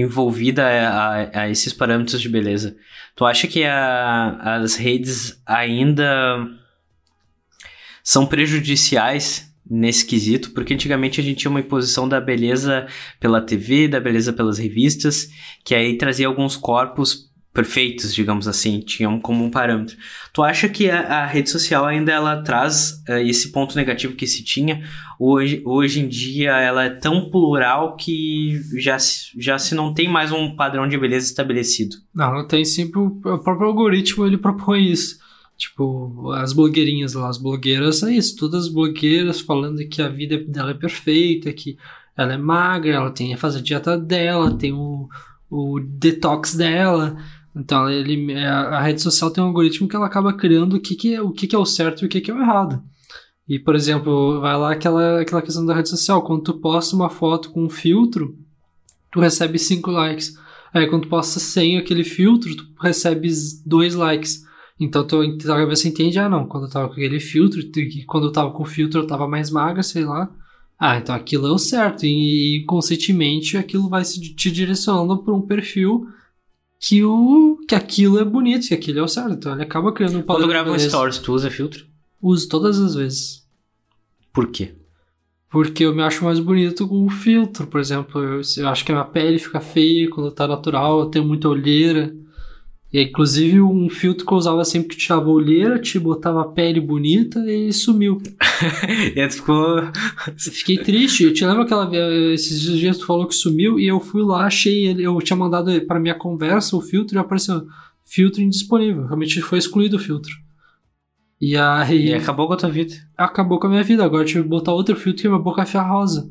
envolvida 0.00 0.66
a, 0.66 1.42
a, 1.42 1.50
esses 1.50 1.72
parâmetros 1.72 2.20
de 2.20 2.28
beleza? 2.28 2.76
Tu 3.14 3.24
acha 3.24 3.46
que 3.46 3.64
a, 3.64 4.56
as 4.56 4.76
redes 4.76 5.40
ainda 5.46 6.46
são 8.02 8.26
prejudiciais 8.26 9.52
nesse 9.68 10.04
quesito? 10.04 10.50
Porque 10.50 10.74
antigamente 10.74 11.20
a 11.20 11.24
gente 11.24 11.38
tinha 11.38 11.50
uma 11.50 11.60
imposição 11.60 12.08
da 12.08 12.20
beleza 12.20 12.86
pela 13.18 13.40
TV, 13.40 13.88
da 13.88 14.00
beleza 14.00 14.32
pelas 14.32 14.58
revistas, 14.58 15.28
que 15.64 15.74
aí 15.74 15.96
trazia 15.96 16.26
alguns 16.26 16.56
corpos 16.56 17.30
perfeitos, 17.56 18.14
digamos 18.14 18.46
assim, 18.46 18.80
tinham 18.80 19.18
como 19.18 19.42
um 19.42 19.50
parâmetro. 19.50 19.96
Tu 20.30 20.42
acha 20.42 20.68
que 20.68 20.90
a, 20.90 21.22
a 21.22 21.26
rede 21.26 21.48
social 21.48 21.86
ainda 21.86 22.12
ela 22.12 22.42
traz 22.42 23.02
uh, 23.08 23.12
esse 23.14 23.50
ponto 23.50 23.74
negativo 23.74 24.14
que 24.14 24.26
se 24.26 24.44
tinha? 24.44 24.86
Hoje, 25.18 25.62
hoje 25.64 26.00
em 26.00 26.06
dia 26.06 26.50
ela 26.50 26.84
é 26.84 26.90
tão 26.90 27.30
plural 27.30 27.96
que 27.96 28.60
já, 28.78 28.98
já 29.38 29.58
se 29.58 29.74
não 29.74 29.94
tem 29.94 30.06
mais 30.06 30.30
um 30.30 30.54
padrão 30.54 30.86
de 30.86 30.98
beleza 30.98 31.24
estabelecido. 31.24 31.96
Não, 32.14 32.30
não 32.30 32.46
tem 32.46 32.62
sempre 32.62 32.98
o, 33.00 33.06
o 33.06 33.38
próprio 33.38 33.68
algoritmo 33.68 34.26
ele 34.26 34.36
propõe 34.36 34.92
isso. 34.92 35.18
Tipo, 35.56 36.32
as 36.32 36.52
blogueirinhas 36.52 37.14
lá, 37.14 37.30
as 37.30 37.38
blogueiras 37.38 38.02
é 38.02 38.12
isso, 38.12 38.36
todas 38.36 38.66
as 38.66 38.68
blogueiras 38.70 39.40
falando 39.40 39.78
que 39.88 40.02
a 40.02 40.08
vida 40.10 40.36
dela 40.46 40.72
é 40.72 40.74
perfeita, 40.74 41.50
que 41.54 41.78
ela 42.14 42.34
é 42.34 42.36
magra, 42.36 42.92
ela 42.92 43.10
tem 43.10 43.32
a 43.32 43.38
fazer 43.38 43.62
dieta 43.62 43.96
dela, 43.96 44.52
tem 44.58 44.74
o, 44.74 45.08
o 45.48 45.80
detox 45.80 46.54
dela. 46.54 47.16
Então, 47.56 47.88
ele, 47.88 48.34
a, 48.34 48.78
a 48.78 48.82
rede 48.82 49.00
social 49.00 49.30
tem 49.30 49.42
um 49.42 49.46
algoritmo 49.46 49.88
que 49.88 49.96
ela 49.96 50.06
acaba 50.06 50.34
criando 50.34 50.76
o 50.76 50.80
que, 50.80 50.94
que, 50.94 51.14
é, 51.14 51.22
o 51.22 51.32
que, 51.32 51.46
que 51.46 51.56
é 51.56 51.58
o 51.58 51.64
certo 51.64 52.02
e 52.02 52.06
o 52.06 52.08
que, 52.08 52.20
que 52.20 52.30
é 52.30 52.34
o 52.34 52.38
errado. 52.38 52.82
E, 53.48 53.58
por 53.58 53.74
exemplo, 53.74 54.40
vai 54.40 54.56
lá 54.58 54.72
aquela, 54.72 55.22
aquela 55.22 55.40
questão 55.40 55.64
da 55.64 55.74
rede 55.74 55.88
social, 55.88 56.22
quando 56.22 56.42
tu 56.42 56.60
posta 56.60 56.94
uma 56.94 57.08
foto 57.08 57.50
com 57.50 57.64
um 57.64 57.70
filtro, 57.70 58.36
tu 59.10 59.20
recebe 59.20 59.58
5 59.58 59.90
likes. 59.90 60.34
Aí 60.74 60.86
quando 60.88 61.04
tu 61.04 61.08
posta 61.08 61.40
sem 61.40 61.78
aquele 61.78 62.04
filtro, 62.04 62.54
tu 62.54 62.66
recebe 62.78 63.30
2 63.64 63.94
likes. 63.94 64.44
Então 64.78 65.06
tu, 65.06 65.38
tua 65.38 65.56
cabeça 65.56 65.88
entende, 65.88 66.18
ah 66.18 66.28
não, 66.28 66.46
quando 66.46 66.64
eu 66.64 66.70
tava 66.70 66.88
com 66.88 66.94
aquele 66.94 67.20
filtro, 67.20 67.62
quando 68.06 68.26
eu 68.26 68.32
tava 68.32 68.50
com 68.50 68.62
o 68.64 68.66
filtro 68.66 69.00
eu 69.00 69.06
tava 69.06 69.26
mais 69.26 69.50
magra, 69.50 69.82
sei 69.82 70.04
lá. 70.04 70.30
Ah, 70.78 70.98
então 70.98 71.14
aquilo 71.14 71.46
é 71.46 71.50
o 71.50 71.56
certo. 71.56 72.04
E, 72.04 72.58
e 72.58 72.64
conscientemente 72.66 73.56
aquilo 73.56 73.88
vai 73.88 74.04
se, 74.04 74.20
te 74.34 74.50
direcionando 74.50 75.22
para 75.22 75.32
um 75.32 75.40
perfil 75.40 76.06
que, 76.78 77.02
o, 77.04 77.58
que 77.68 77.74
aquilo 77.74 78.18
é 78.18 78.24
bonito, 78.24 78.68
que 78.68 78.74
aquilo 78.74 79.00
é 79.00 79.02
o 79.02 79.08
certo. 79.08 79.32
Então 79.32 79.52
ele 79.52 79.62
acaba 79.62 79.92
criando 79.92 80.18
um 80.18 80.22
Quando 80.22 80.26
padrão 80.26 80.46
de 80.46 80.52
grava 80.52 80.70
um 80.72 80.78
stories, 80.78 81.18
tu 81.18 81.32
usa 81.32 81.50
filtro? 81.50 81.86
Uso 82.20 82.48
todas 82.48 82.78
as 82.78 82.94
vezes. 82.94 83.46
Por 84.32 84.48
quê? 84.48 84.74
Porque 85.48 85.84
eu 85.84 85.94
me 85.94 86.02
acho 86.02 86.24
mais 86.24 86.38
bonito 86.38 86.86
com 86.86 87.06
o 87.06 87.10
filtro, 87.10 87.66
por 87.66 87.80
exemplo. 87.80 88.22
Eu, 88.22 88.40
eu 88.58 88.68
acho 88.68 88.84
que 88.84 88.92
a 88.92 88.94
minha 88.94 89.06
pele 89.06 89.38
fica 89.38 89.60
feia 89.60 90.10
quando 90.10 90.30
tá 90.30 90.46
natural, 90.46 91.00
eu 91.00 91.06
tenho 91.06 91.24
muita 91.24 91.48
olheira. 91.48 92.14
E 92.96 93.02
inclusive 93.02 93.60
um 93.60 93.90
filtro 93.90 94.24
que 94.24 94.32
eu 94.32 94.38
usava 94.38 94.64
sempre 94.64 94.88
que 94.88 94.96
tirava 94.96 95.26
a 95.26 95.28
olheira, 95.28 95.78
te 95.78 95.98
botava 95.98 96.40
a 96.40 96.44
pele 96.46 96.80
bonita 96.80 97.40
e 97.40 97.70
sumiu. 97.70 98.16
e 99.14 99.20
aí 99.20 99.28
tu 99.28 99.34
ficou. 99.34 99.82
Fiquei 100.38 100.78
triste. 100.78 101.24
Eu 101.24 101.34
te 101.34 101.44
lembro 101.44 101.60
aquela 101.64 101.90
esses 102.32 102.58
dias 102.62 102.96
tu 102.96 103.04
falou 103.04 103.26
que 103.26 103.34
sumiu 103.34 103.78
e 103.78 103.86
eu 103.86 104.00
fui 104.00 104.22
lá, 104.22 104.46
achei 104.46 104.86
ele, 104.86 105.02
eu 105.02 105.18
tinha 105.20 105.36
mandado 105.36 105.78
para 105.82 106.00
minha 106.00 106.14
conversa 106.14 106.74
o 106.74 106.80
filtro 106.80 107.14
e 107.14 107.18
apareceu 107.18 107.66
filtro 108.02 108.40
indisponível. 108.40 109.04
Realmente 109.04 109.42
foi 109.42 109.58
excluído 109.58 109.96
o 109.96 110.00
filtro. 110.00 110.32
E 111.38 111.54
aí 111.54 112.06
E 112.08 112.14
acabou 112.14 112.46
com 112.46 112.54
a 112.54 112.56
tua 112.56 112.70
vida. 112.70 112.94
acabou 113.14 113.58
com 113.60 113.66
a 113.66 113.70
minha 113.70 113.82
vida. 113.82 114.06
Agora 114.06 114.22
eu 114.22 114.26
tive 114.26 114.42
que 114.42 114.48
botar 114.48 114.72
outro 114.72 114.96
filtro 114.96 115.20
que 115.20 115.28
minha 115.28 115.38
boca 115.38 115.66
fica 115.66 115.82
rosa. 115.82 116.30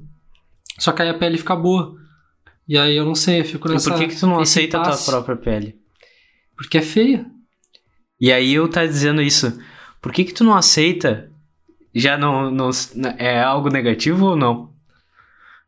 Só 0.80 0.92
que 0.92 1.04
aí 1.04 1.10
a 1.10 1.14
pele 1.14 1.38
fica 1.38 1.56
boa. 1.56 1.96
E 2.68 2.76
aí 2.76 2.96
eu 2.98 3.06
não 3.06 3.14
sei, 3.14 3.42
eu 3.42 3.46
fico 3.46 3.68
E 3.68 3.74
nessa. 3.74 3.92
por 3.92 4.00
que, 4.00 4.08
que 4.08 4.20
tu 4.20 4.26
não 4.26 4.40
aceita 4.40 4.80
a 4.80 4.82
tua 4.82 4.98
própria 4.98 5.36
pele? 5.36 5.85
Porque 6.56 6.78
é 6.78 6.82
feia. 6.82 7.26
E 8.20 8.32
aí 8.32 8.54
eu 8.54 8.68
tá 8.68 8.86
dizendo 8.86 9.22
isso. 9.22 9.58
Por 10.02 10.12
que 10.12 10.24
que 10.24 10.34
tu 10.34 10.44
não 10.44 10.56
aceita? 10.56 11.30
Já 11.94 12.18
não, 12.18 12.52
não 12.52 12.70
é 13.18 13.42
algo 13.42 13.70
negativo 13.70 14.26
ou 14.26 14.36
não? 14.36 14.74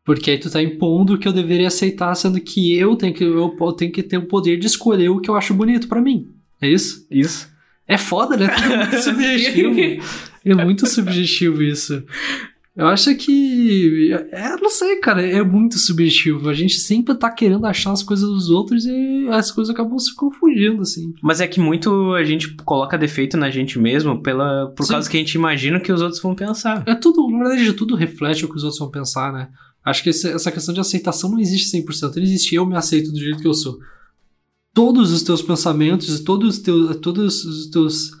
Porque 0.04 0.30
aí 0.30 0.38
tu 0.38 0.50
tá 0.50 0.62
impondo 0.62 1.18
que 1.18 1.28
eu 1.28 1.32
deveria 1.32 1.68
aceitar, 1.68 2.14
sendo 2.14 2.40
que 2.40 2.74
eu 2.74 2.96
tenho 2.96 3.12
que, 3.12 3.24
eu 3.24 3.72
tenho 3.76 3.92
que 3.92 4.02
ter 4.02 4.16
o 4.16 4.26
poder 4.26 4.58
de 4.58 4.66
escolher 4.66 5.10
o 5.10 5.20
que 5.20 5.28
eu 5.28 5.36
acho 5.36 5.52
bonito 5.52 5.86
pra 5.86 6.00
mim. 6.00 6.28
É 6.60 6.68
isso? 6.68 7.06
Isso. 7.10 7.50
É 7.86 7.98
foda, 7.98 8.36
né? 8.36 8.46
É 8.46 8.76
muito 8.76 8.96
subjetivo. 9.02 10.02
É 10.44 10.54
muito 10.54 10.86
subjetivo 10.86 11.62
isso. 11.62 12.04
Eu 12.78 12.86
acho 12.86 13.12
que. 13.16 14.12
É, 14.30 14.56
não 14.62 14.70
sei, 14.70 15.00
cara, 15.00 15.20
é 15.20 15.42
muito 15.42 15.76
subjetivo. 15.76 16.48
A 16.48 16.54
gente 16.54 16.78
sempre 16.78 17.12
tá 17.12 17.28
querendo 17.28 17.66
achar 17.66 17.90
as 17.90 18.04
coisas 18.04 18.28
dos 18.28 18.50
outros 18.50 18.86
e 18.86 19.26
as 19.30 19.50
coisas 19.50 19.74
acabam 19.74 19.98
se 19.98 20.14
confundindo, 20.14 20.82
assim. 20.82 21.12
Mas 21.20 21.40
é 21.40 21.48
que 21.48 21.58
muito 21.58 22.14
a 22.14 22.22
gente 22.22 22.54
coloca 22.64 22.96
defeito 22.96 23.36
na 23.36 23.50
gente 23.50 23.80
mesmo 23.80 24.22
pela, 24.22 24.68
por 24.76 24.84
Sim. 24.84 24.92
causa 24.92 25.10
que 25.10 25.16
a 25.16 25.20
gente 25.20 25.34
imagina 25.34 25.80
que 25.80 25.90
os 25.90 26.00
outros 26.00 26.22
vão 26.22 26.36
pensar. 26.36 26.84
É 26.86 26.94
tudo, 26.94 27.28
na 27.28 27.48
verdade, 27.48 27.72
tudo 27.72 27.96
reflete 27.96 28.44
o 28.44 28.48
que 28.48 28.56
os 28.56 28.62
outros 28.62 28.78
vão 28.78 28.92
pensar, 28.92 29.32
né? 29.32 29.48
Acho 29.84 30.04
que 30.04 30.10
essa 30.10 30.52
questão 30.52 30.72
de 30.72 30.78
aceitação 30.78 31.32
não 31.32 31.40
existe 31.40 31.76
100%. 31.76 32.14
Não 32.14 32.22
existe 32.22 32.54
eu 32.54 32.64
me 32.64 32.76
aceito 32.76 33.10
do 33.10 33.18
jeito 33.18 33.40
que 33.40 33.48
eu 33.48 33.54
sou. 33.54 33.80
Todos 34.72 35.10
os 35.10 35.24
teus 35.24 35.42
pensamentos, 35.42 36.20
todos 36.20 36.58
os 36.58 36.62
teus, 36.62 36.96
todos 36.98 37.44
os 37.44 37.66
teus 37.70 38.12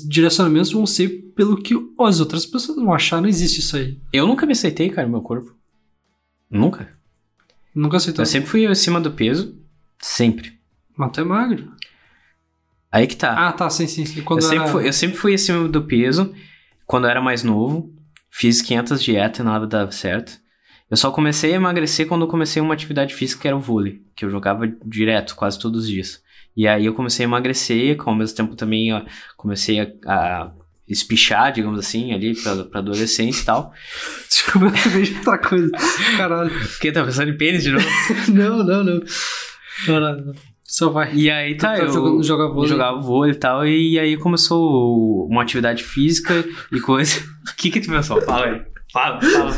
direcionamentos 0.00 0.72
vão 0.72 0.86
ser 0.86 1.08
pelo 1.36 1.56
que 1.56 1.74
as 2.00 2.20
outras 2.20 2.46
pessoas 2.46 2.76
vão 2.78 2.92
achar. 2.92 3.20
Não 3.20 3.28
existe 3.28 3.60
isso 3.60 3.76
aí. 3.76 3.98
Eu 4.12 4.26
nunca 4.26 4.46
me 4.46 4.52
aceitei, 4.52 4.88
cara, 4.90 5.06
meu 5.08 5.20
corpo. 5.20 5.54
Nunca. 6.50 6.88
Nunca 7.74 7.96
aceitou. 7.96 8.22
Eu 8.22 8.26
sempre 8.26 8.48
fui 8.48 8.66
acima 8.66 9.00
do 9.00 9.10
peso. 9.10 9.56
Sempre. 10.00 10.58
Mas 10.96 11.12
tu 11.12 11.20
é 11.20 11.24
magro. 11.24 11.72
Aí 12.90 13.06
que 13.06 13.16
tá. 13.16 13.48
Ah, 13.48 13.52
tá, 13.52 13.68
sim, 13.70 13.86
sim. 13.88 14.06
sim. 14.06 14.22
Quando 14.22 14.40
eu, 14.40 14.48
sempre 14.48 14.62
era- 14.64 14.72
fui, 14.72 14.88
eu 14.88 14.92
sempre 14.92 15.16
fui 15.16 15.34
acima 15.34 15.68
do 15.68 15.82
peso 15.82 16.32
quando 16.86 17.04
eu 17.04 17.10
era 17.10 17.20
mais 17.20 17.42
novo. 17.42 17.92
Fiz 18.30 18.62
500 18.62 19.02
dietas 19.02 19.40
e 19.40 19.42
nada 19.42 19.66
dava 19.66 19.90
certo. 19.90 20.38
Eu 20.90 20.96
só 20.96 21.10
comecei 21.10 21.52
a 21.52 21.56
emagrecer 21.56 22.06
quando 22.06 22.22
eu 22.22 22.28
comecei 22.28 22.60
uma 22.62 22.74
atividade 22.74 23.14
física 23.14 23.42
que 23.42 23.48
era 23.48 23.56
o 23.56 23.60
vôlei, 23.60 24.02
que 24.14 24.24
eu 24.24 24.30
jogava 24.30 24.66
direto, 24.84 25.34
quase 25.34 25.58
todos 25.58 25.84
os 25.84 25.88
dias. 25.88 26.22
E 26.56 26.66
aí 26.68 26.86
eu 26.86 26.94
comecei 26.94 27.24
a 27.24 27.28
emagrecer, 27.28 27.96
ao 28.04 28.14
mesmo 28.14 28.36
tempo 28.36 28.54
também 28.54 28.92
ó, 28.92 29.02
comecei 29.36 29.80
a, 29.80 29.88
a 30.06 30.50
espichar, 30.88 31.52
digamos 31.52 31.78
assim, 31.80 32.12
ali 32.12 32.34
pra, 32.40 32.64
pra 32.64 32.80
adolescente 32.80 33.40
e 33.40 33.44
tal. 33.44 33.72
Desculpa, 34.28 34.66
eu 34.66 34.90
vejo 34.90 35.16
outra 35.18 35.38
coisa. 35.38 35.70
Caralho. 36.16 36.50
Porque 36.50 36.92
tá 36.92 37.02
pensando 37.04 37.30
em 37.30 37.36
pênis 37.36 37.62
de 37.64 37.70
novo? 37.72 37.86
Não, 38.32 38.58
não, 38.58 38.84
não. 38.84 39.00
Não, 39.88 40.00
não, 40.00 40.16
não. 40.26 40.32
Só 40.66 40.90
vai. 40.90 41.14
E 41.14 41.30
aí 41.30 41.56
tá, 41.56 41.74
tá 41.74 41.78
eu 41.84 41.92
jogando- 41.92 42.22
joga 42.22 42.48
vôlei? 42.48 42.70
jogava 42.70 42.98
vôlei 43.00 43.32
e 43.32 43.36
tal, 43.38 43.66
e 43.66 43.98
aí 43.98 44.16
começou 44.16 45.26
uma 45.28 45.42
atividade 45.42 45.82
física 45.84 46.44
e 46.72 46.80
coisa. 46.80 47.20
O 47.44 47.56
que 47.56 47.70
que 47.70 47.80
tu 47.80 47.90
pensou? 47.90 48.22
Fala 48.22 48.46
aí. 48.46 48.62
Fala, 48.90 49.20
fala. 49.20 49.52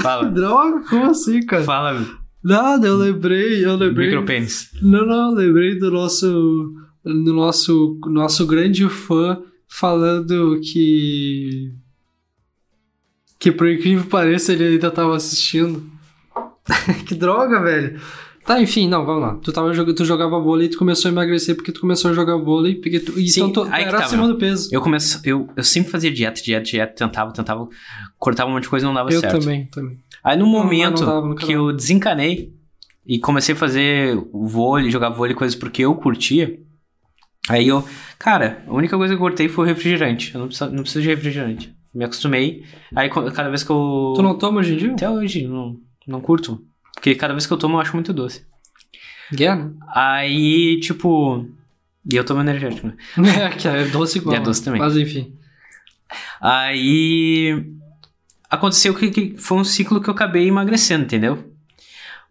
Fala. 0.00 0.30
Droga, 0.30 0.80
como 0.88 1.10
assim, 1.10 1.44
cara? 1.44 1.64
Fala, 1.64 2.06
Nada, 2.42 2.86
eu 2.86 2.96
lembrei, 2.96 3.64
eu 3.64 3.76
lembrei. 3.76 4.08
micropênis. 4.08 4.70
Não, 4.80 5.06
não, 5.06 5.34
lembrei 5.34 5.78
do 5.78 5.90
nosso 5.90 6.74
do 7.04 7.32
nosso 7.32 7.98
nosso 8.06 8.46
grande 8.46 8.88
fã 8.88 9.42
falando 9.68 10.60
que 10.60 11.72
que 13.38 13.50
por 13.50 13.68
incrível 13.68 14.04
que 14.04 14.10
pareça 14.10 14.52
ele 14.52 14.64
ainda 14.64 14.90
tava 14.90 15.16
assistindo. 15.16 15.82
que 17.06 17.14
droga, 17.14 17.60
velho. 17.62 18.00
Tá, 18.44 18.60
enfim, 18.60 18.88
não, 18.88 19.04
vamos 19.04 19.22
lá. 19.22 19.34
Tu 19.36 19.52
tava 19.52 19.72
jogando, 19.72 19.94
tu 19.94 20.04
jogava 20.04 20.40
vôlei 20.40 20.66
e 20.66 20.70
tu 20.70 20.78
começou 20.78 21.08
a 21.08 21.12
emagrecer 21.12 21.54
porque 21.54 21.70
tu 21.72 21.80
começou 21.80 22.10
a 22.10 22.14
jogar 22.14 22.36
vôlei, 22.36 22.74
porque 22.74 22.98
tu, 22.98 23.12
Sim, 23.12 23.48
então 23.48 23.52
tu 23.52 23.62
aí 23.72 23.84
era 23.84 23.98
acima 23.98 24.26
do 24.26 24.36
peso. 24.36 24.68
Eu 24.72 24.80
começo, 24.80 25.20
eu, 25.24 25.48
eu 25.56 25.62
sempre 25.62 25.90
fazia 25.90 26.10
dieta, 26.10 26.42
dieta, 26.42 26.64
dieta, 26.64 26.94
tentava, 26.94 27.32
tentava, 27.32 27.68
cortava 28.18 28.50
um 28.50 28.54
monte 28.54 28.64
de 28.64 28.68
coisa 28.70 28.84
e 28.84 28.88
não 28.88 28.94
dava 28.94 29.12
Eu 29.12 29.20
certo. 29.20 29.38
também, 29.40 29.66
também. 29.66 29.98
Aí 30.24 30.36
no 30.36 30.46
Não, 30.46 30.52
momento 30.52 31.04
não 31.04 31.22
dava, 31.22 31.34
que 31.36 31.52
eu 31.52 31.72
desencanei 31.72 32.52
e 33.06 33.18
comecei 33.18 33.54
a 33.54 33.58
fazer 33.58 34.16
vôlei, 34.32 34.90
jogar 34.90 35.10
vôlei, 35.10 35.34
coisas 35.34 35.54
porque 35.54 35.82
eu 35.84 35.94
curtia, 35.94 36.58
aí 37.48 37.68
eu, 37.68 37.84
cara, 38.18 38.64
a 38.66 38.72
única 38.72 38.96
coisa 38.96 39.14
que 39.14 39.16
eu 39.16 39.20
cortei 39.22 39.48
foi 39.48 39.64
o 39.64 39.68
refrigerante. 39.68 40.34
Eu 40.34 40.40
não 40.40 40.46
preciso, 40.48 40.70
não 40.70 40.82
preciso 40.82 41.02
de 41.02 41.08
refrigerante. 41.08 41.74
Me 41.94 42.04
acostumei. 42.04 42.62
Aí 42.94 43.10
cada 43.10 43.48
vez 43.48 43.62
que 43.64 43.70
eu. 43.70 44.12
Tu 44.14 44.22
não 44.22 44.38
toma 44.38 44.60
hoje 44.60 44.74
em 44.74 44.76
dia? 44.76 44.92
Até 44.92 45.10
hoje, 45.10 45.46
não, 45.46 45.76
não 46.06 46.20
curto. 46.20 46.64
Porque 47.00 47.14
cada 47.14 47.32
vez 47.32 47.46
que 47.46 47.52
eu 47.52 47.56
tomo 47.56 47.76
eu 47.76 47.80
acho 47.80 47.94
muito 47.94 48.12
doce. 48.12 48.44
Guerra? 49.32 49.72
Aí, 49.94 50.78
tipo. 50.80 51.46
E 52.10 52.14
eu 52.14 52.24
tomo 52.24 52.42
energético, 52.42 52.88
né? 52.88 52.94
É, 53.42 53.48
que 53.56 53.66
é 53.66 53.84
doce 53.86 54.18
igual. 54.18 54.34
E 54.36 54.38
é 54.38 54.40
doce 54.42 54.62
também. 54.62 54.78
Mas 54.78 54.94
enfim. 54.98 55.32
Aí 56.40 57.64
aconteceu 58.50 58.94
que, 58.94 59.10
que 59.10 59.34
foi 59.38 59.58
um 59.58 59.64
ciclo 59.64 60.00
que 60.00 60.10
eu 60.10 60.14
acabei 60.14 60.46
emagrecendo, 60.46 61.04
entendeu? 61.04 61.50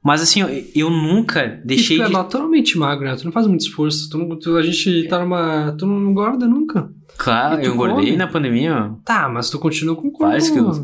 Mas 0.04 0.22
assim, 0.22 0.42
eu, 0.42 0.50
eu 0.76 0.90
nunca 0.90 1.60
deixei 1.66 1.98
E 1.98 2.00
tu 2.00 2.04
é 2.04 2.08
de. 2.08 2.14
naturalmente 2.14 2.78
magro, 2.78 3.06
né? 3.06 3.16
Tu 3.16 3.26
não 3.26 3.32
faz 3.32 3.48
muito 3.48 3.62
esforço. 3.62 4.08
Tu 4.10 4.36
tu- 4.38 4.56
a 4.56 4.62
gente 4.62 5.08
tá 5.08 5.20
numa. 5.20 5.74
Tu 5.78 5.86
não 5.88 6.12
engorda 6.12 6.48
nunca. 6.48 6.90
Claro, 7.18 7.62
eu 7.62 7.74
engordei 7.74 8.06
come? 8.06 8.18
na 8.18 8.28
pandemia. 8.28 8.92
Tá, 9.04 9.28
mas 9.28 9.50
tu 9.50 9.58
continua 9.60 9.96
com 9.96 10.04
corpo. 10.10 10.28
Vários 10.28 10.50
quilos. 10.50 10.82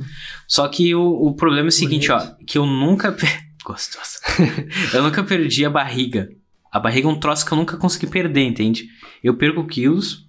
Só 0.48 0.68
que 0.68 0.94
o, 0.94 1.02
o 1.28 1.34
problema 1.34 1.68
é 1.68 1.70
o 1.70 1.72
seguinte, 1.72 2.12
ó, 2.12 2.18
Bonito. 2.20 2.46
que 2.46 2.58
eu 2.58 2.66
nunca. 2.66 3.16
Gostoso. 3.66 4.20
eu 4.94 5.02
nunca 5.02 5.24
perdi 5.24 5.66
a 5.66 5.70
barriga. 5.70 6.30
A 6.72 6.80
barriga 6.80 7.08
é 7.08 7.12
um 7.12 7.20
troço 7.20 7.46
que 7.46 7.52
eu 7.52 7.58
nunca 7.58 7.78
consegui 7.78 8.06
perder, 8.06 8.44
entende? 8.44 8.88
Eu 9.24 9.36
perco 9.36 9.66
quilos, 9.66 10.28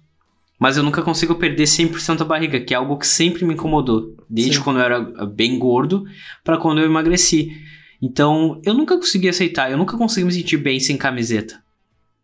mas 0.59 0.75
eu 0.75 0.83
nunca 0.83 1.03
consigo 1.03 1.35
perder 1.35 1.65
100% 1.65 2.21
a 2.21 2.25
barriga, 2.25 2.59
que 2.59 2.73
é 2.73 2.77
algo 2.77 2.97
que 2.97 3.05
sempre 3.05 3.45
me 3.45 3.53
incomodou. 3.53 4.15
Desde 4.27 4.55
Sim. 4.55 4.63
quando 4.63 4.79
eu 4.79 4.83
era 4.83 5.25
bem 5.25 5.59
gordo 5.59 6.05
pra 6.43 6.57
quando 6.57 6.79
eu 6.79 6.85
emagreci. 6.85 7.51
Então, 8.01 8.59
eu 8.65 8.73
nunca 8.73 8.95
consegui 8.97 9.29
aceitar, 9.29 9.71
eu 9.71 9.77
nunca 9.77 9.97
consegui 9.97 10.25
me 10.25 10.31
sentir 10.31 10.57
bem 10.57 10.79
sem 10.79 10.97
camiseta. 10.97 11.61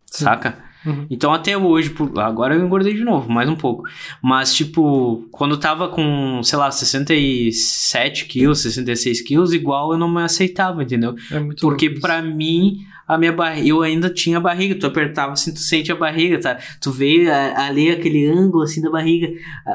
Sim. 0.06 0.24
Saca? 0.24 0.64
Uhum. 0.86 1.06
Então 1.10 1.32
até 1.32 1.56
hoje, 1.56 1.94
agora 2.16 2.54
eu 2.54 2.64
engordei 2.64 2.94
de 2.94 3.04
novo, 3.04 3.30
mais 3.32 3.48
um 3.48 3.56
pouco. 3.56 3.84
Mas, 4.22 4.54
tipo, 4.54 5.26
quando 5.32 5.52
eu 5.54 5.60
tava 5.60 5.88
com, 5.88 6.42
sei 6.42 6.58
lá, 6.58 6.70
67 6.70 8.26
quilos, 8.26 8.60
66 8.60 9.20
quilos, 9.22 9.52
igual 9.52 9.92
eu 9.92 9.98
não 9.98 10.08
me 10.12 10.22
aceitava, 10.22 10.82
entendeu? 10.82 11.14
É 11.30 11.38
muito 11.40 11.60
Porque 11.60 11.90
pra 11.90 12.20
mim, 12.22 12.78
a 13.06 13.18
minha 13.18 13.32
barriga, 13.32 13.66
eu 13.68 13.82
ainda 13.82 14.08
tinha 14.10 14.40
barriga, 14.40 14.74
tu 14.74 14.86
apertava 14.86 15.32
assim, 15.32 15.52
tu 15.52 15.60
sente 15.60 15.92
a 15.92 15.96
barriga, 15.96 16.40
tá? 16.40 16.58
Tu 16.80 16.90
vê 16.90 17.30
a- 17.30 17.66
ali 17.66 17.90
aquele 17.90 18.26
ângulo 18.26 18.62
assim 18.64 18.80
da 18.80 18.90
barriga, 18.90 19.28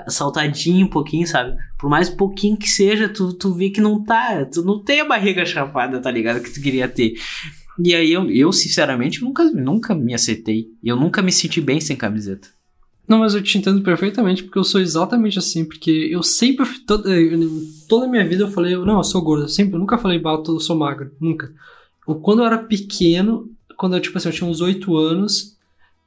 saltadinho 0.08 0.86
um 0.88 0.90
pouquinho, 0.90 1.28
sabe? 1.28 1.56
Por 1.78 1.90
mais 1.90 2.10
pouquinho 2.10 2.58
que 2.58 2.68
seja, 2.70 3.08
tu, 3.08 3.34
tu 3.34 3.54
vê 3.54 3.70
que 3.70 3.80
não 3.82 4.04
tá, 4.04 4.46
tu 4.46 4.62
não 4.64 4.80
tem 4.84 5.00
a 5.02 5.06
barriga 5.08 5.46
chapada, 5.46 6.00
tá 6.02 6.12
ligado? 6.12 6.42
Que 6.42 6.52
tu 6.52 6.62
queria 6.62 6.88
ter. 6.88 7.14
E 7.84 7.96
aí 7.96 8.12
eu, 8.12 8.30
eu 8.30 8.52
sinceramente, 8.52 9.22
nunca, 9.22 9.44
nunca 9.46 9.96
me 9.96 10.14
aceitei. 10.14 10.68
Eu 10.84 10.96
nunca 10.96 11.22
me 11.22 11.32
senti 11.32 11.62
bem 11.62 11.80
sem 11.80 11.96
camiseta. 11.96 12.50
Não, 13.08 13.20
mas 13.20 13.34
eu 13.34 13.42
te 13.42 13.58
entendo 13.58 13.82
perfeitamente, 13.82 14.44
porque 14.44 14.60
eu 14.60 14.64
sou 14.64 14.80
exatamente 14.80 15.40
assim, 15.40 15.66
porque 15.66 15.90
eu 16.12 16.22
sempre, 16.22 16.68
toda, 16.86 17.10
toda 17.88 18.06
a 18.06 18.08
minha 18.08 18.28
vida 18.28 18.44
eu 18.44 18.52
falei, 18.52 18.76
não, 18.76 18.98
eu 18.98 19.04
sou 19.04 19.20
gordo, 19.24 19.46
eu 19.46 19.50
sempre, 19.50 19.74
eu 19.74 19.80
nunca 19.80 19.98
falei, 19.98 20.20
bah, 20.20 20.40
eu 20.48 20.60
sou 20.60 20.78
magro, 20.78 21.12
nunca. 21.20 21.52
Quando 22.22 22.44
eu 22.44 22.46
era 22.46 22.60
pequeno, 22.60 23.50
quando 23.76 23.96
eu, 23.96 24.00
tipo 24.00 24.16
assim, 24.16 24.30
eu 24.30 24.34
tinha 24.34 24.48
uns 24.48 24.62
8 24.62 24.96
anos, 24.96 25.58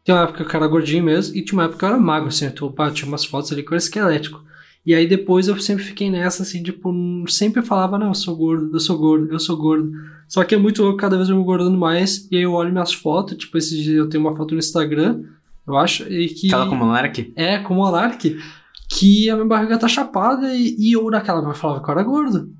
tinha 0.05 0.17
uma 0.17 0.23
época 0.25 0.45
que 0.45 0.55
eu 0.55 0.61
era 0.61 0.69
gordinho 0.69 1.03
mesmo, 1.03 1.37
e 1.37 1.45
tinha 1.45 1.59
uma 1.59 1.65
época 1.65 1.81
que 1.81 1.85
eu 1.85 1.89
era 1.89 1.99
magro, 1.99 2.29
assim, 2.29 2.45
eu, 2.45 2.71
pá, 2.71 2.89
tinha 2.93 3.09
umas 3.09 3.25
fotos 3.25 3.51
ali 3.51 3.63
que 3.63 3.69
eu 3.69 3.75
era 3.75 3.83
esquelético. 3.83 4.41
E 4.85 4.95
aí 4.95 5.07
depois 5.07 5.47
eu 5.47 5.59
sempre 5.61 5.85
fiquei 5.85 6.11
nessa, 6.11 6.43
assim, 6.43 6.63
tipo, 6.63 6.93
sempre 7.29 7.63
falava, 7.63 7.99
não, 7.99 8.09
eu 8.09 8.15
sou 8.15 8.37
gordo, 8.37 8.75
eu 8.75 8.81
sou 8.81 8.99
gordo, 8.99 9.33
eu 9.33 9.39
sou 9.39 9.57
gordo. 9.57 9.93
Só 10.29 10.43
que 10.43 10.55
é 10.55 10.59
muito 10.59 10.83
louco, 10.83 10.99
cada 10.99 11.17
vez 11.17 11.29
eu 11.29 11.37
me 11.37 11.43
engordando 11.43 11.79
mais, 11.79 12.29
e 12.31 12.37
aí 12.37 12.43
eu 12.43 12.53
olho 12.53 12.73
minhas 12.73 12.93
fotos, 12.93 13.37
tipo, 13.37 13.57
esses 13.57 13.79
dias 13.79 13.97
eu 13.97 14.09
tenho 14.09 14.25
uma 14.25 14.37
foto 14.37 14.53
no 14.53 14.59
Instagram, 14.59 15.23
eu 15.67 15.77
acho, 15.77 16.03
e 16.13 16.29
que... 16.29 16.49
Aquela 16.49 16.67
não 16.67 16.97
era 16.97 17.07
aqui. 17.07 17.33
É, 17.37 17.59
como 17.59 17.81
o 17.81 17.85
Monark, 17.85 18.37
que 18.91 19.31
a 19.31 19.35
minha 19.35 19.47
barriga 19.47 19.79
tá 19.79 19.87
chapada 19.87 20.55
e, 20.55 20.77
e 20.79 20.93
eu 20.93 21.09
naquela 21.11 21.39
época 21.39 21.55
falava 21.55 21.83
que 21.83 21.89
eu 21.89 21.93
era 21.93 22.03
gordo. 22.03 22.53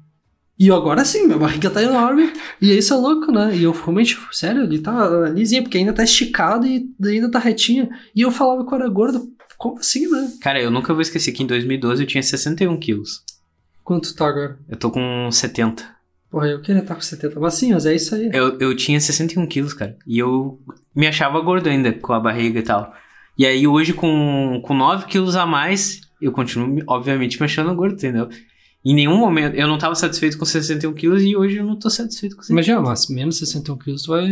E 0.59 0.69
eu 0.69 0.77
agora 0.77 1.05
sim, 1.05 1.27
minha 1.27 1.39
barriga 1.39 1.71
tá 1.71 1.83
enorme. 1.83 2.33
e 2.61 2.77
isso 2.77 2.95
é 2.95 2.97
louco, 2.97 3.33
né? 3.33 3.57
E 3.57 3.65
eu 3.65 3.73
realmente, 3.73 4.17
sério, 4.31 4.63
ele 4.63 4.79
tá 4.79 5.29
lisinha, 5.29 5.63
porque 5.63 5.79
ainda 5.79 5.93
tá 5.93 6.05
esticado 6.05 6.67
e 6.67 6.89
ainda 7.05 7.31
tá 7.31 7.39
retinha. 7.39 7.89
E 8.15 8.21
eu 8.21 8.31
falava 8.31 8.65
que 8.65 8.73
eu 8.73 8.79
era 8.79 8.89
gordo. 8.89 9.29
Como 9.63 9.79
assim, 9.79 10.11
né? 10.11 10.33
Cara, 10.41 10.61
eu 10.61 10.73
nunca 10.73 10.93
vou 10.93 11.01
esquecer 11.03 11.31
que 11.31 11.43
em 11.43 11.47
2012 11.47 12.03
eu 12.03 12.07
tinha 12.07 12.21
61 12.23 12.77
quilos. 12.81 13.23
Quanto 13.85 14.13
tá 14.17 14.27
agora? 14.27 14.59
Eu 14.69 14.77
tô 14.77 14.91
com 14.91 15.31
70. 15.31 15.89
Porra, 16.29 16.49
eu 16.49 16.61
queria 16.61 16.83
estar 16.83 16.97
com 16.97 17.01
70. 17.01 17.39
Mas 17.39 17.55
sim, 17.55 17.73
mas 17.73 17.87
é 17.87 17.95
isso 17.95 18.13
aí. 18.15 18.29
Eu, 18.33 18.59
eu 18.59 18.75
tinha 18.75 19.01
61 19.01 19.47
quilos, 19.47 19.73
cara. 19.73 19.97
E 20.05 20.19
eu 20.19 20.61
me 20.93 21.07
achava 21.07 21.41
gordo 21.41 21.69
ainda, 21.69 21.93
com 21.93 22.13
a 22.13 22.19
barriga 22.19 22.59
e 22.59 22.63
tal. 22.63 22.93
E 23.39 23.47
aí 23.47 23.65
hoje, 23.65 23.93
com, 23.93 24.61
com 24.65 24.75
9 24.75 25.07
quilos 25.07 25.37
a 25.37 25.47
mais, 25.47 26.01
eu 26.21 26.33
continuo, 26.33 26.67
me- 26.67 26.83
obviamente, 26.89 27.39
me 27.39 27.45
achando 27.45 27.73
gordo, 27.75 27.95
entendeu? 27.95 28.29
Em 28.85 28.95
nenhum 28.97 29.17
momento, 29.17 29.55
eu 29.55 29.69
não 29.69 29.79
tava 29.79 29.95
satisfeito 29.95 30.37
com 30.37 30.45
61 30.45 30.93
quilos 30.93 31.23
e 31.23 31.37
hoje 31.37 31.57
eu 31.59 31.65
não 31.65 31.79
tô 31.79 31.89
satisfeito 31.89 32.35
com 32.35 32.43
61 32.43 32.55
Imagina, 32.57 32.81
mas 32.81 33.09
menos 33.09 33.39
61 33.39 33.77
quilos 33.79 34.03
tu 34.03 34.11
vai. 34.11 34.29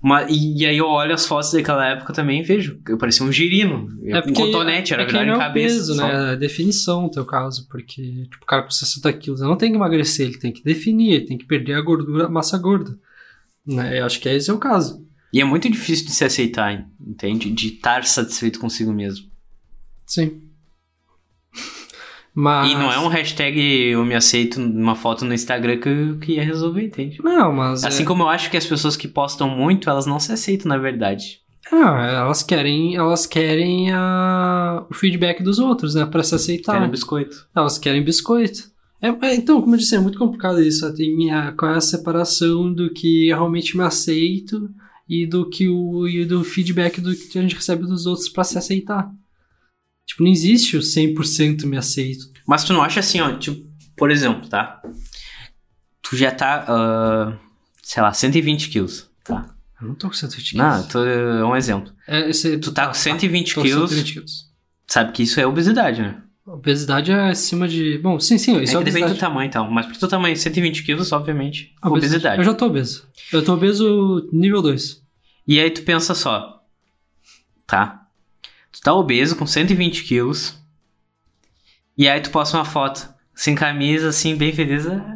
Mas, 0.00 0.30
e, 0.30 0.62
e 0.62 0.66
aí 0.66 0.76
eu 0.76 0.86
olho 0.86 1.12
as 1.12 1.26
fotos 1.26 1.52
daquela 1.52 1.84
época 1.84 2.12
também 2.12 2.40
e 2.40 2.44
vejo. 2.44 2.80
Eu 2.88 2.96
parecia 2.96 3.26
um 3.26 3.32
girino. 3.32 3.88
um 4.00 4.32
cotonete, 4.32 4.94
era 4.94 5.02
é 5.02 5.06
virado 5.06 5.26
em 5.26 5.30
é 5.30 5.34
o 5.34 5.38
cabeça. 5.38 5.74
peso, 5.74 5.94
só. 5.94 6.06
né? 6.06 6.12
É 6.12 6.32
a 6.32 6.34
definição 6.36 7.02
no 7.02 7.10
teu 7.10 7.24
caso, 7.24 7.66
porque 7.68 8.26
tipo, 8.30 8.44
o 8.44 8.46
cara 8.46 8.62
com 8.62 8.70
60 8.70 9.12
quilos 9.14 9.40
não 9.40 9.56
tem 9.56 9.70
que 9.70 9.76
emagrecer, 9.76 10.28
ele 10.28 10.38
tem 10.38 10.52
que 10.52 10.62
definir, 10.62 11.14
ele 11.14 11.26
tem 11.26 11.36
que 11.36 11.46
perder 11.46 11.74
a 11.74 11.80
gordura, 11.80 12.26
a 12.26 12.30
massa 12.30 12.56
gorda. 12.58 12.96
Né? 13.66 13.98
Eu 13.98 14.06
acho 14.06 14.20
que 14.20 14.28
esse 14.28 14.48
é 14.48 14.52
o 14.52 14.58
caso. 14.58 15.04
E 15.32 15.40
é 15.40 15.44
muito 15.44 15.68
difícil 15.68 16.06
de 16.06 16.12
se 16.12 16.24
aceitar, 16.24 16.86
entende? 17.00 17.50
De 17.50 17.68
estar 17.68 18.04
satisfeito 18.04 18.60
consigo 18.60 18.92
mesmo. 18.92 19.26
Sim. 20.06 20.47
Mas... 22.40 22.70
E 22.70 22.74
não 22.76 22.92
é 22.92 23.00
um 23.00 23.08
hashtag 23.08 23.60
eu 23.90 24.04
me 24.04 24.14
aceito 24.14 24.60
numa 24.60 24.94
foto 24.94 25.24
no 25.24 25.34
Instagram 25.34 25.78
que, 25.78 26.14
que 26.20 26.32
ia 26.34 26.44
resolver, 26.44 26.84
entende? 26.84 27.18
Não, 27.20 27.52
mas... 27.52 27.82
Assim 27.82 28.04
é... 28.04 28.06
como 28.06 28.22
eu 28.22 28.28
acho 28.28 28.48
que 28.48 28.56
as 28.56 28.64
pessoas 28.64 28.96
que 28.96 29.08
postam 29.08 29.50
muito, 29.50 29.90
elas 29.90 30.06
não 30.06 30.20
se 30.20 30.30
aceitam, 30.30 30.68
na 30.68 30.78
verdade. 30.78 31.40
Ah, 31.72 32.06
elas 32.06 32.44
querem, 32.44 32.94
elas 32.94 33.26
querem 33.26 33.90
a... 33.92 34.86
o 34.88 34.94
feedback 34.94 35.42
dos 35.42 35.58
outros, 35.58 35.96
né? 35.96 36.06
Pra 36.06 36.22
se 36.22 36.32
aceitar. 36.32 36.74
Querem 36.74 36.88
biscoito. 36.88 37.48
Elas 37.56 37.76
querem 37.76 38.04
biscoito. 38.04 38.70
É, 39.02 39.08
é, 39.08 39.34
então, 39.34 39.60
como 39.60 39.74
eu 39.74 39.78
disse, 39.80 39.96
é 39.96 40.00
muito 40.00 40.16
complicado 40.16 40.62
isso. 40.62 40.94
Tem 40.94 41.32
a, 41.32 41.50
qual 41.50 41.72
é 41.72 41.76
a 41.78 41.80
separação 41.80 42.72
do 42.72 42.88
que 42.90 43.28
eu 43.28 43.36
realmente 43.36 43.76
me 43.76 43.82
aceito 43.82 44.70
e 45.08 45.26
do 45.26 45.50
que 45.50 45.68
o 45.68 46.06
e 46.06 46.24
do 46.24 46.44
feedback 46.44 47.00
do 47.00 47.12
que 47.16 47.36
a 47.36 47.42
gente 47.42 47.56
recebe 47.56 47.82
dos 47.82 48.06
outros 48.06 48.28
para 48.28 48.44
se 48.44 48.56
aceitar. 48.56 49.10
Tipo, 50.08 50.24
não 50.24 50.30
existe 50.30 50.74
o 50.76 50.80
100% 50.80 51.66
me 51.66 51.76
aceito. 51.76 52.30
Mas 52.46 52.64
tu 52.64 52.72
não 52.72 52.82
acha 52.82 52.98
assim, 53.00 53.20
ó, 53.20 53.36
tipo, 53.36 53.62
por 53.94 54.10
exemplo, 54.10 54.48
tá? 54.48 54.80
Tu 56.02 56.16
já 56.16 56.30
tá, 56.32 56.64
uh, 56.64 57.38
sei 57.82 58.02
lá, 58.02 58.10
120 58.12 58.70
quilos, 58.70 59.10
tá? 59.22 59.54
Eu 59.80 59.88
não 59.88 59.94
tô 59.94 60.08
com 60.08 60.14
120 60.14 60.50
quilos. 60.52 60.66
Não, 60.66 60.88
tô, 60.88 61.04
é 61.04 61.44
um 61.44 61.54
exemplo. 61.54 61.92
É, 62.06 62.30
esse, 62.30 62.56
Tu 62.56 62.72
tá 62.72 62.86
com 62.86 62.94
120 62.94 63.54
tô 63.54 63.62
quilos, 63.62 63.90
120 63.90 64.12
quilos. 64.14 64.46
sabe 64.86 65.12
que 65.12 65.22
isso 65.22 65.38
é 65.38 65.46
obesidade, 65.46 66.00
né? 66.00 66.22
Obesidade 66.46 67.12
é 67.12 67.28
acima 67.28 67.68
de. 67.68 67.98
Bom, 67.98 68.18
sim, 68.18 68.38
sim, 68.38 68.62
isso 68.62 68.78
é, 68.78 68.80
é 68.80 68.84
depende 68.84 69.04
obesidade. 69.04 69.14
do 69.14 69.20
tamanho, 69.20 69.46
então. 69.46 69.70
Mas 69.70 69.84
pro 69.84 69.98
teu 69.98 70.08
tamanho, 70.08 70.34
120 70.34 70.82
quilos, 70.82 71.12
obviamente, 71.12 71.74
obesidade. 71.84 72.38
Eu 72.38 72.44
já 72.44 72.54
tô 72.54 72.64
obeso. 72.64 73.06
Eu 73.30 73.44
tô 73.44 73.52
obeso 73.52 74.26
nível 74.32 74.62
2. 74.62 75.02
E 75.46 75.60
aí 75.60 75.70
tu 75.70 75.82
pensa 75.82 76.14
só, 76.14 76.62
tá? 77.66 78.07
Tu 78.72 78.80
tá 78.80 78.92
obeso 78.94 79.36
com 79.36 79.46
120 79.46 80.04
quilos, 80.04 80.56
e 81.96 82.08
aí 82.08 82.20
tu 82.20 82.30
posta 82.30 82.56
uma 82.56 82.64
foto 82.64 83.08
sem 83.34 83.54
camisa, 83.54 84.08
assim, 84.08 84.36
bem 84.36 84.52
feliz, 84.52 84.86
ah, 84.86 85.14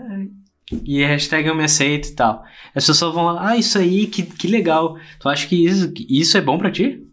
e 0.84 1.04
a 1.04 1.08
hashtag 1.08 1.46
eu 1.48 1.54
me 1.54 1.64
aceito 1.64 2.08
e 2.08 2.12
tal. 2.14 2.44
As 2.74 2.86
pessoas 2.86 3.14
vão 3.14 3.24
lá, 3.26 3.50
ah, 3.50 3.56
isso 3.56 3.78
aí, 3.78 4.06
que, 4.06 4.22
que 4.22 4.48
legal. 4.48 4.96
Tu 5.20 5.28
acha 5.28 5.46
que 5.46 5.64
isso, 5.66 5.92
que 5.92 6.06
isso 6.08 6.36
é 6.36 6.40
bom 6.40 6.56
pra 6.58 6.70
ti? 6.70 7.06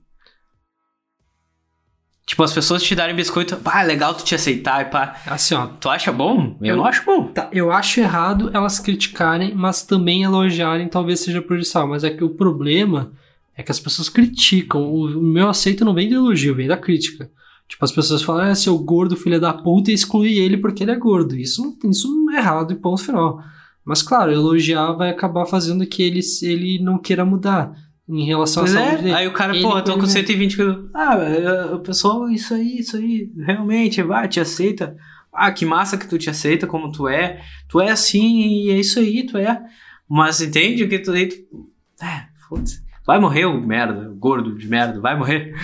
Tipo, 2.26 2.44
as 2.44 2.54
pessoas 2.54 2.84
te 2.84 2.94
darem 2.96 3.16
biscoito, 3.16 3.58
pá, 3.58 3.82
legal 3.82 4.14
tu 4.14 4.24
te 4.24 4.36
aceitar 4.36 4.84
e 4.84 4.90
pá. 4.92 5.20
Assim, 5.26 5.56
ó. 5.56 5.66
Tu 5.66 5.90
acha 5.90 6.12
bom? 6.12 6.56
Eu, 6.62 6.68
Eu- 6.68 6.78
não 6.78 6.86
acho 6.86 7.04
bom. 7.04 7.28
Tá, 7.28 7.50
eu 7.52 7.72
acho 7.72 8.00
errado 8.00 8.52
elas 8.54 8.80
criticarem, 8.80 9.54
mas 9.56 9.82
também 9.84 10.22
elogiarem 10.24 10.88
talvez 10.88 11.22
seja 11.22 11.42
prejudicial. 11.42 11.88
Mas 11.88 12.04
é 12.04 12.12
que 12.12 12.24
o 12.24 12.30
problema 12.30 13.12
é 13.60 13.64
que 13.64 13.72
as 13.72 13.80
pessoas 13.80 14.08
criticam. 14.10 14.84
O, 14.92 15.06
o 15.20 15.22
meu 15.22 15.50
aceito 15.50 15.84
não 15.84 15.94
vem 15.94 16.08
de 16.08 16.16
elogio, 16.16 16.56
vem 16.56 16.68
da 16.68 16.78
crítica. 16.78 17.30
Tipo, 17.68 17.86
as 17.86 17.92
pessoas 17.92 18.22
falam, 18.24 18.50
ah, 18.50 18.56
seu 18.56 18.78
gordo 18.80 19.16
filho 19.16 19.40
da 19.40 19.54
puta 19.54 19.92
e 19.92 19.94
exclui 19.94 20.38
ele 20.40 20.58
porque 20.58 20.84
ele 20.84 20.92
é 20.92 20.96
gordo. 20.96 21.36
Isso, 21.36 21.62
não- 21.62 21.92
isso 21.92 22.08
não 22.08 22.34
é 22.34 22.38
errado 22.38 22.72
e 22.74 22.76
ponto 22.76 23.04
final. 23.04 23.40
Mas 23.86 24.02
claro, 24.02 24.32
elogiar 24.32 24.94
vai 24.94 25.10
acabar 25.10 25.46
fazendo 25.46 25.86
que 25.86 26.02
ele, 26.02 26.20
ele 26.42 26.80
não 26.82 26.98
queira 26.98 27.24
mudar 27.26 27.74
em 28.08 28.24
relação 28.26 28.64
Pois 28.64 28.76
à 28.76 28.80
saúde 28.80 28.94
é, 28.96 28.98
dele. 29.04 29.14
aí 29.14 29.28
o 29.28 29.34
cara, 29.34 29.54
Ele 29.56 29.62
pô, 29.62 29.78
eu 29.78 29.84
tô 29.84 29.94
com 29.94 30.00
come- 30.00 30.12
120 30.12 30.56
quilos. 30.56 30.90
Ah, 30.96 31.16
é, 31.16 31.66
o 31.76 31.80
pessoal, 31.80 32.28
isso 32.30 32.54
aí, 32.56 32.80
isso 32.80 32.98
aí, 32.98 33.30
realmente, 33.46 34.02
vai, 34.02 34.28
te 34.28 34.40
aceita. 34.40 34.96
Ah, 35.32 35.52
que 35.52 35.64
massa 35.66 35.96
que 35.98 36.08
tu 36.08 36.18
te 36.18 36.30
aceita 36.30 36.66
como 36.66 36.92
tu 36.92 37.08
é. 37.08 37.40
Tu 37.68 37.80
é 37.80 37.92
assim 37.92 38.64
e 38.64 38.70
é 38.72 38.80
isso 38.80 39.00
aí, 39.00 39.26
tu 39.28 39.38
é. 39.38 39.62
Mas 40.10 40.42
entende 40.42 40.88
que 40.88 40.98
tu 41.00 41.12
aí. 41.12 41.28
tu- 41.28 41.68
É, 42.04 42.26
foda-se. 42.48 42.82
Vai 43.10 43.20
morrer 43.20 43.46
o 43.46 43.60
merda, 43.60 44.08
o 44.08 44.14
gordo 44.16 44.56
de 44.56 44.68
merda, 44.68 45.02
vai 45.02 45.18
morrer. 45.18 45.56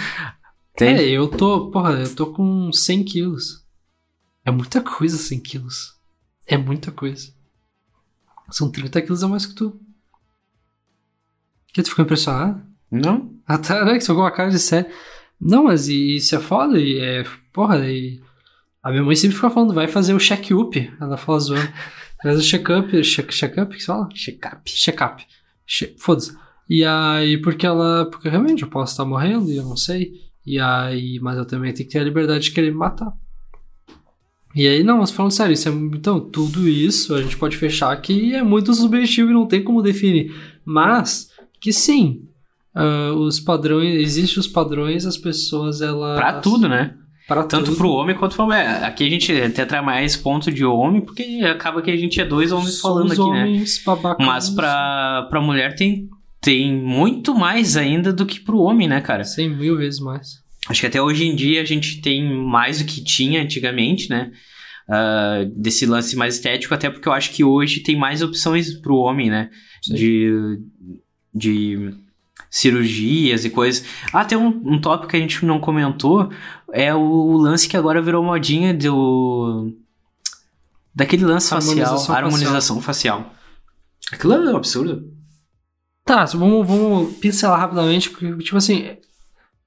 Entende? 0.74 1.04
É, 1.04 1.10
eu 1.12 1.28
tô, 1.28 1.70
porra, 1.70 1.92
eu 1.92 2.16
tô 2.16 2.34
com 2.34 2.74
100 2.74 3.04
quilos. 3.04 3.64
É 4.44 4.50
muita 4.50 4.82
coisa 4.82 5.16
100 5.16 5.42
quilos. 5.42 5.94
É 6.48 6.58
muita 6.58 6.92
coisa. 6.92 7.32
São 8.50 8.72
30 8.72 9.00
quilos 9.04 9.24
a 9.24 9.28
mais 9.28 9.46
que 9.46 9.54
tu. 9.54 9.80
Que 11.72 11.84
tu 11.84 11.90
ficou 11.90 12.04
impressionado? 12.04 12.64
Não? 12.90 13.32
Ah, 13.46 13.60
tá, 13.60 13.86
né? 13.86 13.94
Que 13.94 14.00
você 14.02 14.08
ficou 14.08 14.16
com 14.16 14.22
uma 14.24 14.32
cara 14.32 14.50
de 14.50 14.58
sério. 14.58 14.92
Não, 15.40 15.66
mas 15.66 15.88
isso 15.88 16.36
é 16.36 16.40
foda, 16.40 16.80
e 16.80 16.98
é. 16.98 17.26
Porra, 17.54 17.78
e. 17.88 18.20
A 18.82 18.90
minha 18.90 19.04
mãe 19.04 19.16
sempre 19.16 19.36
fica 19.36 19.52
falando, 19.52 19.72
vai 19.72 19.88
fazer 19.88 20.16
o 20.16 20.20
check-up. 20.20 20.92
Ela 21.00 21.16
fala 21.16 21.40
zoando. 21.40 21.72
Faz 22.24 22.40
o 22.40 22.42
check-up, 22.42 23.04
check- 23.04 23.32
check-up, 23.32 23.72
que 23.72 23.82
se 23.82 23.86
fala? 23.86 24.10
Check-up. 24.16 24.64
check-up. 24.66 25.24
Che 25.64 25.96
Foda-se. 26.00 26.44
E 26.70 26.84
aí, 26.84 27.38
porque 27.42 27.66
ela. 27.66 28.06
Porque 28.10 28.30
realmente 28.30 28.64
eu 28.64 28.70
posso 28.70 28.94
estar 28.94 29.06
morrendo 29.06 29.52
e 29.52 29.58
eu 29.58 29.64
não 29.64 29.78
sei. 29.78 30.12
E 30.46 30.60
aí, 30.60 31.20
mas 31.22 31.38
eu 31.38 31.46
também 31.46 31.74
tenho 31.74 31.88
que 31.88 31.94
ter 31.94 32.00
a 32.00 32.04
liberdade 32.04 32.46
de 32.46 32.52
querer 32.52 32.72
me 32.72 32.78
matar. 32.78 33.12
E 34.56 34.68
aí, 34.68 34.84
não, 34.84 35.00
mas 35.00 35.12
falando 35.12 35.32
sério, 35.34 35.52
isso 35.54 35.68
é, 35.68 35.72
então, 35.72 36.20
tudo 36.20 36.68
isso 36.68 37.14
a 37.14 37.22
gente 37.22 37.36
pode 37.36 37.58
fechar 37.58 37.94
que 37.98 38.34
é 38.34 38.42
muito 38.42 38.74
subjetivo 38.74 39.30
e 39.30 39.34
não 39.34 39.48
tem 39.48 39.62
como 39.62 39.82
definir. 39.82 40.34
Mas, 40.64 41.30
que 41.60 41.74
sim, 41.74 42.22
ah, 42.74 43.12
os 43.14 43.40
padrões, 43.40 43.96
existem 43.96 44.40
os 44.40 44.48
padrões, 44.48 45.06
as 45.06 45.18
pessoas, 45.18 45.82
elas. 45.82 46.18
Pra 46.18 46.40
tudo, 46.40 46.70
né? 46.70 46.96
Pra 47.28 47.44
Tanto 47.44 47.66
tudo. 47.66 47.78
pro 47.78 47.90
homem 47.90 48.16
quanto 48.16 48.36
pra 48.36 48.46
mulher. 48.46 48.84
Aqui 48.84 49.08
a 49.08 49.10
gente 49.10 49.32
até 49.42 49.66
traz 49.66 49.84
mais 49.84 50.16
ponto 50.16 50.52
de 50.52 50.64
homem, 50.64 51.02
porque 51.02 51.24
acaba 51.44 51.82
que 51.82 51.90
a 51.90 51.98
gente 51.98 52.22
é 52.22 52.26
dois 52.26 52.52
homens 52.52 52.80
falando 52.80 53.14
Somos 53.16 53.20
aqui, 53.20 53.32
né? 53.32 53.46
homens 53.46 53.84
babacas. 53.84 54.26
Mas 54.28 54.50
pra, 54.52 55.26
pra 55.30 55.42
mulher 55.42 55.76
tem, 55.76 56.08
tem 56.46 56.72
muito 56.72 57.34
mais 57.34 57.76
ainda 57.76 58.14
do 58.14 58.24
que 58.24 58.40
pro 58.40 58.60
homem, 58.60 58.88
né, 58.88 59.02
cara? 59.02 59.24
Sim, 59.24 59.50
mil 59.50 59.76
vezes 59.76 60.00
mais. 60.00 60.44
Acho 60.70 60.80
que 60.80 60.86
até 60.86 61.02
hoje 61.02 61.26
em 61.26 61.36
dia 61.36 61.60
a 61.60 61.66
gente 61.66 62.00
tem 62.02 62.24
mais 62.24 62.78
do 62.78 62.86
que 62.86 63.04
tinha 63.04 63.42
antigamente, 63.42 64.08
né? 64.12 64.32
Ah, 64.88 65.44
desse 65.56 65.88
lance 65.88 66.16
mais 66.16 66.36
estético, 66.36 66.72
até 66.76 66.88
porque 66.88 67.08
eu 67.08 67.14
acho 67.14 67.32
que 67.32 67.44
hoje 67.44 67.80
tem 67.80 67.98
mais 67.98 68.22
opções 68.22 68.80
pro 68.80 68.98
homem, 68.98 69.28
né? 69.28 69.50
Sim. 69.82 69.96
De, 69.96 70.60
de 71.34 71.94
cirurgias 72.48 73.44
e 73.44 73.50
coisas. 73.50 73.84
Ah, 74.14 74.24
tem 74.24 74.38
um, 74.38 74.50
um 74.66 74.80
tópico 74.80 75.10
que 75.10 75.18
a 75.18 75.20
gente 75.20 75.44
não 75.44 75.60
comentou, 75.60 76.30
é 76.72 76.94
o 76.94 77.38
lance 77.38 77.68
que 77.68 77.76
agora 77.76 78.04
virou 78.04 78.24
modinha 78.24 78.72
do... 78.72 79.74
Daquele 80.94 81.26
lance 81.26 81.50
facial, 81.50 81.72
Harmonização 81.72 82.16
harmonização 82.16 82.82
facial. 82.82 83.34
Aquilo 84.12 84.34
é 84.34 84.54
um 84.54 84.58
absurdo. 84.58 85.15
Tá, 86.06 86.24
vamos, 86.26 86.68
vamos 86.68 87.16
pincelar 87.18 87.60
rapidamente, 87.60 88.12
porque, 88.12 88.38
tipo 88.44 88.56
assim, 88.58 88.92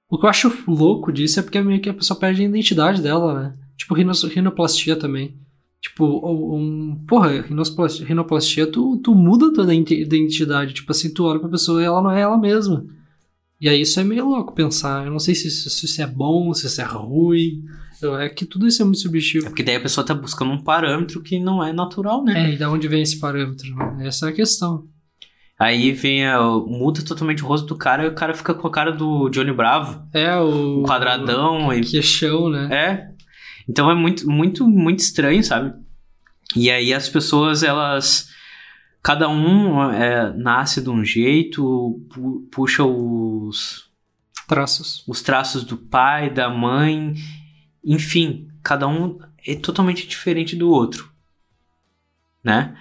o 0.09 0.17
que 0.17 0.25
eu 0.25 0.31
acho 0.31 0.53
louco 0.69 1.13
disso 1.13 1.41
é 1.41 1.43
porque 1.43 1.61
meio 1.61 1.81
que 1.81 1.89
a 1.89 1.95
pessoa 1.95 2.19
perde 2.19 2.43
a 2.43 2.45
identidade 2.45 3.03
dela, 3.03 3.35
né? 3.41 3.55
Tipo, 3.77 3.95
rinoplastia 3.95 4.95
também. 4.95 5.37
Tipo, 5.81 6.05
um, 6.57 7.05
porra, 7.09 7.41
rinoplastia, 7.43 8.07
rinoplastia 8.07 8.67
tu, 8.71 8.97
tu 8.99 9.15
muda 9.15 9.53
tua 9.53 9.65
identi- 9.65 10.01
identidade. 10.01 10.75
Tipo 10.75 10.93
assim, 10.93 11.13
tu 11.13 11.25
olha 11.25 11.41
pra 11.41 11.49
pessoa 11.49 11.81
e 11.81 11.85
ela 11.85 12.01
não 12.03 12.11
é 12.11 12.21
ela 12.21 12.39
mesma. 12.39 12.85
E 13.61 13.69
aí 13.69 13.81
isso 13.81 13.99
é 13.99 14.05
meio 14.05 14.29
louco 14.29 14.55
pensar. 14.55 15.05
Eu 15.07 15.11
não 15.13 15.19
sei 15.19 15.35
se, 15.35 15.49
isso- 15.49 15.69
se 15.71 15.87
isso 15.87 16.01
é 16.03 16.07
bom, 16.07 16.53
se 16.55 16.67
isso 16.67 16.81
é 16.81 16.85
ruim. 16.85 17.65
É 18.21 18.29
que 18.29 18.45
tudo 18.47 18.67
isso 18.69 18.81
é 18.81 18.85
muito 18.85 18.99
É 18.99 19.03
subjetivo. 19.03 19.47
porque 19.47 19.63
daí 19.65 19.75
a 19.77 19.81
pessoa 19.81 20.07
tá 20.07 20.15
buscando 20.15 20.53
um 20.53 20.63
parâmetro 20.63 21.21
que 21.21 21.41
não 21.41 21.63
é 21.65 21.73
natural, 21.73 22.23
né? 22.25 22.51
É, 22.51 22.55
e 22.55 22.57
da 22.59 22.71
onde 22.71 22.87
vem 22.87 23.03
esse 23.03 23.19
parâmetro? 23.19 23.75
né? 23.75 24.07
Essa 24.07 24.27
é 24.27 24.31
a 24.31 24.33
questão. 24.33 24.87
Aí 25.59 25.91
vem 25.93 26.25
a, 26.27 26.41
muda 26.41 27.03
totalmente 27.05 27.43
o 27.43 27.47
rosto 27.47 27.67
do 27.67 27.77
cara 27.77 28.05
e 28.05 28.09
o 28.09 28.15
cara 28.15 28.33
fica 28.33 28.55
com 28.55 28.69
a 28.69 28.71
cara 28.71 28.93
do 28.93 29.29
Johnny 29.29 29.53
Bravo, 29.53 30.07
É 30.13 30.37
o. 30.37 30.81
um 30.81 30.83
quadradão 30.85 31.73
e 31.73 31.81
Queixão, 31.81 32.49
né? 32.49 32.69
é. 32.71 33.11
Então 33.69 33.91
é 33.91 33.95
muito 33.95 34.31
muito 34.31 34.67
muito 34.69 35.01
estranho, 35.01 35.43
sabe? 35.43 35.75
E 36.57 36.71
aí 36.71 36.95
as 36.95 37.09
pessoas 37.09 37.63
elas 37.63 38.29
cada 39.03 39.29
um 39.29 39.91
é, 39.91 40.33
nasce 40.35 40.81
de 40.81 40.89
um 40.91 41.05
jeito, 41.05 42.01
pu- 42.09 42.49
puxa 42.53 42.85
os 42.85 43.89
Traços. 44.47 45.05
os 45.07 45.21
traços 45.23 45.65
do 45.65 45.77
pai, 45.77 46.31
da 46.31 46.49
mãe, 46.49 47.15
enfim, 47.85 48.49
cada 48.63 48.87
um 48.89 49.19
é 49.47 49.55
totalmente 49.57 50.07
diferente 50.07 50.55
do 50.57 50.71
outro, 50.71 51.11
né? 52.43 52.77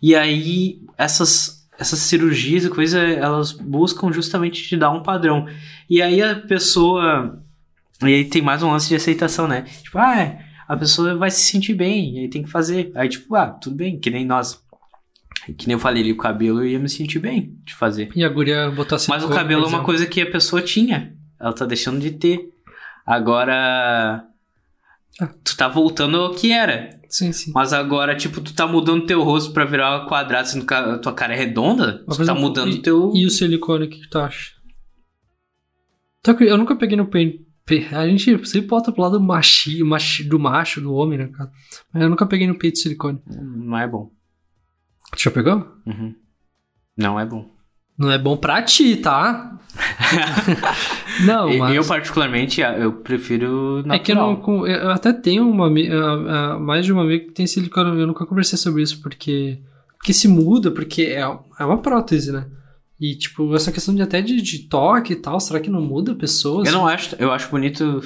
E 0.00 0.14
aí 0.14 0.80
essas 0.96 1.59
essas 1.80 1.98
cirurgias 2.00 2.64
e 2.64 2.70
coisa, 2.70 3.00
elas 3.00 3.52
buscam 3.52 4.12
justamente 4.12 4.62
te 4.62 4.76
dar 4.76 4.90
um 4.90 5.02
padrão. 5.02 5.46
E 5.88 6.02
aí 6.02 6.22
a 6.22 6.36
pessoa 6.36 7.42
e 8.02 8.14
aí 8.14 8.24
tem 8.24 8.40
mais 8.40 8.62
um 8.62 8.70
lance 8.70 8.88
de 8.88 8.94
aceitação, 8.94 9.48
né? 9.48 9.62
Tipo, 9.82 9.98
ah, 9.98 10.20
é, 10.20 10.44
a 10.68 10.76
pessoa 10.76 11.16
vai 11.16 11.30
se 11.30 11.50
sentir 11.50 11.74
bem, 11.74 12.16
e 12.16 12.18
aí 12.20 12.28
tem 12.28 12.42
que 12.42 12.50
fazer. 12.50 12.92
Aí 12.94 13.08
tipo, 13.08 13.34
ah, 13.34 13.46
tudo 13.46 13.76
bem, 13.76 13.98
que 13.98 14.10
nem 14.10 14.24
nós. 14.24 14.62
Que 15.56 15.66
nem 15.66 15.74
eu 15.74 15.80
falei 15.80 16.02
ali, 16.02 16.12
o 16.12 16.16
cabelo 16.16 16.60
eu 16.60 16.66
ia 16.66 16.78
me 16.78 16.88
sentir 16.88 17.18
bem 17.18 17.58
de 17.64 17.74
fazer. 17.74 18.10
E 18.14 18.22
a 18.22 18.28
guria 18.28 18.70
botar 18.70 18.96
assim. 18.96 19.10
Mas 19.10 19.24
o 19.24 19.28
cabelo 19.28 19.64
é 19.64 19.68
uma 19.68 19.82
coisa 19.82 20.06
que 20.06 20.20
a 20.20 20.30
pessoa 20.30 20.60
tinha. 20.62 21.14
Ela 21.38 21.52
tá 21.52 21.64
deixando 21.64 21.98
de 21.98 22.10
ter. 22.10 22.50
Agora. 23.06 24.24
Ah. 25.20 25.28
Tu 25.44 25.56
tá 25.56 25.68
voltando 25.68 26.16
ao 26.18 26.34
que 26.34 26.52
era. 26.52 26.90
Sim, 27.08 27.32
sim. 27.32 27.50
Mas 27.54 27.72
agora, 27.72 28.14
tipo, 28.16 28.40
tu 28.40 28.54
tá 28.54 28.66
mudando 28.66 29.06
teu 29.06 29.22
rosto 29.22 29.52
pra 29.52 29.64
virar 29.64 30.06
quadrado, 30.06 30.46
sendo 30.48 30.66
que 30.66 30.72
a 30.74 30.98
tua 30.98 31.12
cara 31.12 31.34
é 31.34 31.36
redonda. 31.36 32.04
Mas, 32.06 32.16
tu 32.16 32.18
tá 32.18 32.22
exemplo, 32.24 32.40
mudando 32.42 32.80
teu. 32.82 33.12
E 33.14 33.26
o 33.26 33.30
silicone, 33.30 33.86
o 33.86 33.90
que 33.90 34.08
tu 34.08 34.18
acha? 34.18 34.52
Eu 36.40 36.58
nunca 36.58 36.76
peguei 36.76 36.96
no 36.96 37.06
pen- 37.06 37.46
Pe- 37.64 37.86
A 37.92 38.06
gente 38.08 38.24
sempre 38.48 38.68
bota 38.68 38.90
pro 38.90 39.02
lado 39.02 39.20
machi, 39.20 39.82
machi, 39.84 40.24
do 40.24 40.38
macho, 40.40 40.80
do 40.80 40.92
homem, 40.92 41.18
né, 41.18 41.28
cara? 41.28 41.50
Mas 41.92 42.02
eu 42.02 42.10
nunca 42.10 42.26
peguei 42.26 42.46
no 42.46 42.58
peito 42.58 42.74
de 42.74 42.80
silicone. 42.80 43.20
Não 43.26 43.78
é 43.78 43.86
bom. 43.86 44.10
Tu 45.16 45.22
já 45.22 45.30
pegou? 45.30 45.66
Uhum. 45.86 46.14
Não 46.96 47.18
é 47.20 47.24
bom. 47.24 47.48
Não 48.00 48.10
é 48.10 48.16
bom 48.16 48.34
pra 48.34 48.62
ti, 48.62 48.96
tá? 48.96 49.58
não, 51.26 51.54
mas... 51.58 51.74
Eu, 51.74 51.84
particularmente, 51.84 52.62
eu 52.62 52.92
prefiro 52.92 53.82
natural. 53.86 53.94
É 53.94 53.98
que 53.98 54.12
eu 54.12 54.16
não. 54.16 54.66
Eu 54.66 54.90
até 54.90 55.12
tenho 55.12 55.46
uma. 55.46 55.66
ah, 55.66 56.54
ah, 56.54 56.58
Mais 56.58 56.86
de 56.86 56.94
uma 56.94 57.02
amiga 57.02 57.26
que 57.26 57.32
tem 57.32 57.46
silicone. 57.46 58.00
Eu 58.00 58.06
nunca 58.06 58.24
conversei 58.24 58.56
sobre 58.56 58.82
isso, 58.82 59.02
porque. 59.02 59.58
Porque 59.98 60.14
se 60.14 60.26
muda, 60.26 60.70
porque 60.70 61.02
é, 61.02 61.20
é 61.20 61.64
uma 61.64 61.76
prótese, 61.76 62.32
né? 62.32 62.46
E, 62.98 63.14
tipo, 63.14 63.54
essa 63.54 63.70
questão 63.70 63.94
de 63.94 64.00
até 64.00 64.22
de, 64.22 64.40
de 64.40 64.60
toque 64.60 65.12
e 65.12 65.16
tal, 65.16 65.38
será 65.38 65.60
que 65.60 65.68
não 65.68 65.82
muda 65.82 66.14
pessoas? 66.14 66.66
Eu 66.66 66.72
não 66.72 66.86
acho, 66.86 67.14
eu 67.18 67.30
acho 67.30 67.50
bonito. 67.50 68.00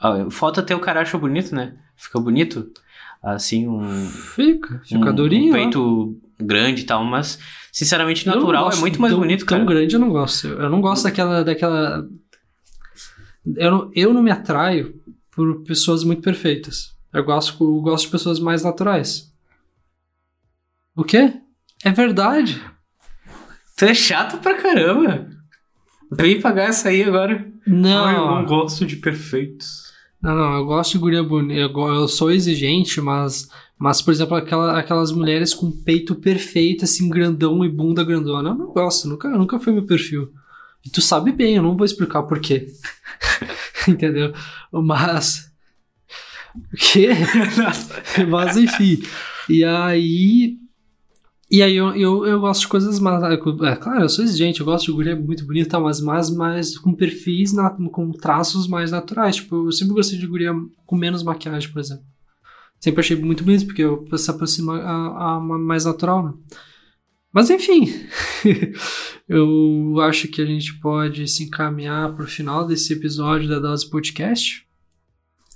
Ah, 0.00 0.26
Falta 0.30 0.60
até 0.60 0.74
o 0.74 0.80
cara 0.80 1.00
acha 1.00 1.16
bonito, 1.16 1.54
né? 1.54 1.74
Fica 1.96 2.18
bonito. 2.18 2.72
Assim, 3.22 3.68
um, 3.68 4.04
Fica, 4.34 4.82
fica 4.84 5.10
um, 5.10 5.14
durinho. 5.14 5.50
um 5.50 5.56
né? 5.56 5.62
peito 5.62 6.20
grande 6.42 6.82
e 6.82 6.84
tal, 6.84 7.04
mas 7.04 7.38
sinceramente 7.70 8.26
natural 8.26 8.70
é 8.70 8.76
muito 8.76 9.00
mais 9.00 9.12
tão, 9.12 9.20
bonito, 9.20 9.46
Tão 9.46 9.58
cara. 9.58 9.64
grande 9.64 9.94
eu 9.94 10.00
não 10.00 10.10
gosto. 10.10 10.48
Eu 10.48 10.70
não 10.70 10.80
gosto 10.80 11.04
daquela. 11.04 11.42
daquela... 11.44 12.06
Eu, 13.56 13.70
não, 13.70 13.90
eu 13.94 14.14
não 14.14 14.22
me 14.22 14.30
atraio 14.30 14.94
por 15.30 15.62
pessoas 15.62 16.04
muito 16.04 16.22
perfeitas. 16.22 16.94
Eu 17.12 17.24
gosto, 17.24 17.62
eu 17.62 17.80
gosto 17.80 18.04
de 18.06 18.10
pessoas 18.10 18.38
mais 18.38 18.62
naturais. 18.62 19.32
O 20.94 21.04
quê? 21.04 21.34
É 21.84 21.90
verdade. 21.90 22.62
Tu 23.76 23.84
é 23.86 23.94
chato 23.94 24.38
pra 24.38 24.54
caramba. 24.60 25.28
Vem 26.10 26.40
pagar 26.40 26.68
essa 26.68 26.90
aí 26.90 27.02
agora. 27.02 27.50
Não. 27.66 28.04
Ai, 28.04 28.16
eu 28.16 28.26
não 28.26 28.44
gosto 28.44 28.84
de 28.84 28.96
perfeitos. 28.96 29.90
Não, 30.22 30.36
não, 30.36 30.54
eu 30.54 30.64
gosto 30.66 30.92
de 30.92 30.98
guria 30.98 31.22
bonita. 31.22 31.60
Eu, 31.60 31.94
eu 31.94 32.06
sou 32.06 32.30
exigente, 32.30 33.00
mas, 33.00 33.48
mas 33.82 34.00
por 34.00 34.12
exemplo, 34.12 34.36
aquela, 34.36 34.78
aquelas 34.78 35.10
mulheres 35.10 35.52
com 35.52 35.68
peito 35.68 36.14
perfeito, 36.14 36.84
assim, 36.84 37.08
grandão 37.08 37.64
e 37.64 37.68
bunda 37.68 38.04
grandona. 38.04 38.50
Eu 38.50 38.54
não 38.54 38.66
gosto, 38.72 39.08
nunca, 39.08 39.28
nunca 39.28 39.58
foi 39.58 39.72
meu 39.72 39.84
perfil. 39.84 40.32
E 40.86 40.88
tu 40.88 41.02
sabe 41.02 41.32
bem, 41.32 41.56
eu 41.56 41.64
não 41.64 41.76
vou 41.76 41.84
explicar 41.84 42.20
o 42.20 42.28
porquê. 42.28 42.68
Entendeu? 43.88 44.32
Mas. 44.70 45.50
O 46.54 46.76
quê? 46.76 47.08
mas 48.30 48.56
enfim. 48.56 49.02
E 49.48 49.64
aí. 49.64 50.58
E 51.50 51.60
aí 51.60 51.74
eu, 51.74 51.92
eu, 51.96 52.24
eu 52.24 52.38
gosto 52.38 52.60
de 52.60 52.68
coisas 52.68 53.00
mais. 53.00 53.20
É 53.24 53.36
claro, 53.74 54.02
eu 54.02 54.08
sou 54.08 54.24
exigente, 54.24 54.60
eu 54.60 54.66
gosto 54.66 54.86
de 54.86 54.92
guria 54.92 55.16
muito 55.16 55.44
bonita, 55.44 55.80
mas 55.80 56.00
mais, 56.00 56.30
mais 56.30 56.78
com 56.78 56.94
perfis, 56.94 57.52
na- 57.52 57.70
com 57.70 58.12
traços 58.12 58.68
mais 58.68 58.92
naturais. 58.92 59.34
Tipo, 59.34 59.66
eu 59.66 59.72
sempre 59.72 59.94
gostei 59.94 60.20
de 60.20 60.26
guria 60.28 60.52
com 60.86 60.94
menos 60.94 61.24
maquiagem, 61.24 61.68
por 61.72 61.80
exemplo. 61.80 62.11
Sempre 62.82 62.98
achei 62.98 63.16
muito 63.16 63.44
bonito, 63.44 63.64
porque 63.64 63.82
eu, 63.82 64.04
se 64.16 64.28
aproxima 64.28 64.76
a, 64.76 65.34
a 65.34 65.38
uma 65.38 65.56
mais 65.56 65.84
natural, 65.84 66.24
né? 66.24 66.32
Mas 67.32 67.48
enfim, 67.48 67.88
eu 69.28 70.00
acho 70.00 70.26
que 70.26 70.42
a 70.42 70.44
gente 70.44 70.80
pode 70.80 71.28
se 71.28 71.44
encaminhar 71.44 72.12
pro 72.16 72.26
final 72.26 72.66
desse 72.66 72.92
episódio 72.92 73.48
da 73.48 73.60
Dose 73.60 73.88
Podcast. 73.88 74.66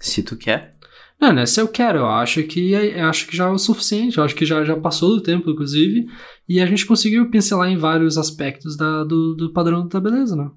Se 0.01 0.23
tu 0.23 0.37
quer. 0.37 0.77
Não, 1.21 1.33
nessa 1.33 1.61
eu 1.61 1.67
quero. 1.67 1.99
Eu 1.99 2.07
acho 2.07 2.45
que 2.45 2.71
eu 2.71 3.09
acho 3.09 3.27
que 3.27 3.37
já 3.37 3.47
é 3.47 3.51
o 3.51 3.59
suficiente. 3.59 4.19
Eu 4.19 4.25
acho 4.25 4.35
que 4.37 4.47
já, 4.47 4.65
já 4.65 4.77
passou 4.77 5.17
do 5.17 5.21
tempo, 5.21 5.51
inclusive. 5.51 6.07
E 6.49 6.61
a 6.61 6.67
gente 6.67 6.87
conseguiu 6.87 7.29
pincelar 7.29 7.69
em 7.69 7.77
vários 7.77 8.17
aspectos 8.17 8.77
da, 8.77 9.03
do, 9.03 9.35
do 9.35 9.53
padrão 9.53 9.89
da 9.89 10.01
beleza, 10.01 10.37
né? 10.37 10.49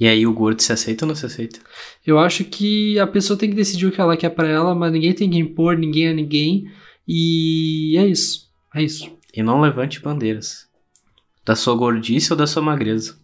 E 0.00 0.08
aí 0.08 0.26
o 0.26 0.32
gordo 0.32 0.62
se 0.62 0.72
aceita 0.72 1.04
ou 1.04 1.08
não 1.08 1.14
se 1.14 1.26
aceita? 1.26 1.60
Eu 2.06 2.18
acho 2.18 2.42
que 2.44 2.98
a 2.98 3.06
pessoa 3.06 3.38
tem 3.38 3.50
que 3.50 3.54
decidir 3.54 3.86
o 3.86 3.92
que 3.92 4.00
ela 4.00 4.16
quer 4.16 4.30
pra 4.30 4.48
ela, 4.48 4.74
mas 4.74 4.90
ninguém 4.90 5.12
tem 5.12 5.28
que 5.28 5.36
impor 5.36 5.76
ninguém 5.76 6.08
a 6.08 6.14
ninguém. 6.14 6.64
E 7.06 7.98
é 7.98 8.06
isso. 8.06 8.48
É 8.74 8.82
isso. 8.82 9.14
E 9.34 9.42
não 9.42 9.60
levante 9.60 10.00
bandeiras. 10.00 10.66
Da 11.44 11.54
sua 11.54 11.74
gordice 11.74 12.32
ou 12.32 12.36
da 12.36 12.46
sua 12.46 12.62
magreza. 12.62 13.20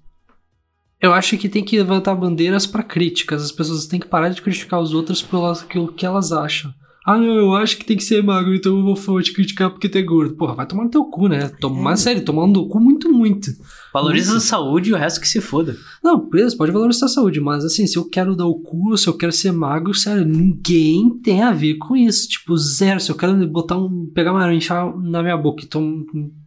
Eu 1.01 1.15
acho 1.15 1.39
que 1.39 1.49
tem 1.49 1.65
que 1.65 1.79
levantar 1.79 2.15
bandeiras 2.15 2.67
pra 2.67 2.83
críticas. 2.83 3.43
As 3.43 3.53
pessoas 3.53 3.87
têm 3.87 3.99
que 3.99 4.09
parar 4.09 4.29
de 4.29 4.43
criticar 4.43 4.79
os 4.79 4.93
outros 4.93 5.23
pelo 5.23 5.47
aquilo 5.47 5.93
que 5.93 6.05
elas 6.05 6.31
acham. 6.31 6.75
Ah, 7.07 7.17
não, 7.17 7.37
eu 7.37 7.55
acho 7.55 7.77
que 7.77 7.85
tem 7.85 7.97
que 7.97 8.03
ser 8.03 8.21
magro, 8.21 8.53
então 8.53 8.77
eu 8.77 8.95
vou 8.97 9.23
te 9.23 9.33
criticar 9.33 9.71
porque 9.71 9.89
tu 9.89 9.97
é 9.97 10.03
gordo. 10.03 10.35
Porra, 10.35 10.57
vai 10.57 10.67
tomar 10.67 10.83
no 10.83 10.91
teu 10.91 11.05
cu, 11.05 11.29
né? 11.29 11.53
Mas 11.71 12.01
sério, 12.01 12.25
tomando 12.25 12.63
no 12.63 12.69
cu 12.69 12.81
muito, 12.81 13.09
muito. 13.13 13.53
Valoriza 13.93 14.33
Muito. 14.33 14.43
a 14.43 14.47
saúde 14.47 14.91
e 14.91 14.93
o 14.93 14.97
resto 14.97 15.21
que 15.21 15.29
se 15.29 15.41
foda. 15.41 15.77
Não, 16.03 16.29
beleza, 16.29 16.57
pode 16.57 16.73
valorizar 16.73 17.07
a 17.07 17.09
saúde, 17.09 17.41
mas 17.41 17.65
assim, 17.65 17.87
se 17.87 17.97
eu 17.97 18.05
quero 18.05 18.35
dar 18.35 18.47
o 18.47 18.59
cu, 18.59 18.95
se 18.99 19.07
eu 19.07 19.17
quero 19.17 19.33
ser 19.33 19.53
magro, 19.53 19.95
sério, 19.95 20.25
ninguém 20.25 21.19
tem 21.23 21.43
a 21.43 21.53
ver 21.53 21.77
com 21.77 21.97
isso. 21.97 22.29
Tipo, 22.29 22.57
zero. 22.57 23.01
Se 23.01 23.11
eu 23.11 23.17
quero 23.17 23.35
botar 23.49 23.79
um. 23.79 24.11
pegar 24.13 24.33
uma 24.33 24.43
aranha, 24.43 24.61
na 25.03 25.23
minha 25.23 25.37
boca 25.37 25.63
e 25.63 25.67
tom, 25.67 26.05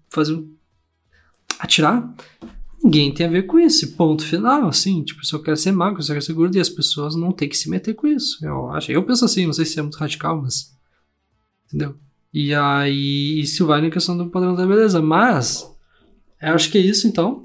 fazer 0.10 0.34
um. 0.34 0.48
atirar, 1.58 2.14
ninguém 2.84 3.14
tem 3.14 3.26
a 3.26 3.30
ver 3.30 3.44
com 3.44 3.60
isso. 3.60 3.96
Ponto 3.96 4.26
final, 4.26 4.68
assim. 4.68 5.04
Tipo, 5.04 5.26
se 5.26 5.34
eu 5.34 5.42
quero 5.42 5.58
ser 5.58 5.72
magro, 5.72 6.02
se 6.02 6.12
eu 6.12 6.16
quero 6.16 6.26
ser 6.26 6.34
gordo, 6.34 6.56
e 6.56 6.60
as 6.60 6.70
pessoas 6.70 7.16
não 7.16 7.32
têm 7.32 7.50
que 7.50 7.58
se 7.58 7.70
meter 7.70 7.94
com 7.94 8.08
isso. 8.08 8.44
Eu 8.46 8.72
acho. 8.72 8.92
Eu 8.92 9.04
penso 9.04 9.26
assim, 9.26 9.46
não 9.46 9.54
sei 9.54 9.66
se 9.66 9.80
é 9.80 9.82
muito 9.82 9.98
radical, 9.98 10.42
mas. 10.42 10.76
Entendeu? 11.68 11.96
E 12.34 12.54
aí, 12.54 13.40
isso 13.40 13.66
vai 13.66 13.82
na 13.82 13.90
questão 13.90 14.18
do 14.18 14.30
padrão 14.30 14.56
da 14.56 14.66
beleza. 14.66 15.02
Mas. 15.02 15.70
Eu 16.42 16.54
acho 16.54 16.72
que 16.72 16.78
é 16.78 16.82
isso 16.82 17.08
então. 17.08 17.44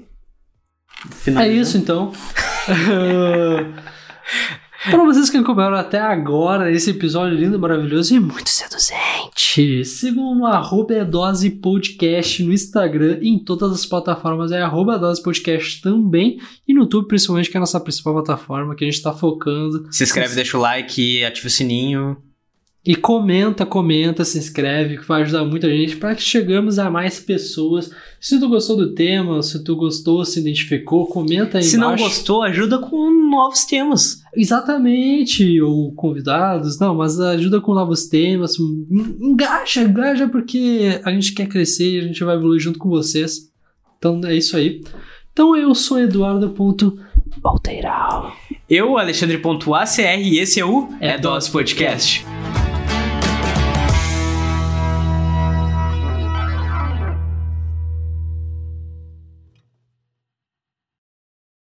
É 1.37 1.47
isso 1.47 1.77
então. 1.77 2.11
Para 4.89 5.03
vocês 5.03 5.31
que 5.31 5.37
acompanharam 5.37 5.77
até 5.77 5.99
agora 5.99 6.71
esse 6.71 6.91
episódio 6.91 7.35
lindo, 7.35 7.57
maravilhoso 7.57 8.15
e 8.15 8.19
muito 8.19 8.49
seduzente, 8.49 9.83
sigam 9.83 10.35
no 10.35 10.45
arroba 10.45 11.03
Dose 11.03 11.49
Podcast 11.49 12.43
no 12.43 12.53
Instagram 12.53 13.17
e 13.19 13.29
em 13.29 13.39
todas 13.39 13.71
as 13.71 13.85
plataformas 13.85 14.51
é 14.51 14.61
arroba 14.61 14.99
Dose 14.99 15.23
Podcast 15.23 15.81
também 15.81 16.39
e 16.67 16.73
no 16.73 16.81
YouTube 16.81 17.07
principalmente, 17.07 17.49
que 17.49 17.57
é 17.57 17.59
a 17.59 17.61
nossa 17.61 17.79
principal 17.79 18.13
plataforma 18.13 18.75
que 18.75 18.83
a 18.83 18.87
gente 18.87 18.97
está 18.97 19.11
focando. 19.11 19.87
Se 19.91 20.03
inscreve, 20.03 20.35
deixa 20.35 20.55
o 20.55 20.61
like, 20.61 21.23
ativa 21.23 21.47
o 21.47 21.49
sininho. 21.49 22.17
E 22.85 22.95
comenta, 22.95 23.65
comenta, 23.65 24.23
se 24.23 24.37
inscreve, 24.37 24.99
que 24.99 25.07
vai 25.07 25.23
ajudar 25.23 25.43
muita 25.43 25.67
gente 25.67 25.95
para 25.95 26.13
que 26.13 26.21
chegamos 26.21 26.77
a 26.77 26.87
mais 26.91 27.19
pessoas. 27.19 27.89
Se 28.21 28.39
tu 28.39 28.47
gostou 28.47 28.77
do 28.77 28.93
tema, 28.93 29.41
se 29.41 29.63
tu 29.63 29.75
gostou, 29.75 30.23
se 30.23 30.39
identificou, 30.39 31.07
comenta 31.07 31.57
aí 31.57 31.63
Se 31.63 31.77
não 31.77 31.87
embaixo. 31.87 32.03
gostou, 32.03 32.43
ajuda 32.43 32.77
com 32.77 33.09
novos 33.31 33.65
temas. 33.65 34.21
Exatamente, 34.35 35.59
ou 35.61 35.91
convidados, 35.93 36.79
não, 36.79 36.93
mas 36.93 37.19
ajuda 37.19 37.59
com 37.59 37.73
novos 37.73 38.05
temas, 38.05 38.55
en- 38.59 39.17
engaja, 39.31 39.81
engaja 39.81 40.27
porque 40.27 41.01
a 41.03 41.09
gente 41.11 41.33
quer 41.33 41.47
crescer 41.47 41.95
e 41.95 41.99
a 41.99 42.03
gente 42.03 42.23
vai 42.23 42.35
evoluir 42.35 42.61
junto 42.61 42.77
com 42.77 42.89
vocês. 42.89 43.49
Então 43.97 44.21
é 44.25 44.35
isso 44.35 44.55
aí. 44.55 44.83
Então 45.33 45.55
eu 45.57 45.73
sou 45.73 45.99
Eduardo.Volteiral. 45.99 48.31
Eu, 48.69 48.95
Alexandre.acr, 48.97 50.19
e 50.21 50.37
esse 50.39 50.59
é 50.59 50.65
o 50.65 50.87
É 51.01 51.13
É 51.13 51.17
Dose 51.17 51.49
Podcast. 51.49 52.23